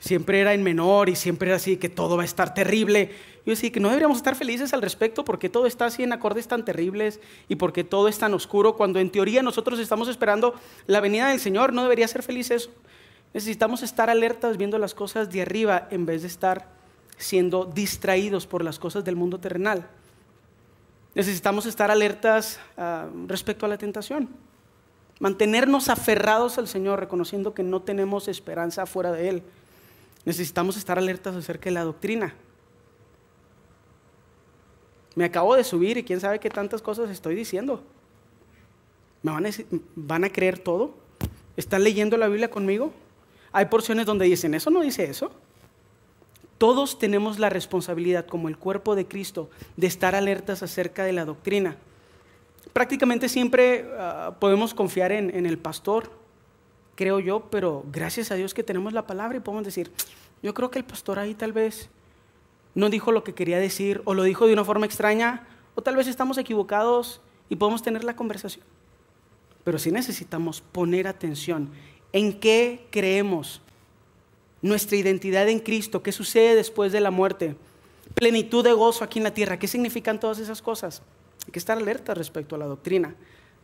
Siempre 0.01 0.41
era 0.41 0.55
en 0.55 0.65
menor 0.65 1.09
y 1.09 1.15
siempre 1.15 1.51
era 1.51 1.57
así 1.57 1.77
que 1.77 1.89
todo 1.89 2.17
va 2.17 2.23
a 2.23 2.27
estar 2.27 2.53
terrible. 2.55 3.11
Yo 3.47 3.53
decía 3.53 3.71
que 3.71 3.81
no 3.81 3.89
deberíamos 3.89 4.17
estar 4.17 4.35
felices 4.35 4.73
al 4.75 4.83
respecto 4.83 5.25
porque 5.25 5.49
todo 5.49 5.67
está 5.67 5.87
así 5.87 6.03
en 6.03 6.13
acordes 6.13 6.49
tan 6.49 6.65
terribles 6.65 7.21
y 7.49 7.57
porque 7.57 7.85
todo 7.85 8.09
es 8.09 8.19
tan 8.19 8.35
oscuro 8.35 8.77
cuando 8.77 8.99
en 8.99 9.11
teoría 9.11 9.43
nosotros 9.43 9.79
estamos 9.79 10.09
esperando 10.09 10.55
la 10.87 11.01
venida 11.01 11.29
del 11.29 11.39
Señor. 11.39 11.73
No 11.73 11.83
debería 11.83 12.09
ser 12.09 12.23
feliz 12.23 12.51
eso. 12.51 12.71
Necesitamos 13.33 13.83
estar 13.83 14.11
alertas 14.11 14.57
viendo 14.57 14.79
las 14.79 14.95
cosas 14.95 15.31
de 15.31 15.43
arriba 15.43 15.87
en 15.91 16.07
vez 16.07 16.23
de 16.23 16.29
estar 16.29 16.69
siendo 17.17 17.67
distraídos 17.67 18.47
por 18.47 18.65
las 18.65 18.79
cosas 18.79 19.05
del 19.05 19.15
mundo 19.15 19.39
terrenal. 19.39 19.87
Necesitamos 21.15 21.67
estar 21.67 21.91
alertas 21.91 22.59
ah, 22.77 23.09
respecto 23.27 23.67
a 23.67 23.69
la 23.69 23.77
tentación. 23.79 24.29
Mantenernos 25.19 25.91
aferrados 25.91 26.57
al 26.57 26.67
Señor, 26.67 26.99
reconociendo 27.01 27.53
que 27.53 27.63
no 27.63 27.83
tenemos 27.83 28.27
esperanza 28.27 28.87
fuera 28.87 29.13
de 29.13 29.29
Él. 29.29 29.43
Necesitamos 30.25 30.77
estar 30.77 30.99
alertas 30.99 31.35
acerca 31.35 31.65
de 31.65 31.73
la 31.73 31.85
doctrina. 31.85 32.35
Me 35.15 35.25
acabo 35.25 35.57
de 35.57 35.65
subir 35.65 35.97
y 35.97 36.05
quién 36.05 36.21
sabe 36.21 36.39
qué 36.39 36.51
tantas 36.51 36.83
cosas 36.83 37.11
estoy 37.11 37.35
diciendo. 37.35 37.83
¿Me 39.23 39.33
van 39.33 39.47
a, 39.47 39.51
van 39.97 40.25
a 40.25 40.31
creer 40.31 40.59
todo? 40.59 40.95
¿Están 41.57 41.85
leyendo 41.85 42.17
la 42.17 42.29
Biblia 42.29 42.51
conmigo? 42.51 42.93
Hay 43.53 43.67
porciones 43.67 44.07
donde 44.07 44.27
dicen, 44.27 44.55
eso 44.55 44.71
no 44.71 44.81
dice 44.81 45.05
eso. 45.05 45.33
Todos 46.59 46.99
tenemos 46.99 47.39
la 47.39 47.49
responsabilidad 47.49 48.27
como 48.27 48.49
el 48.49 48.59
cuerpo 48.59 48.95
de 48.95 49.07
Cristo 49.07 49.51
de 49.77 49.87
estar 49.87 50.15
alertas 50.15 50.63
acerca 50.63 51.05
de 51.05 51.13
la 51.13 51.25
doctrina. 51.25 51.77
Prácticamente 52.73 53.29
siempre 53.29 53.89
ah, 53.99 54.37
podemos 54.39 54.75
confiar 54.75 55.11
en, 55.11 55.35
en 55.35 55.47
el 55.47 55.59
pastor, 55.59 56.20
creo 57.01 57.19
yo, 57.19 57.49
pero 57.49 57.83
gracias 57.91 58.31
a 58.31 58.35
Dios 58.35 58.53
que 58.53 58.63
tenemos 58.63 58.93
la 58.93 59.07
palabra 59.07 59.39
y 59.39 59.41
podemos 59.41 59.65
decir, 59.65 59.91
yo 60.43 60.53
creo 60.53 60.71
que 60.71 60.79
el 60.79 60.85
pastor 60.85 61.19
ahí 61.19 61.33
tal 61.33 61.51
vez 61.51 61.89
no 62.75 62.91
dijo 62.91 63.11
lo 63.11 63.25
que 63.25 63.33
quería 63.33 63.59
decir 63.59 64.03
o 64.05 64.13
lo 64.13 64.23
dijo 64.23 64.47
de 64.47 64.53
una 64.53 64.67
forma 64.67 64.85
extraña 64.85 65.49
o 65.75 65.81
tal 65.81 65.97
vez 65.97 66.09
estamos 66.09 66.37
equivocados 66.37 67.23
y 67.49 67.57
podemos 67.57 67.83
tener 67.83 68.05
la 68.05 68.17
conversación. 68.17 68.67
Pero 69.65 69.79
sí 69.79 69.91
necesitamos 69.91 70.61
poner 70.61 71.09
atención 71.09 71.71
en 72.13 72.39
qué 72.39 72.87
creemos, 72.91 73.63
nuestra 74.61 74.99
identidad 74.99 75.49
en 75.49 75.61
Cristo, 75.61 76.03
qué 76.03 76.13
sucede 76.13 76.55
después 76.55 76.93
de 76.93 77.01
la 77.01 77.11
muerte, 77.11 77.57
plenitud 78.15 78.63
de 78.63 78.75
gozo 78.75 79.05
aquí 79.05 79.21
en 79.21 79.25
la 79.25 79.33
tierra, 79.33 79.59
qué 79.59 79.69
significan 79.69 80.21
todas 80.21 80.39
esas 80.39 80.61
cosas. 80.61 81.01
Hay 81.47 81.53
que 81.53 81.59
estar 81.59 81.79
alerta 81.79 82.13
respecto 82.13 82.57
a 82.57 82.59
la 82.59 82.67
doctrina, 82.67 83.15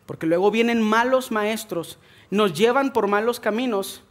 porque 0.06 0.26
luego 0.26 0.50
vienen 0.50 0.80
malos 0.80 1.30
maestros, 1.30 1.98
nos 2.30 2.54
llevan 2.54 2.92
por 2.92 3.06
malos 3.06 3.40
caminos 3.40 4.02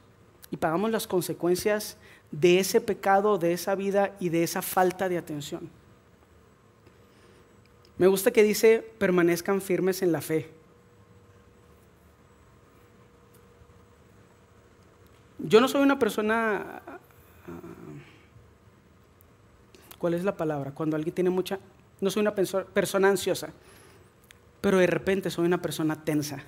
y 0.51 0.57
pagamos 0.57 0.91
las 0.91 1.07
consecuencias 1.07 1.97
de 2.31 2.59
ese 2.59 2.81
pecado, 2.81 3.37
de 3.37 3.53
esa 3.53 3.75
vida 3.75 4.15
y 4.19 4.29
de 4.29 4.43
esa 4.43 4.61
falta 4.61 5.09
de 5.09 5.17
atención. 5.17 5.69
Me 7.97 8.07
gusta 8.07 8.31
que 8.31 8.43
dice, 8.43 8.85
permanezcan 8.97 9.61
firmes 9.61 10.01
en 10.01 10.11
la 10.11 10.21
fe. 10.21 10.49
Yo 15.39 15.61
no 15.61 15.67
soy 15.67 15.81
una 15.81 15.99
persona, 15.99 16.81
ah, 16.87 16.99
¿cuál 19.97 20.13
es 20.13 20.23
la 20.23 20.35
palabra? 20.35 20.71
Cuando 20.71 20.95
alguien 20.95 21.13
tiene 21.13 21.29
mucha, 21.29 21.59
no 22.01 22.09
soy 22.09 22.21
una 22.21 22.35
persona 22.35 23.09
ansiosa, 23.09 23.49
pero 24.59 24.77
de 24.79 24.87
repente 24.87 25.29
soy 25.29 25.45
una 25.45 25.61
persona 25.61 26.03
tensa. 26.03 26.43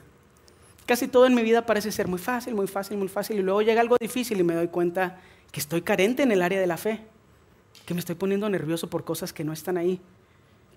Casi 0.87 1.09
todo 1.09 1.25
en 1.25 1.35
mi 1.35 1.43
vida 1.43 1.65
parece 1.65 1.91
ser 1.91 2.07
muy 2.07 2.17
fácil, 2.17 2.55
muy 2.55 2.65
fácil, 2.65 2.97
muy 2.97 3.09
fácil, 3.09 3.37
y 3.37 3.43
luego 3.43 3.61
llega 3.61 3.81
algo 3.81 3.97
difícil 3.99 4.39
y 4.39 4.43
me 4.43 4.55
doy 4.55 4.69
cuenta 4.69 5.19
que 5.51 5.59
estoy 5.59 5.81
carente 5.81 6.23
en 6.23 6.31
el 6.31 6.41
área 6.41 6.61
de 6.61 6.65
la 6.65 6.77
fe, 6.77 7.01
que 7.85 7.93
me 7.93 7.99
estoy 7.99 8.15
poniendo 8.15 8.49
nervioso 8.49 8.89
por 8.89 9.03
cosas 9.03 9.33
que 9.33 9.43
no 9.43 9.51
están 9.51 9.77
ahí, 9.77 9.99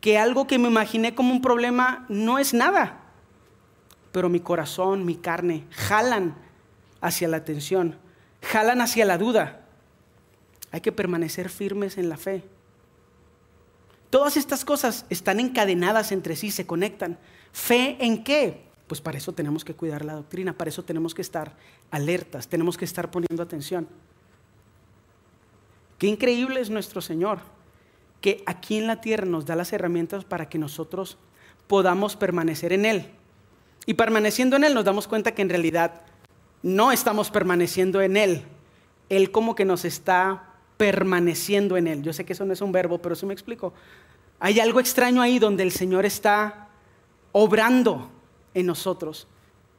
que 0.01 0.19
algo 0.19 0.49
que 0.49 0.59
me 0.59 0.67
imaginé 0.67 1.15
como 1.15 1.33
un 1.33 1.41
problema 1.41 2.07
no 2.09 2.41
es 2.41 2.53
nada, 2.53 3.03
pero 4.11 4.29
mi 4.29 4.41
corazón, 4.41 5.05
mi 5.05 5.15
carne 5.15 5.65
jalan 5.71 6.35
hacia 7.01 7.29
la 7.29 7.37
atención, 7.37 7.97
jalan 8.43 8.81
hacia 8.81 9.05
la 9.05 9.17
duda. 9.17 9.61
Hay 10.73 10.81
que 10.81 10.91
permanecer 10.91 11.51
firmes 11.51 11.99
en 11.99 12.09
la 12.09 12.17
fe. 12.17 12.43
Todas 14.11 14.37
estas 14.37 14.65
cosas 14.65 15.07
están 15.09 15.39
encadenadas 15.39 16.11
entre 16.11 16.35
sí, 16.35 16.51
se 16.51 16.67
conectan. 16.67 17.17
¿Fe 17.53 17.97
en 18.01 18.25
qué? 18.25 18.70
Pues 18.91 19.01
para 19.01 19.19
eso 19.19 19.31
tenemos 19.31 19.65
que 19.65 19.75
cuidar 19.75 20.05
la 20.05 20.15
doctrina, 20.15 20.53
para 20.53 20.69
eso 20.69 20.83
tenemos 20.83 21.15
que 21.15 21.23
estar 21.23 21.55
alertas, 21.93 22.49
tenemos 22.49 22.77
que 22.77 22.85
estar 22.85 23.09
poniendo 23.09 23.41
atención. 23.41 23.87
Qué 25.97 26.09
increíble 26.09 26.59
es 26.59 26.71
nuestro 26.71 27.01
Señor, 27.01 27.39
que 28.21 28.43
aquí 28.47 28.79
en 28.79 28.89
la 28.89 29.01
tierra 29.01 29.27
nos 29.27 29.47
da 29.47 29.55
las 29.55 29.73
herramientas 29.73 30.25
para 30.25 30.49
que 30.49 30.59
nosotros 30.59 31.19
podamos 31.69 32.17
permanecer 32.17 32.73
en 32.73 32.85
Él. 32.85 33.11
Y 33.87 33.95
permaneciendo 33.95 34.57
en 34.57 34.65
Él 34.65 34.75
nos 34.75 34.85
damos 34.85 35.07
cuenta 35.07 35.37
que 35.37 35.43
en 35.43 35.51
realidad 35.51 36.03
no 36.65 36.91
estamos 36.91 37.31
permaneciendo 37.31 38.03
en 38.03 38.17
Él. 38.17 38.43
Él 39.09 39.31
como 39.31 39.55
que 39.55 39.65
nos 39.65 39.85
está 39.85 40.55
permaneciendo 40.79 41.77
en 41.77 41.87
Él. 41.87 42.03
Yo 42.03 42.13
sé 42.13 42.25
que 42.25 42.33
eso 42.33 42.45
no 42.45 42.55
es 42.55 42.61
un 42.61 42.73
verbo, 42.73 42.99
pero 42.99 43.15
sí 43.15 43.25
me 43.25 43.35
explico. 43.35 43.73
Hay 44.41 44.59
algo 44.59 44.81
extraño 44.81 45.23
ahí 45.23 45.39
donde 45.39 45.63
el 45.63 45.71
Señor 45.71 46.07
está 46.07 46.67
obrando 47.31 48.11
en 48.55 48.67
nosotros, 48.67 49.27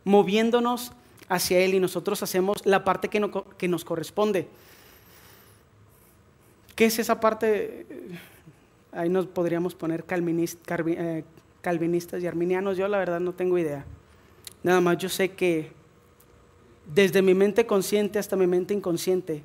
moviéndonos 0.03 0.93
hacia 1.29 1.59
Él 1.59 1.73
y 1.73 1.79
nosotros 1.79 2.21
hacemos 2.23 2.65
la 2.65 2.83
parte 2.83 3.07
que, 3.09 3.29
que 3.57 3.67
nos 3.67 3.85
corresponde. 3.85 4.47
¿Qué 6.75 6.85
es 6.85 6.99
esa 6.99 7.19
parte? 7.19 7.85
Ahí 8.91 9.09
nos 9.09 9.27
podríamos 9.27 9.75
poner 9.75 10.03
eh, 10.09 11.23
calvinistas 11.61 12.21
y 12.21 12.27
arminianos. 12.27 12.77
Yo 12.77 12.87
la 12.87 12.97
verdad 12.97 13.19
no 13.19 13.33
tengo 13.33 13.57
idea. 13.57 13.85
Nada 14.63 14.81
más 14.81 14.97
yo 14.97 15.09
sé 15.09 15.31
que 15.31 15.71
desde 16.93 17.21
mi 17.21 17.33
mente 17.33 17.65
consciente 17.65 18.19
hasta 18.19 18.35
mi 18.35 18.47
mente 18.47 18.73
inconsciente, 18.73 19.43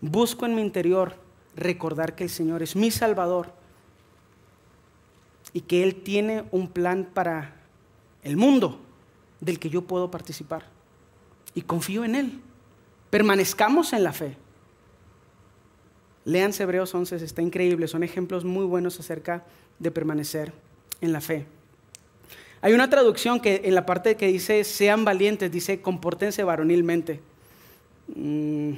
busco 0.00 0.46
en 0.46 0.54
mi 0.54 0.62
interior 0.62 1.14
recordar 1.54 2.14
que 2.14 2.24
el 2.24 2.30
Señor 2.30 2.62
es 2.62 2.76
mi 2.76 2.90
Salvador 2.90 3.52
y 5.52 5.62
que 5.62 5.82
Él 5.82 6.02
tiene 6.02 6.44
un 6.50 6.68
plan 6.68 7.08
para 7.12 7.55
el 8.26 8.36
mundo 8.36 8.80
del 9.40 9.60
que 9.60 9.70
yo 9.70 9.82
puedo 9.82 10.10
participar. 10.10 10.64
Y 11.54 11.62
confío 11.62 12.04
en 12.04 12.16
Él. 12.16 12.40
Permanezcamos 13.08 13.92
en 13.92 14.02
la 14.02 14.12
fe. 14.12 14.36
Lean 16.24 16.52
Hebreos 16.58 16.92
11, 16.92 17.16
está 17.16 17.40
increíble, 17.40 17.86
son 17.86 18.02
ejemplos 18.02 18.44
muy 18.44 18.66
buenos 18.66 18.98
acerca 18.98 19.44
de 19.78 19.92
permanecer 19.92 20.52
en 21.00 21.12
la 21.12 21.20
fe. 21.20 21.46
Hay 22.62 22.72
una 22.72 22.90
traducción 22.90 23.38
que 23.38 23.62
en 23.64 23.76
la 23.76 23.86
parte 23.86 24.16
que 24.16 24.26
dice 24.26 24.64
sean 24.64 25.04
valientes, 25.04 25.52
dice 25.52 25.80
compórtense 25.80 26.42
varonilmente. 26.42 27.20
Mm. 28.08 28.72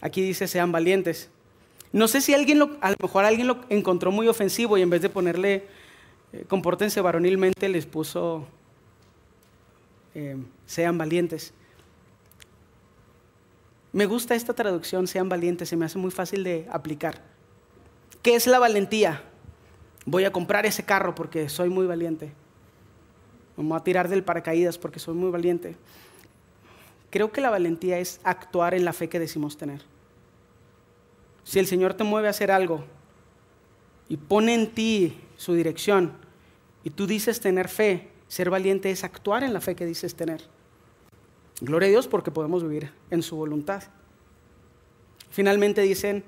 Aquí 0.00 0.22
dice 0.22 0.46
sean 0.46 0.70
valientes. 0.70 1.30
No 1.92 2.06
sé 2.06 2.20
si 2.20 2.32
alguien 2.32 2.60
lo, 2.60 2.76
a 2.80 2.90
lo 2.90 2.96
mejor 3.02 3.24
alguien 3.24 3.48
lo 3.48 3.60
encontró 3.68 4.12
muy 4.12 4.28
ofensivo 4.28 4.78
y 4.78 4.82
en 4.82 4.90
vez 4.90 5.02
de 5.02 5.08
ponerle 5.08 5.66
eh, 6.32 6.44
compórtense 6.48 7.00
varonilmente 7.00 7.68
les 7.68 7.86
puso 7.86 8.46
eh, 10.14 10.36
sean 10.66 10.98
valientes. 10.98 11.54
Me 13.92 14.06
gusta 14.06 14.34
esta 14.34 14.54
traducción, 14.54 15.06
sean 15.06 15.28
valientes, 15.28 15.68
se 15.68 15.76
me 15.76 15.84
hace 15.84 15.98
muy 15.98 16.10
fácil 16.10 16.44
de 16.44 16.66
aplicar. 16.70 17.20
¿Qué 18.22 18.34
es 18.34 18.46
la 18.46 18.58
valentía? 18.58 19.22
Voy 20.06 20.24
a 20.24 20.32
comprar 20.32 20.64
ese 20.64 20.84
carro 20.84 21.14
porque 21.14 21.48
soy 21.48 21.68
muy 21.68 21.86
valiente. 21.86 22.32
Me 23.56 23.64
voy 23.64 23.76
a 23.76 23.84
tirar 23.84 24.08
del 24.08 24.24
paracaídas 24.24 24.78
porque 24.78 24.98
soy 24.98 25.14
muy 25.14 25.30
valiente. 25.30 25.76
Creo 27.10 27.30
que 27.32 27.42
la 27.42 27.50
valentía 27.50 27.98
es 27.98 28.20
actuar 28.24 28.72
en 28.72 28.86
la 28.86 28.94
fe 28.94 29.08
que 29.08 29.18
decimos 29.18 29.58
tener. 29.58 29.82
Si 31.44 31.58
el 31.58 31.66
Señor 31.66 31.94
te 31.94 32.04
mueve 32.04 32.28
a 32.28 32.30
hacer 32.30 32.50
algo 32.50 32.84
y 34.08 34.16
pone 34.16 34.54
en 34.54 34.72
ti 34.72 35.20
su 35.36 35.52
dirección 35.52 36.12
y 36.84 36.90
tú 36.90 37.06
dices 37.06 37.40
tener 37.40 37.68
fe, 37.68 38.08
ser 38.28 38.50
valiente 38.50 38.90
es 38.90 39.04
actuar 39.04 39.44
en 39.44 39.52
la 39.52 39.60
fe 39.60 39.74
que 39.74 39.86
dices 39.86 40.14
tener. 40.14 40.42
Gloria 41.60 41.86
a 41.88 41.90
Dios 41.90 42.08
porque 42.08 42.30
podemos 42.30 42.62
vivir 42.62 42.90
en 43.10 43.22
su 43.22 43.36
voluntad. 43.36 43.84
Finalmente 45.30 45.80
dicen, 45.82 46.24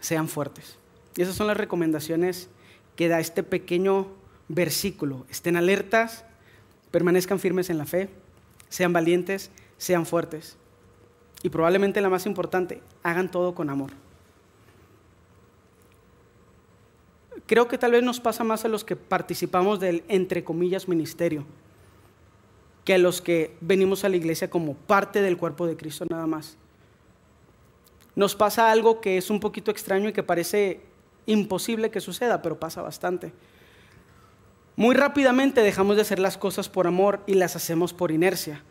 sean 0.00 0.28
fuertes. 0.28 0.78
Y 1.16 1.22
esas 1.22 1.34
son 1.34 1.48
las 1.48 1.56
recomendaciones 1.56 2.48
que 2.96 3.08
da 3.08 3.20
este 3.20 3.42
pequeño 3.42 4.08
versículo. 4.48 5.26
Estén 5.30 5.56
alertas, 5.56 6.24
permanezcan 6.90 7.40
firmes 7.40 7.70
en 7.70 7.78
la 7.78 7.86
fe, 7.86 8.08
sean 8.68 8.92
valientes, 8.92 9.50
sean 9.78 10.06
fuertes. 10.06 10.56
Y 11.42 11.50
probablemente 11.50 12.00
la 12.00 12.08
más 12.08 12.26
importante, 12.26 12.82
hagan 13.02 13.30
todo 13.30 13.54
con 13.54 13.70
amor. 13.70 13.90
Creo 17.48 17.66
que 17.66 17.78
tal 17.78 17.90
vez 17.90 18.04
nos 18.04 18.20
pasa 18.20 18.44
más 18.44 18.64
a 18.64 18.68
los 18.68 18.84
que 18.84 18.94
participamos 18.94 19.80
del, 19.80 20.04
entre 20.06 20.44
comillas, 20.44 20.86
ministerio 20.86 21.44
que 22.84 22.94
a 22.94 22.98
los 22.98 23.20
que 23.20 23.54
venimos 23.60 24.04
a 24.04 24.08
la 24.08 24.16
iglesia 24.16 24.48
como 24.48 24.72
parte 24.72 25.20
del 25.20 25.36
cuerpo 25.36 25.66
de 25.66 25.76
Cristo 25.76 26.06
nada 26.08 26.26
más. 26.26 26.56
Nos 28.16 28.34
pasa 28.34 28.70
algo 28.70 29.02
que 29.02 29.18
es 29.18 29.28
un 29.28 29.40
poquito 29.40 29.70
extraño 29.70 30.08
y 30.08 30.14
que 30.14 30.22
parece 30.22 30.80
imposible 31.26 31.90
que 31.90 32.00
suceda, 32.00 32.40
pero 32.40 32.58
pasa 32.58 32.80
bastante. 32.80 33.34
Muy 34.74 34.94
rápidamente 34.94 35.60
dejamos 35.60 35.96
de 35.96 36.02
hacer 36.02 36.18
las 36.18 36.38
cosas 36.38 36.70
por 36.70 36.86
amor 36.86 37.20
y 37.26 37.34
las 37.34 37.56
hacemos 37.56 37.92
por 37.92 38.10
inercia. 38.10 38.62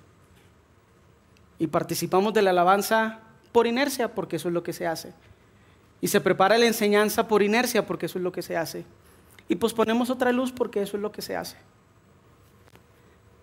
Y 1.60 1.68
participamos 1.68 2.34
de 2.34 2.42
la 2.42 2.50
alabanza 2.50 3.20
por 3.52 3.68
inercia, 3.68 4.16
porque 4.16 4.38
eso 4.38 4.48
es 4.48 4.54
lo 4.56 4.64
que 4.64 4.74
se 4.74 4.88
hace. 4.88 5.14
Y 6.02 6.08
se 6.08 6.22
prepara 6.22 6.58
la 6.58 6.68
enseñanza 6.68 7.28
por 7.28 7.42
inercia, 7.42 7.86
porque 7.86 8.06
eso 8.06 8.20
es 8.20 8.24
lo 8.24 8.32
que 8.32 8.42
se 8.42 8.58
hace. 8.58 8.86
y 9.50 9.56
pues 9.56 9.74
ponemos 9.74 10.10
otra 10.10 10.34
luz 10.34 10.52
porque 10.52 10.82
eso 10.82 10.98
es 10.98 11.02
lo 11.02 11.12
que 11.12 11.22
se 11.22 11.36
hace. 11.36 11.56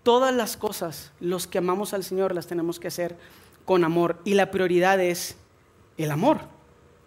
Todas 0.02 0.34
las 0.34 0.58
cosas, 0.58 1.12
los 1.18 1.46
que 1.46 1.56
amamos 1.56 1.94
al 1.94 2.04
Señor, 2.04 2.34
las 2.34 2.46
tenemos 2.46 2.78
que 2.78 2.88
hacer 2.88 3.16
con 3.64 3.84
amor 3.84 4.20
y 4.24 4.34
la 4.34 4.50
prioridad 4.50 5.00
es 5.00 5.36
el 5.96 6.10
amor, 6.10 6.40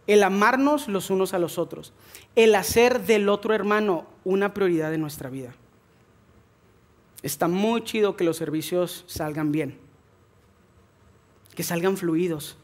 el 0.07 0.23
amarnos 0.23 0.87
los 0.87 1.11
unos 1.11 1.35
a 1.35 1.39
los 1.39 1.59
otros, 1.59 1.93
el 2.35 2.55
hacer 2.55 3.05
del 3.05 3.29
otro 3.29 3.53
hermano 3.53 4.07
una 4.23 4.53
prioridad 4.53 4.89
de 4.89 4.97
nuestra 4.97 5.29
vida. 5.29 5.53
Está 7.21 7.47
muy 7.47 7.83
chido 7.83 8.15
que 8.15 8.23
los 8.23 8.37
servicios 8.37 9.03
salgan 9.07 9.51
bien, 9.51 9.77
que 11.55 11.63
salgan 11.63 11.97
fluidos, 11.97 12.57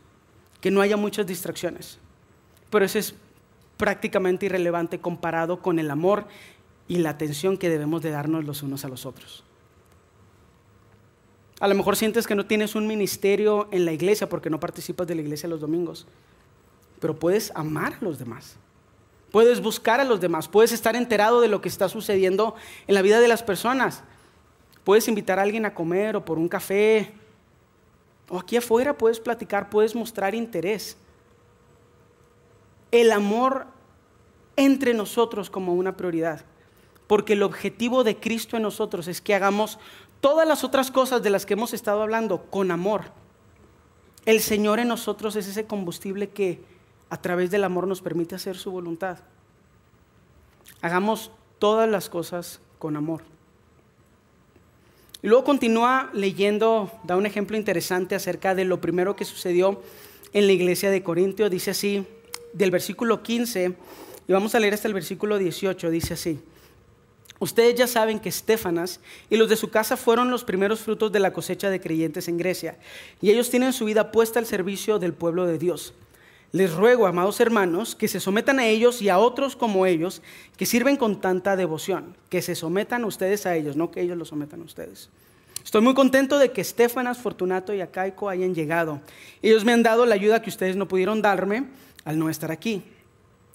que 0.61 0.71
no 0.71 0.81
haya 0.81 0.97
muchas 0.97 1.27
distracciones. 1.27 1.99
Pero 2.73 2.85
eso 2.85 2.97
es 2.97 3.13
prácticamente 3.77 4.47
irrelevante 4.47 4.99
comparado 4.99 5.61
con 5.61 5.77
el 5.77 5.91
amor 5.91 6.25
y 6.87 6.97
la 6.97 7.11
atención 7.11 7.55
que 7.55 7.69
debemos 7.69 8.01
de 8.01 8.09
darnos 8.09 8.45
los 8.45 8.63
unos 8.63 8.83
a 8.83 8.87
los 8.87 9.05
otros. 9.05 9.43
A 11.59 11.67
lo 11.67 11.75
mejor 11.75 11.95
sientes 11.95 12.25
que 12.25 12.33
no 12.33 12.47
tienes 12.47 12.73
un 12.73 12.87
ministerio 12.87 13.67
en 13.69 13.85
la 13.85 13.91
iglesia 13.91 14.27
porque 14.27 14.49
no 14.49 14.59
participas 14.59 15.05
de 15.05 15.13
la 15.13 15.21
iglesia 15.21 15.47
los 15.47 15.61
domingos, 15.61 16.07
pero 16.99 17.19
puedes 17.19 17.51
amar 17.53 17.93
a 18.01 18.03
los 18.03 18.17
demás. 18.17 18.55
Puedes 19.31 19.61
buscar 19.61 19.99
a 19.99 20.03
los 20.03 20.19
demás, 20.19 20.47
puedes 20.47 20.71
estar 20.71 20.95
enterado 20.95 21.41
de 21.41 21.49
lo 21.49 21.61
que 21.61 21.69
está 21.69 21.89
sucediendo 21.89 22.55
en 22.87 22.95
la 22.95 23.03
vida 23.03 23.19
de 23.19 23.27
las 23.27 23.43
personas. 23.43 24.01
Puedes 24.83 25.07
invitar 25.07 25.37
a 25.37 25.43
alguien 25.43 25.67
a 25.67 25.75
comer 25.75 26.15
o 26.15 26.25
por 26.25 26.39
un 26.39 26.49
café. 26.49 27.13
O 28.29 28.39
aquí 28.39 28.57
afuera 28.57 28.97
puedes 28.97 29.19
platicar, 29.19 29.69
puedes 29.69 29.93
mostrar 29.93 30.33
interés. 30.33 30.97
El 32.93 33.11
amor 33.11 33.65
entre 34.55 34.93
nosotros 34.93 35.49
como 35.49 35.73
una 35.73 35.97
prioridad. 35.97 36.45
Porque 37.07 37.33
el 37.33 37.41
objetivo 37.41 38.03
de 38.03 38.17
Cristo 38.17 38.55
en 38.55 38.63
nosotros 38.63 39.07
es 39.07 39.19
que 39.19 39.33
hagamos 39.33 39.79
todas 40.21 40.47
las 40.47 40.63
otras 40.63 40.91
cosas 40.91 41.23
de 41.23 41.31
las 41.31 41.45
que 41.45 41.53
hemos 41.53 41.73
estado 41.73 42.03
hablando 42.03 42.45
con 42.51 42.69
amor. 42.69 43.05
El 44.25 44.41
Señor 44.41 44.79
en 44.79 44.87
nosotros 44.87 45.35
es 45.35 45.47
ese 45.47 45.65
combustible 45.65 46.29
que 46.29 46.63
a 47.09 47.17
través 47.17 47.51
del 47.51 47.63
amor 47.63 47.87
nos 47.87 48.01
permite 48.01 48.35
hacer 48.35 48.57
su 48.57 48.71
voluntad. 48.71 49.17
Hagamos 50.81 51.31
todas 51.59 51.89
las 51.89 52.09
cosas 52.09 52.61
con 52.79 52.95
amor. 52.95 53.23
Y 55.21 55.27
luego 55.27 55.43
continúa 55.43 56.09
leyendo, 56.13 56.91
da 57.03 57.17
un 57.17 57.25
ejemplo 57.25 57.57
interesante 57.57 58.13
acerca 58.13 58.55
de 58.55 58.65
lo 58.65 58.79
primero 58.81 59.15
que 59.15 59.25
sucedió 59.25 59.81
en 60.31 60.47
la 60.47 60.53
iglesia 60.53 60.91
de 60.91 61.03
Corintio. 61.03 61.49
Dice 61.49 61.71
así, 61.71 62.05
del 62.53 62.71
versículo 62.71 63.23
15, 63.23 63.75
y 64.27 64.31
vamos 64.31 64.55
a 64.55 64.59
leer 64.59 64.73
hasta 64.73 64.87
el 64.87 64.93
versículo 64.93 65.37
18, 65.37 65.89
dice 65.89 66.13
así. 66.13 66.39
Ustedes 67.39 67.75
ya 67.75 67.87
saben 67.87 68.19
que 68.19 68.29
Estefanas 68.29 69.01
y 69.29 69.35
los 69.35 69.49
de 69.49 69.57
su 69.57 69.69
casa 69.69 69.97
fueron 69.97 70.31
los 70.31 70.45
primeros 70.45 70.79
frutos 70.79 71.11
de 71.11 71.19
la 71.19 71.33
cosecha 71.33 71.69
de 71.69 71.81
creyentes 71.81 72.27
en 72.27 72.37
Grecia, 72.37 72.77
y 73.21 73.31
ellos 73.31 73.49
tienen 73.49 73.73
su 73.73 73.85
vida 73.85 74.11
puesta 74.11 74.39
al 74.39 74.45
servicio 74.45 74.99
del 74.99 75.13
pueblo 75.13 75.45
de 75.45 75.57
Dios. 75.57 75.93
Les 76.53 76.71
ruego, 76.71 77.07
amados 77.07 77.39
hermanos, 77.39 77.95
que 77.95 78.07
se 78.07 78.19
sometan 78.19 78.59
a 78.59 78.67
ellos 78.67 79.01
y 79.01 79.09
a 79.09 79.17
otros 79.17 79.55
como 79.55 79.87
ellos, 79.87 80.21
que 80.55 80.67
sirven 80.67 80.97
con 80.97 81.19
tanta 81.19 81.55
devoción, 81.55 82.15
que 82.29 82.43
se 82.43 82.53
sometan 82.53 83.03
ustedes 83.05 83.47
a 83.47 83.55
ellos, 83.55 83.75
no 83.75 83.89
que 83.89 84.01
ellos 84.01 84.17
los 84.17 84.29
sometan 84.29 84.61
a 84.61 84.65
ustedes. 84.65 85.09
Estoy 85.65 85.81
muy 85.81 85.95
contento 85.95 86.37
de 86.37 86.51
que 86.51 86.61
Estefanas, 86.61 87.17
Fortunato 87.17 87.73
y 87.73 87.81
Acaico 87.81 88.29
hayan 88.29 88.53
llegado. 88.53 89.01
Ellos 89.41 89.65
me 89.65 89.71
han 89.71 89.81
dado 89.81 90.05
la 90.05 90.13
ayuda 90.13 90.41
que 90.41 90.49
ustedes 90.49 90.75
no 90.75 90.87
pudieron 90.87 91.21
darme 91.21 91.65
al 92.05 92.19
no 92.19 92.29
estar 92.29 92.51
aquí. 92.51 92.83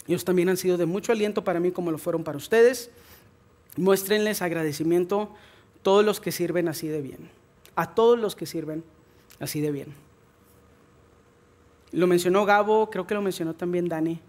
Ellos 0.07 0.25
también 0.25 0.49
han 0.49 0.57
sido 0.57 0.77
de 0.77 0.87
mucho 0.87 1.13
aliento 1.13 1.45
para 1.45 1.61
mí 1.61 1.71
como 1.71 1.91
lo 1.91 1.99
fueron 1.99 2.25
para 2.25 2.39
ustedes. 2.39 2.91
Muéstrenles 3.77 4.43
agradecimiento 4.43 5.31
todos 5.83 6.05
los 6.05 6.21
que 6.21 6.33
sirven 6.33 6.69
así 6.69 6.89
de 6.89 7.03
bien. 7.03 7.31
A 7.77 7.95
todos 7.95 8.19
los 8.19 8.35
que 8.35 8.47
sirven 8.47 8.83
así 9.39 9.61
de 9.61 9.71
bien. 9.71 9.95
Lo 11.93 12.07
mencionó 12.07 12.45
Gabo, 12.45 12.91
creo 12.91 13.07
que 13.07 13.15
lo 13.15 13.23
mencionó 13.23 13.55
también 13.55 13.89
Dani. 13.89 14.21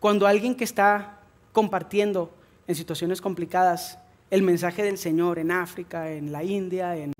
Cuando 0.00 0.26
alguien 0.26 0.54
que 0.54 0.64
está 0.64 1.20
compartiendo 1.52 2.30
en 2.66 2.74
situaciones 2.74 3.20
complicadas 3.20 3.98
el 4.30 4.42
mensaje 4.42 4.82
del 4.82 4.98
Señor 4.98 5.38
en 5.38 5.50
África, 5.50 6.10
en 6.10 6.32
la 6.32 6.42
India, 6.42 6.96
en, 6.96 7.12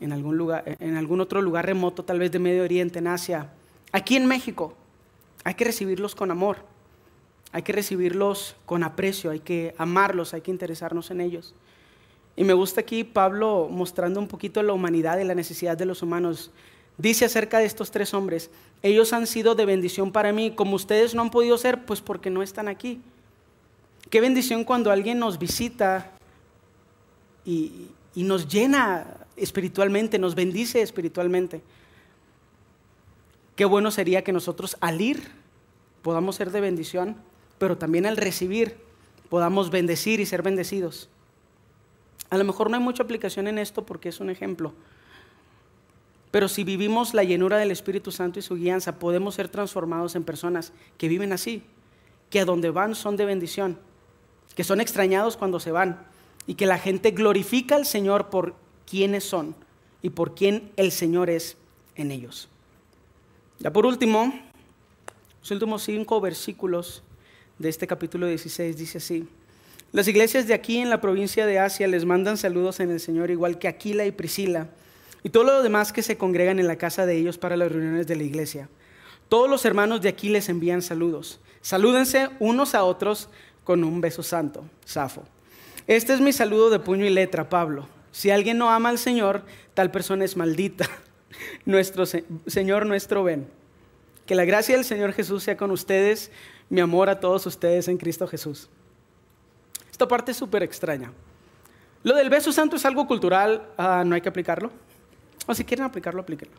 en, 0.00 0.12
algún, 0.12 0.36
lugar, 0.36 0.64
en 0.66 0.96
algún 0.96 1.20
otro 1.20 1.40
lugar 1.40 1.66
remoto, 1.66 2.04
tal 2.04 2.18
vez 2.18 2.32
de 2.32 2.38
Medio 2.38 2.64
Oriente, 2.64 2.98
en 2.98 3.06
Asia, 3.06 3.50
aquí 3.94 4.16
en 4.16 4.26
México, 4.26 4.74
hay 5.44 5.54
que 5.54 5.64
recibirlos 5.64 6.16
con 6.16 6.32
amor, 6.32 6.58
hay 7.52 7.62
que 7.62 7.72
recibirlos 7.72 8.56
con 8.66 8.82
aprecio, 8.82 9.30
hay 9.30 9.38
que 9.38 9.72
amarlos, 9.78 10.34
hay 10.34 10.40
que 10.40 10.50
interesarnos 10.50 11.12
en 11.12 11.20
ellos. 11.20 11.54
Y 12.34 12.42
me 12.42 12.54
gusta 12.54 12.80
aquí 12.80 13.04
Pablo 13.04 13.68
mostrando 13.70 14.18
un 14.18 14.26
poquito 14.26 14.60
la 14.64 14.72
humanidad 14.72 15.20
y 15.20 15.24
la 15.24 15.36
necesidad 15.36 15.78
de 15.78 15.86
los 15.86 16.02
humanos 16.02 16.50
dice 16.98 17.24
acerca 17.24 17.60
de 17.60 17.66
estos 17.66 17.92
tres 17.92 18.14
hombres, 18.14 18.50
ellos 18.82 19.12
han 19.12 19.28
sido 19.28 19.54
de 19.54 19.64
bendición 19.64 20.10
para 20.10 20.32
mí, 20.32 20.50
como 20.50 20.74
ustedes 20.74 21.14
no 21.14 21.22
han 21.22 21.30
podido 21.30 21.56
ser, 21.56 21.84
pues 21.84 22.00
porque 22.00 22.30
no 22.30 22.42
están 22.42 22.66
aquí. 22.66 23.00
Qué 24.10 24.20
bendición 24.20 24.64
cuando 24.64 24.90
alguien 24.90 25.20
nos 25.20 25.38
visita 25.38 26.10
y, 27.44 27.90
nos 28.16 28.48
llena 28.48 29.06
espiritualmente, 29.36 30.18
nos 30.18 30.34
bendice 30.34 30.82
espiritualmente. 30.82 31.62
Qué 33.56 33.64
bueno 33.64 33.90
sería 33.90 34.24
que 34.24 34.32
nosotros 34.32 34.76
al 34.80 35.00
ir 35.00 35.30
podamos 36.02 36.36
ser 36.36 36.50
de 36.50 36.60
bendición, 36.60 37.16
pero 37.58 37.78
también 37.78 38.06
al 38.06 38.16
recibir 38.16 38.76
podamos 39.28 39.70
bendecir 39.70 40.20
y 40.20 40.26
ser 40.26 40.42
bendecidos. 40.42 41.08
A 42.30 42.36
lo 42.36 42.44
mejor 42.44 42.68
no 42.68 42.76
hay 42.76 42.82
mucha 42.82 43.02
aplicación 43.02 43.46
en 43.46 43.58
esto 43.58 43.86
porque 43.86 44.08
es 44.08 44.20
un 44.20 44.30
ejemplo, 44.30 44.72
pero 46.34 46.48
si 46.48 46.64
vivimos 46.64 47.14
la 47.14 47.22
llenura 47.22 47.58
del 47.58 47.70
Espíritu 47.70 48.10
Santo 48.10 48.40
y 48.40 48.42
su 48.42 48.56
guianza, 48.56 48.98
podemos 48.98 49.36
ser 49.36 49.48
transformados 49.48 50.16
en 50.16 50.24
personas 50.24 50.72
que 50.98 51.06
viven 51.06 51.32
así, 51.32 51.62
que 52.28 52.40
a 52.40 52.44
donde 52.44 52.70
van 52.70 52.96
son 52.96 53.16
de 53.16 53.24
bendición, 53.24 53.78
que 54.56 54.64
son 54.64 54.80
extrañados 54.80 55.36
cuando 55.36 55.60
se 55.60 55.70
van 55.70 56.04
y 56.48 56.54
que 56.54 56.66
la 56.66 56.78
gente 56.78 57.12
glorifica 57.12 57.76
al 57.76 57.86
Señor 57.86 58.30
por 58.30 58.56
quienes 58.84 59.22
son 59.22 59.54
y 60.02 60.10
por 60.10 60.34
quién 60.34 60.72
el 60.76 60.90
Señor 60.90 61.30
es 61.30 61.56
en 61.94 62.10
ellos. 62.10 62.48
Ya 63.58 63.72
por 63.72 63.86
último, 63.86 64.34
los 65.40 65.50
últimos 65.50 65.82
cinco 65.82 66.20
versículos 66.20 67.02
de 67.58 67.68
este 67.68 67.86
capítulo 67.86 68.26
16 68.26 68.76
dice 68.76 68.98
así. 68.98 69.28
Las 69.92 70.08
iglesias 70.08 70.46
de 70.46 70.54
aquí 70.54 70.78
en 70.78 70.90
la 70.90 71.00
provincia 71.00 71.46
de 71.46 71.58
Asia 71.60 71.86
les 71.86 72.04
mandan 72.04 72.36
saludos 72.36 72.80
en 72.80 72.90
el 72.90 72.98
Señor, 72.98 73.30
igual 73.30 73.58
que 73.58 73.68
Aquila 73.68 74.04
y 74.04 74.10
Priscila 74.10 74.68
y 75.22 75.30
todo 75.30 75.44
lo 75.44 75.62
demás 75.62 75.92
que 75.92 76.02
se 76.02 76.18
congregan 76.18 76.58
en 76.58 76.66
la 76.66 76.76
casa 76.76 77.06
de 77.06 77.16
ellos 77.16 77.38
para 77.38 77.56
las 77.56 77.72
reuniones 77.72 78.06
de 78.06 78.16
la 78.16 78.24
iglesia. 78.24 78.68
Todos 79.28 79.48
los 79.48 79.64
hermanos 79.64 80.02
de 80.02 80.10
aquí 80.10 80.28
les 80.28 80.48
envían 80.48 80.82
saludos. 80.82 81.40
Salúdense 81.62 82.28
unos 82.40 82.74
a 82.74 82.84
otros 82.84 83.30
con 83.64 83.84
un 83.84 84.00
beso 84.00 84.22
santo. 84.22 84.64
Safo. 84.84 85.22
Este 85.86 86.12
es 86.12 86.20
mi 86.20 86.32
saludo 86.32 86.70
de 86.70 86.78
puño 86.78 87.06
y 87.06 87.10
letra, 87.10 87.48
Pablo. 87.48 87.88
Si 88.12 88.30
alguien 88.30 88.58
no 88.58 88.70
ama 88.70 88.90
al 88.90 88.98
Señor, 88.98 89.44
tal 89.72 89.90
persona 89.90 90.24
es 90.24 90.36
maldita. 90.36 90.88
Nuestro 91.64 92.04
Señor 92.06 92.86
nuestro 92.86 93.24
ven. 93.24 93.46
Que 94.26 94.34
la 94.34 94.44
gracia 94.44 94.76
del 94.76 94.84
Señor 94.84 95.12
Jesús 95.12 95.42
sea 95.42 95.56
con 95.56 95.70
ustedes, 95.70 96.30
mi 96.70 96.80
amor 96.80 97.10
a 97.10 97.20
todos 97.20 97.46
ustedes 97.46 97.88
en 97.88 97.98
Cristo 97.98 98.26
Jesús. 98.26 98.68
Esta 99.90 100.08
parte 100.08 100.32
es 100.32 100.36
súper 100.36 100.62
extraña. 100.62 101.12
Lo 102.02 102.14
del 102.14 102.30
beso 102.30 102.52
santo 102.52 102.76
es 102.76 102.84
algo 102.84 103.06
cultural, 103.06 103.68
ah, 103.78 104.02
no 104.04 104.14
hay 104.14 104.20
que 104.20 104.28
aplicarlo. 104.28 104.70
O 105.46 105.54
si 105.54 105.64
quieren 105.64 105.84
aplicarlo, 105.84 106.22
aplíquenlo. 106.22 106.56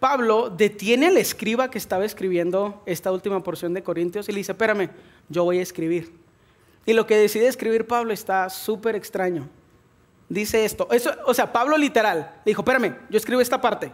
Pablo 0.00 0.50
detiene 0.50 1.06
al 1.06 1.16
escriba 1.16 1.70
que 1.70 1.78
estaba 1.78 2.04
escribiendo 2.04 2.82
esta 2.86 3.12
última 3.12 3.42
porción 3.42 3.72
de 3.72 3.84
Corintios 3.84 4.28
y 4.28 4.32
le 4.32 4.38
dice, 4.38 4.52
espérame, 4.52 4.90
yo 5.28 5.44
voy 5.44 5.58
a 5.58 5.62
escribir. 5.62 6.12
Y 6.84 6.92
lo 6.92 7.06
que 7.06 7.16
decide 7.16 7.46
escribir 7.46 7.86
Pablo 7.86 8.12
está 8.12 8.50
súper 8.50 8.96
extraño. 8.96 9.48
Dice 10.32 10.64
esto, 10.64 10.88
eso, 10.90 11.10
o 11.26 11.34
sea, 11.34 11.52
Pablo 11.52 11.76
literal, 11.76 12.40
le 12.46 12.50
dijo, 12.50 12.62
espérame, 12.62 12.96
yo 13.10 13.18
escribo 13.18 13.42
esta 13.42 13.60
parte. 13.60 13.92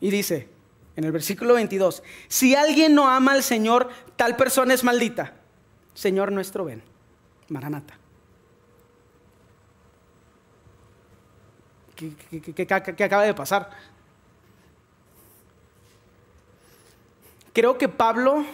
Y 0.00 0.10
dice, 0.10 0.48
en 0.96 1.04
el 1.04 1.12
versículo 1.12 1.54
22, 1.54 2.02
si 2.26 2.56
alguien 2.56 2.96
no 2.96 3.08
ama 3.08 3.34
al 3.34 3.44
Señor, 3.44 3.90
tal 4.16 4.34
persona 4.34 4.74
es 4.74 4.82
maldita. 4.82 5.34
Señor 5.94 6.32
nuestro, 6.32 6.64
ven. 6.64 6.82
Maranata. 7.48 7.96
¿Qué, 11.94 12.66
acaba 13.04 13.22
de 13.22 13.34
pasar? 13.34 13.70
Creo 17.52 17.78
que 17.78 17.88
Pablo, 17.88 18.44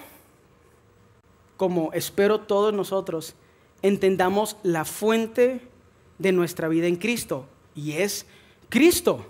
como 1.56 1.94
espero 1.94 2.40
todos 2.40 2.74
nosotros, 2.74 3.34
entendamos 3.80 4.58
la 4.62 4.84
fuente 4.84 5.70
de 6.18 6.32
nuestra 6.32 6.68
vida 6.68 6.86
en 6.86 6.96
Cristo, 6.96 7.46
y 7.74 7.92
es 7.92 8.26
Cristo. 8.68 9.26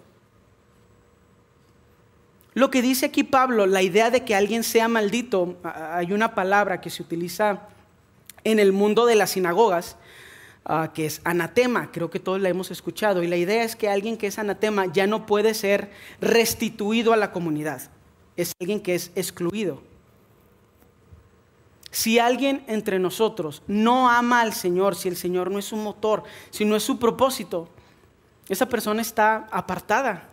Lo 2.55 2.70
que 2.70 2.80
dice 2.80 3.07
aquí 3.07 3.22
Pablo, 3.22 3.66
la 3.66 3.82
idea 3.82 4.11
de 4.11 4.24
que 4.24 4.34
alguien 4.34 4.62
sea 4.62 4.89
maldito, 4.89 5.57
hay 5.62 6.12
una 6.12 6.34
palabra 6.34 6.80
que 6.80 6.89
se 6.89 7.03
utiliza 7.03 7.68
en 8.45 8.59
el 8.59 8.72
mundo 8.72 9.05
de 9.05 9.14
las 9.14 9.30
sinagogas, 9.32 9.97
ah, 10.64 10.93
que 10.95 11.05
es 11.05 11.20
anatema, 11.24 11.91
creo 11.93 12.09
que 12.09 12.20
todos 12.20 12.41
la 12.41 12.49
hemos 12.49 12.70
escuchado, 12.70 13.22
y 13.22 13.26
la 13.26 13.37
idea 13.37 13.62
es 13.62 13.76
que 13.76 13.89
alguien 13.89 14.16
que 14.16 14.28
es 14.28 14.39
anatema 14.39 14.87
ya 14.87 15.07
no 15.07 15.26
puede 15.26 15.53
ser 15.53 15.91
restituido 16.20 17.12
a 17.12 17.16
la 17.16 17.32
comunidad, 17.32 17.91
es 18.37 18.53
alguien 18.61 18.80
que 18.80 18.95
es 18.95 19.11
excluido. 19.16 19.82
Si 21.91 22.18
alguien 22.18 22.64
entre 22.66 22.99
nosotros 22.99 23.62
no 23.66 24.11
ama 24.11 24.41
al 24.41 24.53
Señor, 24.53 24.97
si 24.97 25.09
el 25.09 25.16
Señor 25.16 25.51
no 25.51 25.59
es 25.59 25.66
su 25.66 25.76
motor, 25.76 26.24
si 26.51 26.64
no 26.64 26.76
es 26.76 26.82
su 26.82 26.99
propósito, 26.99 27.68
esa 28.49 28.66
persona 28.66 29.03
está 29.03 29.47
apartada. 29.51 30.28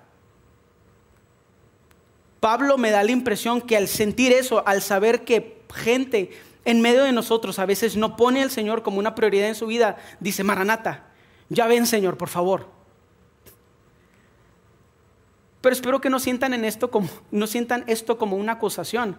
Pablo 2.39 2.77
me 2.77 2.91
da 2.91 3.03
la 3.03 3.11
impresión 3.11 3.61
que 3.61 3.77
al 3.77 3.87
sentir 3.87 4.33
eso, 4.33 4.67
al 4.67 4.81
saber 4.81 5.23
que 5.23 5.61
gente 5.73 6.31
en 6.65 6.81
medio 6.81 7.03
de 7.03 7.11
nosotros 7.11 7.59
a 7.59 7.65
veces 7.65 7.95
no 7.95 8.15
pone 8.15 8.41
al 8.41 8.51
Señor 8.51 8.83
como 8.83 8.99
una 8.99 9.15
prioridad 9.15 9.47
en 9.47 9.55
su 9.55 9.67
vida, 9.67 9.97
dice, 10.19 10.43
Maranata, 10.43 11.05
ya 11.49 11.67
ven 11.67 11.85
Señor, 11.85 12.17
por 12.17 12.29
favor. 12.29 12.67
Pero 15.61 15.73
espero 15.73 16.01
que 16.01 16.09
no 16.09 16.19
sientan, 16.19 16.53
en 16.53 16.65
esto 16.65 16.91
como, 16.91 17.07
no 17.31 17.47
sientan 17.47 17.85
esto 17.87 18.17
como 18.17 18.35
una 18.35 18.53
acusación, 18.53 19.17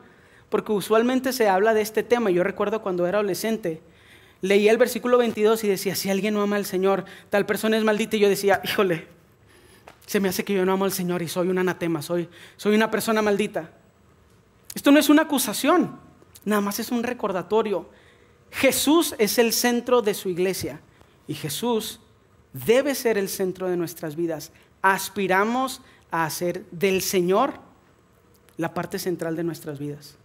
porque 0.49 0.73
usualmente 0.73 1.33
se 1.33 1.49
habla 1.49 1.75
de 1.75 1.81
este 1.81 2.03
tema. 2.03 2.31
Yo 2.31 2.45
recuerdo 2.45 2.83
cuando 2.83 3.07
era 3.07 3.19
adolescente, 3.19 3.81
leía 4.41 4.71
el 4.71 4.79
versículo 4.79 5.19
22 5.19 5.65
y 5.65 5.69
decía, 5.69 5.95
si 5.95 6.11
alguien 6.11 6.35
no 6.35 6.43
ama 6.43 6.57
al 6.57 6.67
Señor, 6.67 7.05
tal 7.31 7.47
persona 7.47 7.77
es 7.77 7.85
maldita. 7.85 8.17
Y 8.17 8.21
yo 8.21 8.29
decía, 8.29 8.61
híjole, 8.65 9.07
se 10.07 10.21
me 10.21 10.29
hace 10.29 10.45
que 10.45 10.55
yo 10.55 10.65
no 10.65 10.73
amo 10.73 10.85
al 10.85 10.93
Señor 10.93 11.23
y 11.23 11.29
soy 11.29 11.49
un 11.49 11.59
anatema, 11.59 12.03
soy, 12.03 12.29
soy 12.57 12.75
una 12.75 12.91
persona 12.91 13.23
maldita. 13.23 13.71
Esto 14.75 14.91
no 14.91 14.99
es 14.99 15.09
una 15.09 15.23
acusación, 15.23 15.99
nada 16.45 16.61
más 16.61 16.79
es 16.79 16.91
un 16.91 17.03
recordatorio. 17.03 17.89
Jesús 18.51 19.15
es 19.19 19.39
el 19.39 19.53
centro 19.53 20.03
de 20.03 20.15
su 20.15 20.29
iglesia 20.29 20.81
y 21.27 21.35
Jesús 21.35 22.01
debe 22.53 22.95
ser 22.95 23.19
el 23.19 23.29
centro 23.29 23.69
de 23.69 23.77
nuestras 23.77 24.15
vidas. 24.15 24.53
Aspiramos 24.83 25.81
a 26.11 26.25
hacer 26.25 26.65
del 26.71 27.03
Señor 27.03 27.55
la 28.57 28.75
parte 28.75 28.99
central 28.99 29.37
de 29.37 29.45
nuestras 29.45 29.79
vidas. 29.79 30.17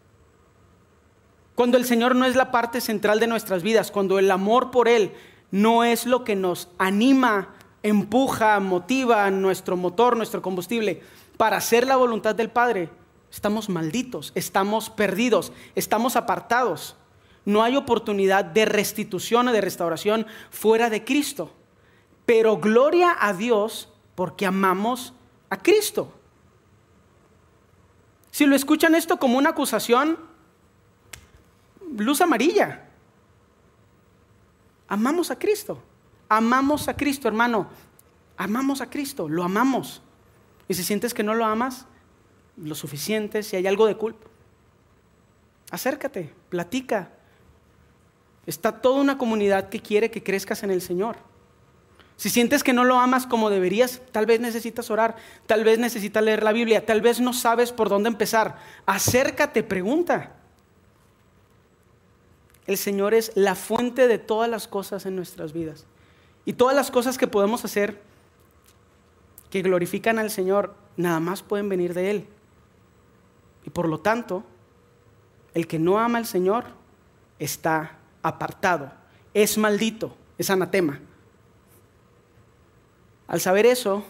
Cuando 1.60 1.78
el 1.78 1.84
Señor 1.84 2.16
no 2.16 2.24
es 2.24 2.38
la 2.38 2.51
parte 2.51 2.80
central 2.80 3.20
de 3.20 3.28
nuestras 3.28 3.64
vidas, 3.64 3.91
cuando 3.91 4.18
el 4.18 4.32
amor 4.32 4.72
por 4.72 4.88
Él 4.88 5.12
no 5.51 5.84
es 5.84 6.05
lo 6.05 6.24
que 6.24 6.38
nos 6.38 6.70
anima 6.78 7.53
empuja, 7.84 8.57
motiva 8.62 9.30
nuestro 9.30 9.76
motor, 9.76 10.16
nuestro 10.16 10.41
combustible 10.41 11.01
para 11.36 11.57
hacer 11.57 11.86
la 11.86 11.97
voluntad 11.97 12.34
del 12.34 12.49
Padre, 12.49 12.89
estamos 13.30 13.68
malditos, 13.68 14.32
estamos 14.36 14.89
perdidos, 14.89 15.51
estamos 15.76 16.16
apartados. 16.16 16.95
No 17.43 17.62
hay 17.62 17.76
oportunidad 17.76 18.45
de 18.45 18.64
restitución 18.64 19.49
o 19.49 19.51
de 19.51 19.60
restauración 19.60 20.28
fuera 20.51 20.89
de 20.89 21.03
Cristo. 21.03 21.53
Pero 22.26 22.55
gloria 22.55 23.18
a 23.20 23.34
Dios 23.34 23.89
porque 24.16 24.45
amamos 24.45 25.14
a 25.49 25.57
Cristo. 25.57 26.14
Si 28.32 28.45
lo 28.45 28.55
escuchan 28.55 28.95
esto 28.95 29.18
como 29.18 29.38
una 29.38 29.49
acusación, 29.49 30.28
luz 31.99 32.21
amarilla. 32.21 32.85
Amamos 34.87 35.31
a 35.31 35.37
Cristo. 35.37 35.81
Amamos 36.27 36.87
a 36.87 36.95
Cristo, 36.95 37.27
hermano. 37.27 37.67
Amamos 38.37 38.81
a 38.81 38.89
Cristo, 38.89 39.27
lo 39.27 39.43
amamos. 39.43 40.01
Y 40.67 40.73
si 40.75 40.83
sientes 40.83 41.13
que 41.13 41.23
no 41.23 41.33
lo 41.33 41.45
amas, 41.45 41.85
lo 42.55 42.75
suficiente, 42.75 43.43
si 43.43 43.55
hay 43.55 43.67
algo 43.67 43.85
de 43.85 43.97
culpa, 43.97 44.27
acércate, 45.71 46.33
platica. 46.49 47.11
Está 48.45 48.81
toda 48.81 49.01
una 49.01 49.17
comunidad 49.17 49.69
que 49.69 49.81
quiere 49.81 50.09
que 50.11 50.23
crezcas 50.23 50.63
en 50.63 50.71
el 50.71 50.81
Señor. 50.81 51.17
Si 52.15 52.29
sientes 52.29 52.63
que 52.63 52.73
no 52.73 52.83
lo 52.83 52.99
amas 52.99 53.25
como 53.25 53.49
deberías, 53.49 54.01
tal 54.11 54.25
vez 54.25 54.39
necesitas 54.39 54.91
orar, 54.91 55.15
tal 55.45 55.63
vez 55.63 55.79
necesitas 55.79 56.23
leer 56.23 56.43
la 56.43 56.51
Biblia, 56.51 56.85
tal 56.85 57.01
vez 57.01 57.19
no 57.19 57.33
sabes 57.33 57.71
por 57.71 57.89
dónde 57.89 58.09
empezar. 58.09 58.57
Acércate, 58.85 59.63
pregunta. 59.63 60.38
El 62.70 62.78
Señor 62.78 63.15
es 63.15 63.32
la 63.34 63.55
fuente 63.55 64.07
de 64.07 64.20
todas 64.20 64.47
las 64.47 64.67
cosas 64.67 65.07
en 65.07 65.15
nuestras 65.15 65.53
vidas. 65.53 65.88
Y 66.45 66.53
todas 66.53 66.76
las 66.76 66.91
cosas 66.91 67.17
que 67.17 67.26
podemos 67.26 67.65
hacer 67.65 67.99
que 69.49 69.63
glorifican 69.63 70.20
al 70.20 70.30
Señor, 70.30 70.76
nada 70.95 71.20
más 71.20 71.41
pueden 71.41 71.67
venir 71.67 71.95
de 71.95 72.11
Él. 72.11 72.28
Y 73.65 73.72
por 73.72 73.89
lo 73.89 73.97
tanto, 73.97 74.43
el 75.55 75.65
que 75.65 75.80
no 75.80 75.97
ama 75.97 76.20
al 76.20 76.28
Señor 76.28 76.65
está 77.39 77.97
apartado, 78.22 78.91
es 79.34 79.57
maldito, 79.57 80.15
es 80.38 80.51
anatema. 80.51 80.99
Al 83.28 83.41
saber 83.41 83.65
eso, 83.65 84.03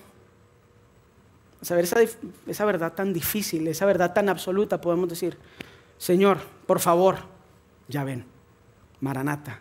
al 1.61 1.65
saber 1.65 1.85
esa, 2.45 2.65
verdad 2.65 2.91
tan 2.91 3.13
difícil, 3.13 3.69
esa 3.69 3.85
verdad 3.85 4.13
tan 4.13 4.27
absoluta, 4.27 4.81
podemos 4.81 5.07
decir, 5.07 5.37
Señor, 5.97 6.39
por 6.67 6.81
favor, 6.81 7.19
ya 7.87 8.03
ven, 8.03 8.25
Maranata, 9.01 9.59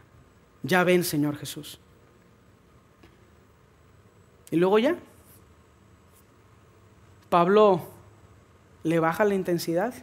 ya 0.63 0.85
ven, 0.85 1.05
Señor 1.05 1.37
Jesús. 1.37 1.79
Y 4.51 4.57
luego 4.57 4.79
ya, 4.79 4.97
Pablo 7.29 7.83
le 8.83 8.99
baja 8.99 9.25
la 9.25 9.35
intensidad 9.35 9.95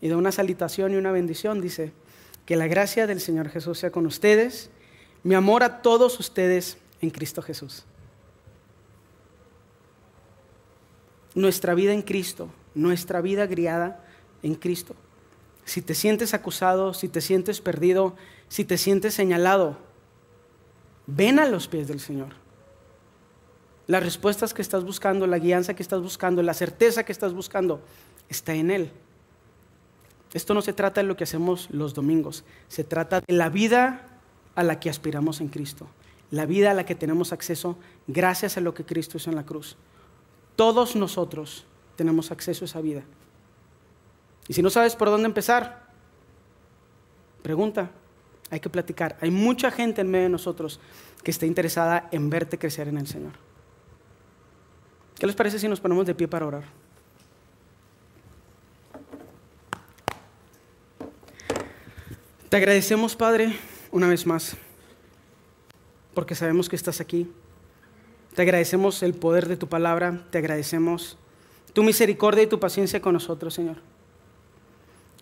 y 0.00 0.08
da 0.08 0.16
una 0.16 0.32
salutación 0.32 0.92
y 0.92 0.96
una 0.96 1.12
bendición. 1.12 1.60
Dice, 1.60 1.92
que 2.46 2.56
la 2.56 2.66
gracia 2.66 3.06
del 3.06 3.20
Señor 3.20 3.48
Jesús 3.48 3.78
sea 3.78 3.90
con 3.90 4.06
ustedes, 4.06 4.70
mi 5.22 5.34
amor 5.34 5.62
a 5.62 5.80
todos 5.82 6.20
ustedes 6.20 6.78
en 7.00 7.10
Cristo 7.10 7.40
Jesús. 7.42 7.84
Nuestra 11.34 11.74
vida 11.74 11.92
en 11.92 12.02
Cristo, 12.02 12.50
nuestra 12.74 13.20
vida 13.20 13.46
griada 13.46 14.04
en 14.42 14.54
Cristo. 14.54 14.94
Si 15.64 15.80
te 15.80 15.94
sientes 15.94 16.34
acusado, 16.34 16.92
si 16.92 17.08
te 17.08 17.22
sientes 17.22 17.60
perdido, 17.60 18.14
si 18.48 18.64
te 18.64 18.78
sientes 18.78 19.14
señalado, 19.14 19.76
ven 21.06 21.38
a 21.38 21.46
los 21.46 21.68
pies 21.68 21.88
del 21.88 22.00
Señor 22.00 22.44
las 23.86 24.02
respuestas 24.02 24.54
que 24.54 24.62
estás 24.62 24.84
buscando, 24.84 25.26
la 25.26 25.38
guianza 25.38 25.74
que 25.74 25.82
estás 25.82 26.00
buscando, 26.00 26.42
la 26.42 26.54
certeza 26.54 27.04
que 27.04 27.12
estás 27.12 27.34
buscando, 27.34 27.80
está 28.28 28.54
en 28.54 28.70
Él. 28.70 28.90
Esto 30.32 30.54
no 30.54 30.62
se 30.62 30.72
trata 30.72 31.00
de 31.00 31.06
lo 31.06 31.16
que 31.16 31.24
hacemos 31.24 31.68
los 31.70 31.94
domingos, 31.94 32.44
se 32.68 32.82
trata 32.82 33.20
de 33.20 33.34
la 33.34 33.50
vida 33.50 34.08
a 34.54 34.62
la 34.62 34.80
que 34.80 34.90
aspiramos 34.90 35.40
en 35.40 35.48
Cristo, 35.48 35.86
la 36.30 36.46
vida 36.46 36.70
a 36.70 36.74
la 36.74 36.86
que 36.86 36.94
tenemos 36.94 37.32
acceso 37.32 37.76
gracias 38.06 38.56
a 38.56 38.60
lo 38.60 38.74
que 38.74 38.84
Cristo 38.84 39.18
hizo 39.18 39.30
en 39.30 39.36
la 39.36 39.44
cruz. 39.44 39.76
Todos 40.56 40.96
nosotros 40.96 41.66
tenemos 41.96 42.30
acceso 42.30 42.64
a 42.64 42.66
esa 42.66 42.80
vida. 42.80 43.02
Y 44.48 44.54
si 44.54 44.62
no 44.62 44.70
sabes 44.70 44.96
por 44.96 45.08
dónde 45.08 45.26
empezar, 45.26 45.88
pregunta, 47.42 47.90
hay 48.54 48.60
que 48.60 48.70
platicar. 48.70 49.16
Hay 49.20 49.32
mucha 49.32 49.70
gente 49.70 50.00
en 50.00 50.10
medio 50.10 50.24
de 50.24 50.30
nosotros 50.30 50.78
que 51.24 51.32
está 51.32 51.44
interesada 51.44 52.08
en 52.12 52.30
verte 52.30 52.56
crecer 52.56 52.86
en 52.86 52.98
el 52.98 53.06
Señor. 53.08 53.32
¿Qué 55.18 55.26
les 55.26 55.34
parece 55.34 55.58
si 55.58 55.68
nos 55.68 55.80
ponemos 55.80 56.06
de 56.06 56.14
pie 56.14 56.28
para 56.28 56.46
orar? 56.46 56.64
Te 62.48 62.56
agradecemos, 62.56 63.16
Padre, 63.16 63.58
una 63.90 64.06
vez 64.06 64.24
más, 64.24 64.56
porque 66.14 66.36
sabemos 66.36 66.68
que 66.68 66.76
estás 66.76 67.00
aquí. 67.00 67.28
Te 68.36 68.42
agradecemos 68.42 69.02
el 69.02 69.14
poder 69.14 69.48
de 69.48 69.56
tu 69.56 69.68
palabra, 69.68 70.24
te 70.30 70.38
agradecemos 70.38 71.18
tu 71.72 71.82
misericordia 71.82 72.44
y 72.44 72.46
tu 72.46 72.60
paciencia 72.60 73.00
con 73.00 73.14
nosotros, 73.14 73.54
Señor. 73.54 73.78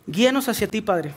Guíanos 0.06 0.50
hacia 0.50 0.68
ti, 0.68 0.82
Padre. 0.82 1.14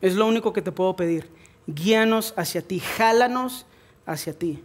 Es 0.00 0.14
lo 0.14 0.26
único 0.26 0.52
que 0.52 0.62
te 0.62 0.72
puedo 0.72 0.96
pedir. 0.96 1.30
Guíanos 1.66 2.34
hacia 2.36 2.62
ti, 2.62 2.80
jálanos 2.80 3.66
hacia 4.06 4.32
ti. 4.32 4.62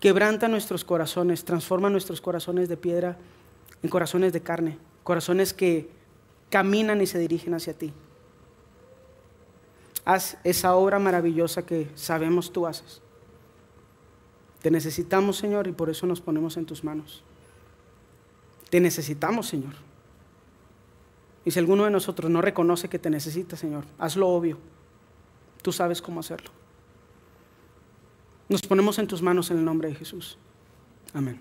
Quebranta 0.00 0.48
nuestros 0.48 0.84
corazones, 0.84 1.44
transforma 1.44 1.88
nuestros 1.88 2.20
corazones 2.20 2.68
de 2.68 2.76
piedra 2.76 3.16
en 3.82 3.88
corazones 3.88 4.32
de 4.32 4.42
carne, 4.42 4.78
corazones 5.04 5.54
que 5.54 5.88
caminan 6.50 7.00
y 7.00 7.06
se 7.06 7.18
dirigen 7.18 7.54
hacia 7.54 7.74
ti. 7.74 7.92
Haz 10.04 10.38
esa 10.44 10.76
obra 10.76 10.98
maravillosa 10.98 11.64
que 11.64 11.90
sabemos 11.94 12.52
tú 12.52 12.66
haces. 12.66 13.00
Te 14.60 14.70
necesitamos, 14.70 15.36
Señor, 15.36 15.66
y 15.66 15.72
por 15.72 15.90
eso 15.90 16.06
nos 16.06 16.20
ponemos 16.20 16.56
en 16.56 16.66
tus 16.66 16.84
manos. 16.84 17.22
Te 18.70 18.80
necesitamos, 18.80 19.46
Señor. 19.46 19.85
Y 21.46 21.52
si 21.52 21.60
alguno 21.60 21.84
de 21.84 21.92
nosotros 21.92 22.28
no 22.28 22.42
reconoce 22.42 22.88
que 22.88 22.98
te 22.98 23.08
necesita, 23.08 23.56
Señor, 23.56 23.84
hazlo 23.98 24.28
obvio. 24.28 24.58
Tú 25.62 25.70
sabes 25.70 26.02
cómo 26.02 26.18
hacerlo. 26.18 26.50
Nos 28.48 28.62
ponemos 28.62 28.98
en 28.98 29.06
tus 29.06 29.22
manos 29.22 29.52
en 29.52 29.58
el 29.58 29.64
nombre 29.64 29.88
de 29.88 29.94
Jesús. 29.94 30.38
Amén. 31.14 31.40